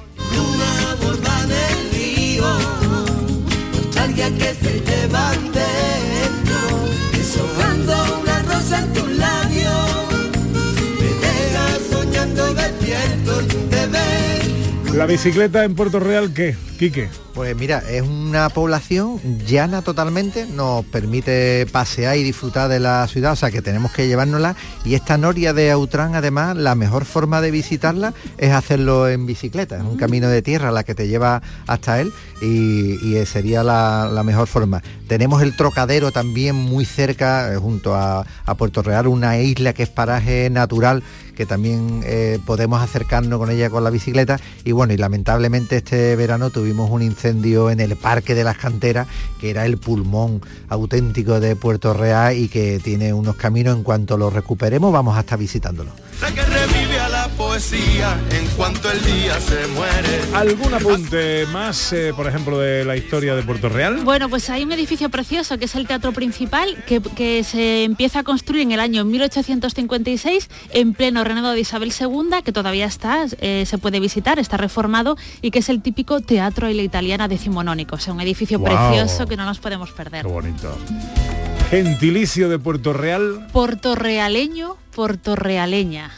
La 14.97 15.07
bicicleta 15.07 15.65
en 15.65 15.75
Puerto 15.75 15.99
Real, 15.99 16.33
¿qué? 16.33 16.55
Quique. 16.85 17.09
Pues 17.33 17.57
mira, 17.57 17.83
es 17.89 18.03
una 18.03 18.51
población 18.51 19.19
llana 19.47 19.81
totalmente, 19.81 20.47
nos 20.47 20.85
permite 20.85 21.67
pasear 21.73 22.17
y 22.19 22.23
disfrutar 22.23 22.69
de 22.69 22.79
la 22.79 23.09
ciudad, 23.09 23.33
o 23.33 23.37
sea 23.37 23.51
que 23.51 23.63
tenemos 23.63 23.91
que 23.91 24.07
llevárnosla. 24.07 24.55
Y 24.85 24.95
esta 24.95 25.17
noria 25.17 25.55
de 25.55 25.71
Autrán, 25.71 26.15
además, 26.15 26.57
la 26.57 26.75
mejor 26.75 27.07
forma 27.07 27.41
de 27.41 27.51
visitarla 27.51 28.13
es 28.37 28.53
hacerlo 28.53 29.09
en 29.09 29.25
bicicleta, 29.25 29.79
es 29.79 29.83
un 29.83 29.97
camino 29.97 30.29
de 30.29 30.43
tierra 30.43 30.71
la 30.71 30.85
que 30.85 30.95
te 30.95 31.09
lleva 31.09 31.43
hasta 31.67 32.01
él 32.03 32.13
y, 32.43 32.99
y 33.03 33.27
sería 33.27 33.65
la, 33.65 34.11
la 34.13 34.23
mejor 34.23 34.47
forma. 34.47 34.83
Tenemos 35.09 35.43
el 35.43 35.57
Trocadero 35.57 36.13
también 36.13 36.55
muy 36.55 36.85
cerca, 36.85 37.53
eh, 37.53 37.57
junto 37.57 37.95
a, 37.95 38.27
a 38.45 38.55
Puerto 38.57 38.83
Real, 38.83 39.07
una 39.07 39.39
isla 39.39 39.73
que 39.73 39.85
es 39.85 39.89
paraje 39.89 40.51
natural 40.51 41.03
que 41.35 41.47
también 41.47 42.03
eh, 42.05 42.39
podemos 42.47 42.81
acercarnos 42.81 43.39
con 43.39 43.51
ella 43.51 43.69
con 43.69 43.85
la 43.85 43.91
bicicleta 43.91 44.39
y 44.65 44.73
bueno 44.73 44.95
y 44.95 44.97
lamentablemente 44.97 45.79
este 45.79 46.15
verano 46.17 46.51
tuvimos 46.51 46.74
un 46.83 47.03
incendio 47.03 47.71
en 47.71 47.81
el 47.81 47.97
parque 47.97 48.35
de 48.35 48.45
las 48.45 48.57
canteras 48.59 49.07
que 49.41 49.51
era 49.51 49.67
el 49.67 49.79
pulmón 49.79 50.41
auténtico 50.69 51.41
de 51.41 51.57
Puerto 51.57 51.95
Real 51.95 52.37
y 52.37 52.49
que 52.49 52.81
tiene 52.83 53.13
unos 53.13 53.37
caminos. 53.37 53.77
En 53.77 53.83
cuanto 53.83 54.17
lo 54.17 54.31
recuperemos 54.31 54.93
vamos 54.93 55.17
a 55.17 55.21
estar 55.21 55.39
visitándolo 55.39 55.91
poesía 57.37 58.19
en 58.31 58.47
cuanto 58.57 58.91
el 58.91 59.03
día 59.05 59.41
se 59.41 59.67
muere. 59.69 60.21
¿Algún 60.35 60.75
apunte 60.75 61.47
más, 61.47 61.93
eh, 61.93 62.13
por 62.15 62.27
ejemplo, 62.27 62.59
de 62.59 62.85
la 62.85 62.97
historia 62.97 63.35
de 63.35 63.43
Puerto 63.43 63.69
Real? 63.69 64.01
Bueno, 64.05 64.29
pues 64.29 64.51
hay 64.51 64.65
un 64.65 64.73
edificio 64.73 65.09
precioso 65.11 65.59
que 65.59 65.67
es 65.67 65.75
el 65.75 65.87
Teatro 65.87 66.13
Principal, 66.13 66.83
que, 66.87 67.01
que 67.01 67.45
se 67.45 67.85
empieza 67.85 68.21
a 68.21 68.23
construir 68.23 68.63
en 68.63 68.73
el 68.73 68.81
año 68.81 69.05
1856 69.05 70.49
en 70.71 70.95
pleno 70.95 71.25
reinado 71.25 71.53
de 71.53 71.61
Isabel 71.61 71.93
II, 71.99 72.43
que 72.45 72.53
todavía 72.53 72.87
está, 72.87 73.27
eh, 73.41 73.65
se 73.67 73.79
puede 73.79 74.01
visitar, 74.01 74.39
está 74.39 74.57
reformado 74.57 75.17
y 75.43 75.51
que 75.51 75.61
es 75.61 75.69
el 75.69 75.83
típico 75.83 76.21
teatro 76.21 76.69
y 76.71 76.75
la 76.75 76.83
italiana 76.83 77.29
decimonónico. 77.29 77.97
O 77.97 77.99
sea, 77.99 78.13
un 78.13 78.21
edificio 78.21 78.63
precioso 78.63 79.27
que 79.27 79.37
no 79.37 79.45
nos 79.45 79.59
podemos 79.59 79.91
perder. 79.91 80.25
Qué 80.25 80.33
bonito. 80.33 80.77
Gentilicio 81.71 82.49
de 82.49 82.59
Puerto 82.59 82.93
Real. 82.93 83.49
Portorrealeño, 83.53 84.77
portorrealeña. 84.95 86.11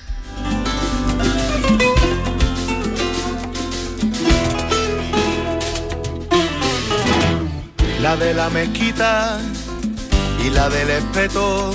La 8.01 8.17
de 8.17 8.35
la 8.35 8.51
mezquita 8.51 9.39
y 10.45 10.51
la 10.51 10.69
del 10.69 10.91
espeto, 10.91 11.75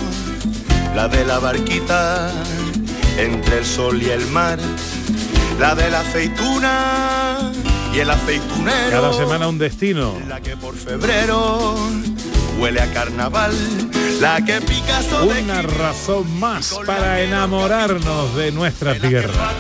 la 0.96 1.08
de 1.08 1.26
la 1.26 1.40
barquita 1.40 2.32
entre 3.18 3.60
el 3.60 3.66
sol 3.66 4.02
y 4.02 4.10
el 4.10 4.26
mar, 4.28 4.60
la 5.60 5.76
de 5.76 5.90
la 5.90 6.02
aceituna 6.02 7.52
y 7.94 8.00
el 8.00 8.10
aceitunero. 8.10 8.90
Cada 8.92 9.14
semana 9.14 9.48
un 9.48 9.58
destino. 9.58 10.18
La 10.28 10.40
que 10.42 10.56
por 10.56 10.76
febrero 10.76 11.76
huele 12.60 12.82
a 12.82 12.94
carnaval, 12.94 13.54
la 14.20 14.44
que 14.46 14.62
Picasso 14.62 15.26
Una 15.26 15.62
razón 15.64 16.40
más 16.40 16.76
para 16.86 17.22
enamorarnos 17.22 18.36
de 18.36 18.52
nuestra 18.52 18.94
tierra. 18.96 19.52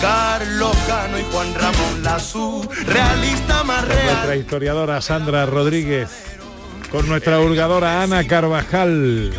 Carlos 0.00 0.76
Cano 0.86 1.18
y 1.18 1.24
Juan 1.32 1.54
Ramón 1.54 2.02
Lazú, 2.02 2.68
realista 2.86 3.64
más 3.64 3.80
Con 3.84 3.88
real. 3.88 4.06
nuestra 4.06 4.36
historiadora 4.36 5.00
Sandra 5.00 5.46
Rodríguez. 5.46 6.08
Con 6.90 7.08
nuestra 7.08 7.40
hurgadora 7.40 8.02
Ana 8.02 8.26
Carvajal. 8.26 9.34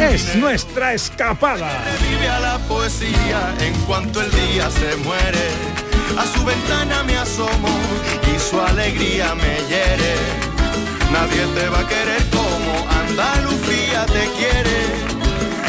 Es 0.00 0.34
nuestra 0.36 0.94
escapada. 0.94 1.68
Vive 2.08 2.28
a 2.28 2.40
la 2.40 2.58
poesía 2.66 3.54
en 3.60 3.74
cuanto 3.86 4.20
el 4.20 4.30
día 4.30 4.68
se 4.70 4.96
muere. 4.96 5.48
A 6.18 6.26
su 6.26 6.44
ventana 6.44 7.04
me 7.04 7.16
asomo 7.16 7.68
y 8.34 8.38
su 8.40 8.60
alegría 8.60 9.34
me 9.36 9.56
hiere. 9.68 10.14
Nadie 11.12 11.46
te 11.54 11.68
va 11.68 11.80
a 11.80 11.86
querer 11.86 12.22
como 12.30 12.88
Andalucía 12.90 14.06
te 14.06 14.28
quiere. 14.36 14.80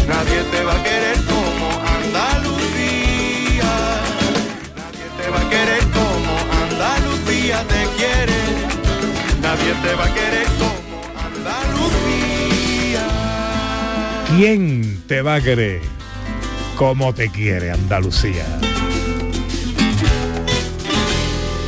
Nadie 0.07 0.41
te 0.51 0.63
va 0.63 0.73
a 0.73 0.83
querer 0.83 1.17
como 1.25 1.69
Andalucía. 1.97 2.80
Va 5.31 5.39
a 5.39 5.49
querer 5.49 5.83
como 5.93 6.37
Andalucía 6.63 7.63
te 7.67 7.87
quiere. 7.97 8.39
Nadie 9.41 9.73
te 9.81 9.95
va 9.95 10.05
a 10.05 10.13
querer 10.13 10.47
como 10.59 11.01
Andalucía. 11.27 13.07
¿Quién 14.35 15.03
te 15.07 15.21
va 15.21 15.35
a 15.35 15.41
querer 15.41 15.81
como 16.75 17.13
te 17.13 17.29
quiere 17.29 17.71
Andalucía? 17.71 18.45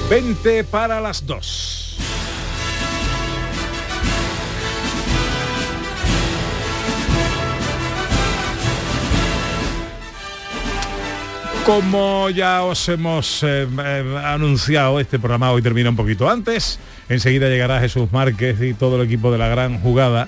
20 0.10 0.64
para 0.66 1.00
las 1.00 1.26
2. 1.26 1.73
Como 11.66 12.30
ya 12.30 12.64
os 12.64 12.90
hemos 12.90 13.42
eh, 13.42 13.66
eh, 13.66 14.22
anunciado, 14.26 15.00
este 15.00 15.18
programa 15.18 15.50
hoy 15.52 15.62
termina 15.62 15.90
un 15.90 15.96
poquito 15.96 16.30
antes. 16.30 16.78
Enseguida 17.08 17.48
llegará 17.48 17.80
Jesús 17.80 18.12
Márquez 18.12 18.62
y 18.62 18.74
todo 18.74 19.02
el 19.02 19.08
equipo 19.08 19.32
de 19.32 19.38
la 19.38 19.48
gran 19.48 19.80
jugada. 19.80 20.28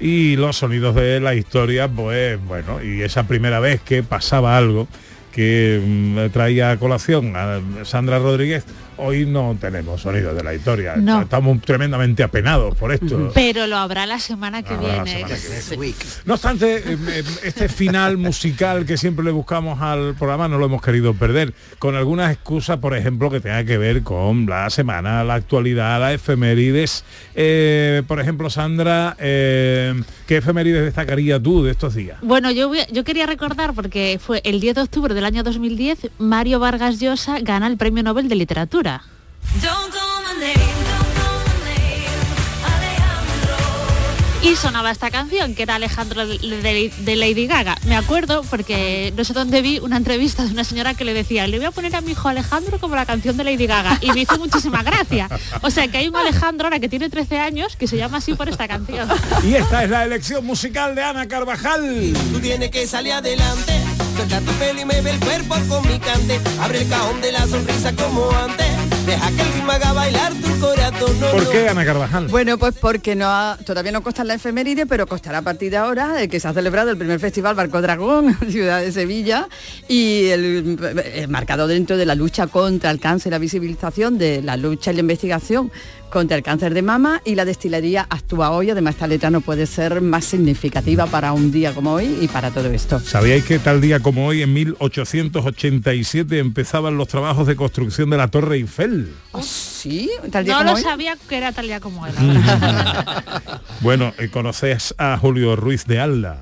Y 0.00 0.34
los 0.34 0.56
sonidos 0.56 0.96
de 0.96 1.20
la 1.20 1.36
historia, 1.36 1.86
pues 1.86 2.44
bueno, 2.44 2.82
y 2.82 3.02
esa 3.02 3.28
primera 3.28 3.60
vez 3.60 3.80
que 3.80 4.02
pasaba 4.02 4.56
algo 4.56 4.88
que 5.30 5.80
mm, 5.84 6.32
traía 6.32 6.72
a 6.72 6.76
colación 6.78 7.36
a 7.36 7.60
Sandra 7.84 8.18
Rodríguez, 8.18 8.64
hoy 8.98 9.26
no 9.26 9.56
tenemos 9.60 10.00
sonidos 10.02 10.34
de 10.36 10.42
la 10.42 10.54
historia. 10.54 10.96
No. 10.96 11.22
Estamos 11.22 11.60
tremendamente 11.62 12.22
apenados 12.22 12.74
por 12.76 12.92
esto. 12.92 13.30
Pero 13.34 13.66
lo 13.66 13.76
habrá 13.76 14.06
la 14.06 14.18
semana 14.18 14.62
que 14.62 14.74
Habrá 14.74 15.02
viene. 15.02 15.10
semana 15.28 15.34
que 15.68 15.76
viene. 15.76 15.94
No 16.24 16.34
obstante, 16.34 16.76
eh, 16.78 16.98
eh, 17.08 17.22
este 17.44 17.68
final 17.68 18.18
musical 18.18 18.84
que 18.86 18.96
siempre 18.96 19.24
le 19.24 19.30
buscamos 19.30 19.80
al 19.80 20.14
programa 20.14 20.48
no 20.48 20.58
lo 20.58 20.66
hemos 20.66 20.82
querido 20.82 21.14
perder, 21.14 21.54
con 21.78 21.94
algunas 21.94 22.32
excusas, 22.32 22.78
por 22.78 22.96
ejemplo, 22.96 23.30
que 23.30 23.40
tenga 23.40 23.64
que 23.64 23.78
ver 23.78 24.02
con 24.02 24.46
la 24.46 24.68
semana, 24.70 25.24
la 25.24 25.34
actualidad, 25.34 26.00
la 26.00 26.12
efemérides. 26.12 27.04
Eh, 27.34 28.02
por 28.06 28.20
ejemplo, 28.20 28.50
Sandra, 28.50 29.16
eh, 29.18 29.94
¿qué 30.26 30.38
efemérides 30.38 30.84
destacaría 30.84 31.40
tú 31.42 31.62
de 31.64 31.70
estos 31.72 31.94
días? 31.94 32.18
Bueno, 32.22 32.50
yo, 32.50 32.68
voy 32.68 32.78
yo 32.90 33.04
quería 33.04 33.26
recordar, 33.26 33.72
porque 33.74 34.18
fue 34.20 34.40
el 34.44 34.60
10 34.60 34.74
de 34.76 34.80
octubre 34.82 35.14
del 35.14 35.24
año 35.24 35.42
2010, 35.42 36.10
Mario 36.18 36.58
Vargas 36.60 37.00
Llosa 37.00 37.38
gana 37.40 37.66
el 37.66 37.76
Premio 37.76 38.02
Nobel 38.02 38.28
de 38.28 38.34
Literatura. 38.34 38.81
Y 44.44 44.56
sonaba 44.56 44.90
esta 44.90 45.08
canción, 45.12 45.54
que 45.54 45.62
era 45.62 45.76
Alejandro 45.76 46.26
de, 46.26 47.16
Lady 47.16 47.46
Gaga. 47.46 47.76
Me 47.86 47.94
acuerdo 47.94 48.42
porque 48.50 49.12
no 49.16 49.22
sé 49.22 49.34
dónde 49.34 49.62
vi 49.62 49.78
una 49.78 49.96
entrevista 49.96 50.44
de 50.44 50.50
una 50.50 50.64
señora 50.64 50.94
que 50.94 51.04
le 51.04 51.14
decía, 51.14 51.46
le 51.46 51.58
voy 51.58 51.66
a 51.66 51.70
poner 51.70 51.94
a 51.94 52.00
mi 52.00 52.10
hijo 52.10 52.28
Alejandro 52.28 52.80
como 52.80 52.96
la 52.96 53.06
canción 53.06 53.36
de 53.36 53.44
Lady 53.44 53.68
Gaga. 53.68 53.98
Y 54.00 54.10
me 54.10 54.22
hizo 54.22 54.36
muchísima 54.38 54.82
gracia. 54.82 55.28
O 55.62 55.70
sea 55.70 55.86
que 55.86 55.98
hay 55.98 56.08
un 56.08 56.16
Alejandro 56.16 56.66
ahora 56.66 56.80
que 56.80 56.88
tiene 56.88 57.08
13 57.08 57.38
años 57.38 57.76
que 57.76 57.86
se 57.86 57.96
llama 57.96 58.18
así 58.18 58.34
por 58.34 58.48
esta 58.48 58.66
canción. 58.66 59.08
Y 59.44 59.54
esta 59.54 59.84
es 59.84 59.90
la 59.90 60.04
elección 60.04 60.44
musical 60.44 60.96
de 60.96 61.04
Ana 61.04 61.28
Carvajal. 61.28 62.12
Tú 62.32 62.40
tienes 62.40 62.70
que 62.72 62.88
salir 62.88 63.12
adelante, 63.12 63.81
tu 64.16 64.52
pelo 64.58 64.80
y 64.80 64.84
me 64.84 65.00
ve 65.00 65.10
el 65.10 65.20
cuerpo 65.20 65.54
con 65.68 65.82
mi 65.88 65.98
cante. 65.98 66.38
Abre 66.60 66.82
el 66.82 66.88
cajón 66.88 67.20
de 67.20 67.32
la 67.32 67.46
sonrisa 67.46 67.92
como 67.94 68.30
antes, 68.32 68.66
deja 69.06 69.30
que 69.30 69.42
el 69.42 69.52
ritmo 69.54 69.72
haga 69.72 69.92
bailar 69.92 70.32
tu 70.34 70.60
corazón. 70.60 71.20
No, 71.20 71.30
¿Por 71.30 71.50
qué 71.50 71.68
Ana 71.68 71.84
Carvajal? 71.84 72.28
Bueno, 72.28 72.58
pues 72.58 72.74
porque 72.80 73.14
no 73.14 73.26
ha- 73.28 73.58
todavía 73.64 73.92
no 73.92 74.02
consta 74.02 74.24
la 74.24 74.34
efeméride, 74.34 74.86
pero 74.86 75.06
costará 75.06 75.38
a 75.38 75.42
partir 75.42 75.70
de 75.70 75.78
ahora, 75.78 76.22
eh, 76.22 76.28
que 76.28 76.40
se 76.40 76.48
ha 76.48 76.52
celebrado 76.52 76.90
el 76.90 76.96
primer 76.98 77.20
festival 77.20 77.54
Barco 77.54 77.80
Dragón, 77.80 78.36
ciudad 78.50 78.80
de 78.80 78.92
Sevilla, 78.92 79.48
y 79.88 80.26
el, 80.28 80.78
eh, 81.04 81.26
marcado 81.28 81.66
dentro 81.66 81.96
de 81.96 82.06
la 82.06 82.14
lucha 82.14 82.46
contra 82.48 82.90
el 82.90 83.00
cáncer, 83.00 83.32
la 83.32 83.38
visibilización 83.38 84.18
de 84.18 84.42
la 84.42 84.56
lucha 84.56 84.90
y 84.92 84.94
la 84.94 85.00
investigación 85.00 85.72
contra 86.12 86.36
el 86.36 86.42
cáncer 86.42 86.74
de 86.74 86.82
mama 86.82 87.20
y 87.24 87.34
la 87.34 87.44
destilería 87.44 88.06
actúa 88.08 88.50
hoy. 88.50 88.70
Además, 88.70 88.94
esta 88.94 89.06
letra 89.06 89.30
no 89.30 89.40
puede 89.40 89.66
ser 89.66 90.00
más 90.02 90.24
significativa 90.26 91.06
para 91.06 91.32
un 91.32 91.50
día 91.50 91.74
como 91.74 91.94
hoy 91.94 92.18
y 92.20 92.28
para 92.28 92.50
todo 92.50 92.70
esto. 92.70 93.00
¿Sabíais 93.00 93.44
que 93.44 93.58
tal 93.58 93.80
día 93.80 94.00
como 94.00 94.26
hoy, 94.26 94.42
en 94.42 94.52
1887, 94.52 96.38
empezaban 96.38 96.96
los 96.96 97.08
trabajos 97.08 97.46
de 97.46 97.56
construcción 97.56 98.10
de 98.10 98.18
la 98.18 98.28
Torre 98.28 98.56
Eiffel? 98.56 99.12
Sí, 99.42 100.10
tal 100.30 100.44
día 100.44 100.54
No 100.54 100.58
como 100.60 100.70
lo 100.72 100.76
hoy. 100.76 100.82
sabía 100.82 101.16
que 101.28 101.36
era 101.36 101.52
tal 101.52 101.66
día 101.66 101.80
como 101.80 102.06
era. 102.06 102.14
Bueno, 103.80 104.12
eh, 104.18 104.28
conoces 104.28 104.94
a 104.98 105.16
Julio 105.18 105.56
Ruiz 105.56 105.86
de 105.86 105.98
Alda. 105.98 106.38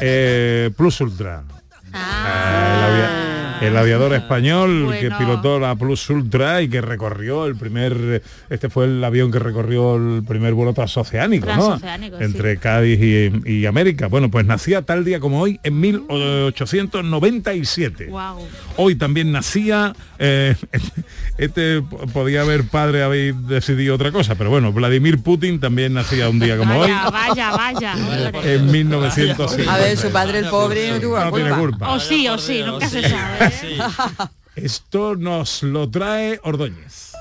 Eh, 0.00 0.70
Plus 0.76 1.00
Ultra. 1.00 1.44
Ah, 1.92 2.86
había, 2.86 3.19
el 3.60 3.76
aviador 3.76 4.12
español 4.14 4.94
que 5.00 5.10
pilotó 5.10 5.58
la 5.58 5.74
Plus 5.76 6.08
Ultra 6.10 6.62
y 6.62 6.68
que 6.68 6.80
recorrió 6.80 7.46
el 7.46 7.56
primer, 7.56 8.22
este 8.48 8.68
fue 8.68 8.84
el 8.86 9.02
avión 9.04 9.30
que 9.30 9.38
recorrió 9.38 9.96
el 9.96 10.22
primer 10.24 10.54
vuelo 10.54 10.72
transoceánico, 10.74 11.46
¿no? 11.46 11.52
Transoceánico, 11.54 12.18
sí. 12.18 12.24
Entre 12.24 12.56
Cádiz 12.58 13.00
y, 13.00 13.50
y 13.50 13.66
América. 13.66 14.08
Bueno, 14.08 14.30
pues 14.30 14.46
nacía 14.46 14.82
tal 14.82 15.04
día 15.04 15.20
como 15.20 15.40
hoy 15.40 15.60
en 15.62 15.80
1897. 15.80 18.06
Wow. 18.06 18.46
Hoy 18.76 18.94
también 18.94 19.32
nacía, 19.32 19.92
eh, 20.18 20.54
este 21.38 21.82
podía 22.12 22.42
haber 22.42 22.64
padre 22.64 23.02
haber 23.02 23.34
decidido 23.34 23.94
otra 23.94 24.12
cosa, 24.12 24.34
pero 24.34 24.50
bueno, 24.50 24.72
Vladimir 24.72 25.22
Putin 25.22 25.60
también 25.60 25.94
nacía 25.94 26.28
un 26.28 26.38
día 26.38 26.56
como 26.56 26.78
hoy. 26.78 26.90
Vaya, 26.90 27.10
vaya, 27.10 27.50
vaya. 27.56 27.94
hombre. 27.94 28.54
En 28.54 28.70
1950. 28.70 29.74
A 29.74 29.78
ver, 29.78 29.96
su 29.96 30.10
padre 30.10 30.40
el 30.40 30.46
pobre 30.48 30.90
no 30.92 31.00
tuvo 31.00 31.18
No 31.18 31.32
tiene 31.32 31.50
culpa. 31.50 31.60
culpa. 31.60 31.90
O 31.92 32.00
sí, 32.00 32.28
o 32.28 32.38
sí, 32.38 32.62
nunca 32.64 32.88
se 32.88 33.02
sabe. 33.08 33.49
¿Eh? 33.62 33.78
Esto 34.56 35.16
nos 35.16 35.62
lo 35.62 35.88
trae 35.90 36.40
Ordóñez. 36.42 37.12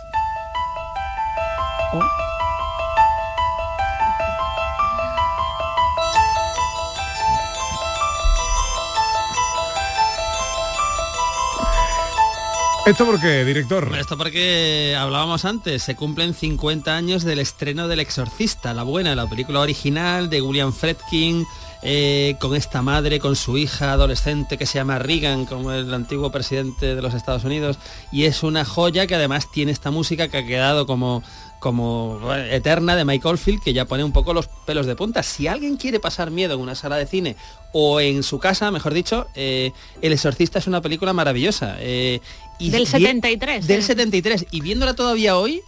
¿Esto 12.90 13.06
por 13.06 13.22
qué, 13.22 13.46
director? 13.46 13.96
Esto 14.00 14.18
porque 14.18 14.96
hablábamos 14.98 15.46
antes, 15.46 15.84
se 15.84 15.96
cumplen 15.96 16.34
50 16.34 16.96
años 16.96 17.24
del 17.24 17.38
estreno 17.38 17.88
del 17.88 18.00
Exorcista, 18.00 18.74
la 18.74 18.82
buena, 18.82 19.14
la 19.14 19.30
película 19.30 19.60
original 19.60 20.28
de 20.32 20.42
William 20.42 20.74
Friedkin, 20.74 21.46
eh, 21.82 22.36
con 22.40 22.56
esta 22.56 22.82
madre, 22.82 23.20
con 23.20 23.36
su 23.36 23.58
hija 23.58 23.94
adolescente 23.94 24.58
que 24.58 24.66
se 24.66 24.80
llama 24.80 25.00
Reagan, 25.00 25.46
como 25.46 25.72
el 25.72 25.94
antiguo 25.94 26.32
presidente 26.32 26.96
de 26.96 27.02
los 27.02 27.14
Estados 27.14 27.44
Unidos, 27.46 27.78
y 28.12 28.26
es 28.26 28.44
una 28.44 28.66
joya 28.66 29.08
que 29.08 29.16
además 29.16 29.50
tiene 29.52 29.72
esta 29.72 29.92
música 29.92 30.28
que 30.28 30.38
ha 30.38 30.46
quedado 30.46 30.86
como 30.86 31.24
como 31.60 32.22
eterna 32.50 32.96
de 32.96 33.04
Michael 33.04 33.38
Field 33.38 33.62
que 33.62 33.74
ya 33.74 33.84
pone 33.84 34.02
un 34.06 34.14
poco 34.14 34.34
los 34.34 34.48
pelos 34.66 34.86
de 34.86 34.96
punta. 34.96 35.24
Si 35.24 35.46
alguien 35.48 35.76
quiere 35.76 36.00
pasar 36.00 36.32
miedo 36.32 36.54
en 36.54 36.62
una 36.62 36.74
sala 36.74 36.96
de 36.96 37.06
cine 37.06 37.36
o 37.74 38.00
en 38.00 38.24
su 38.24 38.40
casa, 38.40 38.72
mejor 38.72 38.94
dicho, 38.94 39.28
eh, 39.36 39.74
El 40.02 40.14
Exorcista 40.14 40.60
es 40.60 40.68
una 40.68 40.80
película 40.80 41.12
maravillosa. 41.12 41.76
eh, 41.80 42.22
y 42.60 42.70
Del 42.70 42.84
vi- 42.84 42.88
73, 42.88 43.68
Del 43.68 43.80
¿eh? 43.82 43.84
73. 43.84 44.46
Y 44.52 44.62
viéndola 44.62 44.94
todavía 44.94 45.38
hoy, 45.38 45.62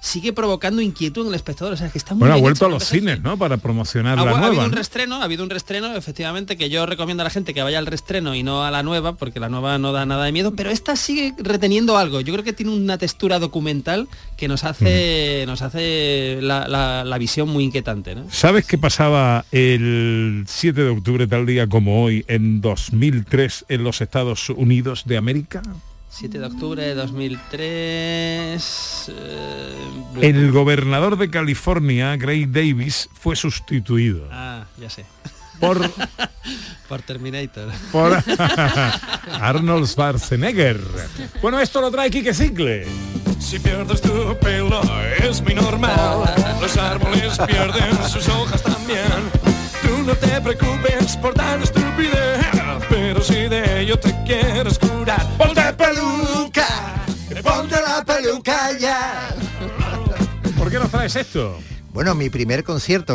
sigue 0.00 0.32
provocando 0.32 0.80
inquietud 0.80 1.22
en 1.22 1.28
el 1.28 1.34
espectador. 1.34 1.72
O 1.74 1.76
sea, 1.76 1.88
que 1.90 1.98
está 1.98 2.14
muy 2.14 2.20
Bueno, 2.20 2.34
ha 2.34 2.38
vuelto 2.38 2.66
a 2.66 2.68
los 2.68 2.84
cines, 2.84 3.20
¿no? 3.20 3.36
Para 3.36 3.56
promocionar 3.56 4.18
Ha, 4.18 4.24
la 4.24 4.30
ha 4.30 4.34
habido 4.34 4.48
nueva. 4.52 4.64
un 4.66 4.70
¿no? 4.70 4.76
restreno, 4.76 5.16
ha 5.16 5.24
habido 5.24 5.42
un 5.44 5.50
restreno, 5.50 5.94
efectivamente, 5.96 6.56
que 6.56 6.70
yo 6.70 6.86
recomiendo 6.86 7.22
a 7.22 7.24
la 7.24 7.30
gente 7.30 7.52
que 7.54 7.62
vaya 7.62 7.78
al 7.78 7.86
restreno 7.86 8.34
y 8.34 8.42
no 8.42 8.64
a 8.64 8.70
la 8.70 8.82
nueva, 8.82 9.14
porque 9.16 9.40
la 9.40 9.48
nueva 9.48 9.78
no 9.78 9.92
da 9.92 10.06
nada 10.06 10.24
de 10.24 10.32
miedo, 10.32 10.54
pero 10.54 10.70
esta 10.70 10.94
sigue 10.96 11.34
reteniendo 11.38 11.96
algo. 11.98 12.20
Yo 12.20 12.32
creo 12.32 12.44
que 12.44 12.52
tiene 12.52 12.72
una 12.72 12.96
textura 12.98 13.38
documental 13.38 14.08
que 14.36 14.46
nos 14.48 14.64
hace, 14.64 15.44
nos 15.46 15.62
hace 15.62 16.38
la, 16.42 16.68
la- 16.68 17.04
la 17.04 17.18
visión 17.18 17.48
muy 17.48 17.64
inquietante. 17.64 18.14
¿no? 18.14 18.24
¿Sabes 18.30 18.66
qué 18.66 18.78
pasaba 18.78 19.44
el 19.52 20.44
7 20.46 20.84
de 20.84 20.90
octubre, 20.90 21.26
tal 21.26 21.44
día 21.46 21.66
como 21.66 22.02
hoy, 22.04 22.24
en 22.28 22.60
2003 22.60 23.66
en 23.68 23.84
los 23.84 24.00
Estados 24.00 24.48
Unidos 24.50 25.02
de 25.06 25.16
América? 25.16 25.62
7 26.18 26.38
de 26.38 26.46
octubre 26.46 26.82
de 26.82 26.94
2003. 26.94 29.08
eh, 29.08 29.74
El 30.20 30.50
gobernador 30.52 31.16
de 31.16 31.30
California, 31.30 32.16
Gray 32.16 32.44
Davis, 32.46 33.08
fue 33.12 33.36
sustituido 33.36 34.26
Ah, 34.32 34.64
ya 34.80 34.90
sé. 34.90 35.04
por, 35.60 35.78
Por 36.88 37.02
Terminator. 37.02 37.70
por 37.92 38.12
Arnold 39.40 39.86
Schwarzenegger. 39.86 40.80
Bueno, 41.40 41.60
esto 41.60 41.80
lo 41.80 41.90
trae 41.90 42.10
Quique 42.10 42.34
Cicle. 42.34 42.86
Si 43.38 43.58
pierdes 43.60 44.00
tu 44.00 44.36
pelo 44.40 44.80
es 45.22 45.40
muy 45.42 45.54
normal. 45.54 46.22
Los 46.60 46.76
árboles 46.76 47.38
pierden 47.46 47.96
sus 48.08 48.28
hojas 48.28 48.60
también. 48.62 49.06
Tú 49.82 50.02
no 50.04 50.14
te 50.14 50.40
preocupes 50.40 51.16
por 51.18 51.34
tan 51.34 51.62
estupidez. 51.62 52.46
Pero 53.00 53.22
si 53.22 53.48
de 53.48 53.82
ello 53.82 53.96
te 53.96 54.12
quieres 54.26 54.76
curar, 54.76 55.24
ponte 55.38 55.62
peluca. 55.74 56.66
Ponte 57.44 57.76
la 57.80 58.04
peluca 58.04 58.76
ya. 58.76 59.28
¿Por 60.58 60.68
qué 60.68 60.80
nos 60.80 60.90
traes 60.90 61.14
esto? 61.14 61.60
Bueno, 61.92 62.16
mi 62.16 62.28
primer 62.28 62.64
concierto 62.64 63.06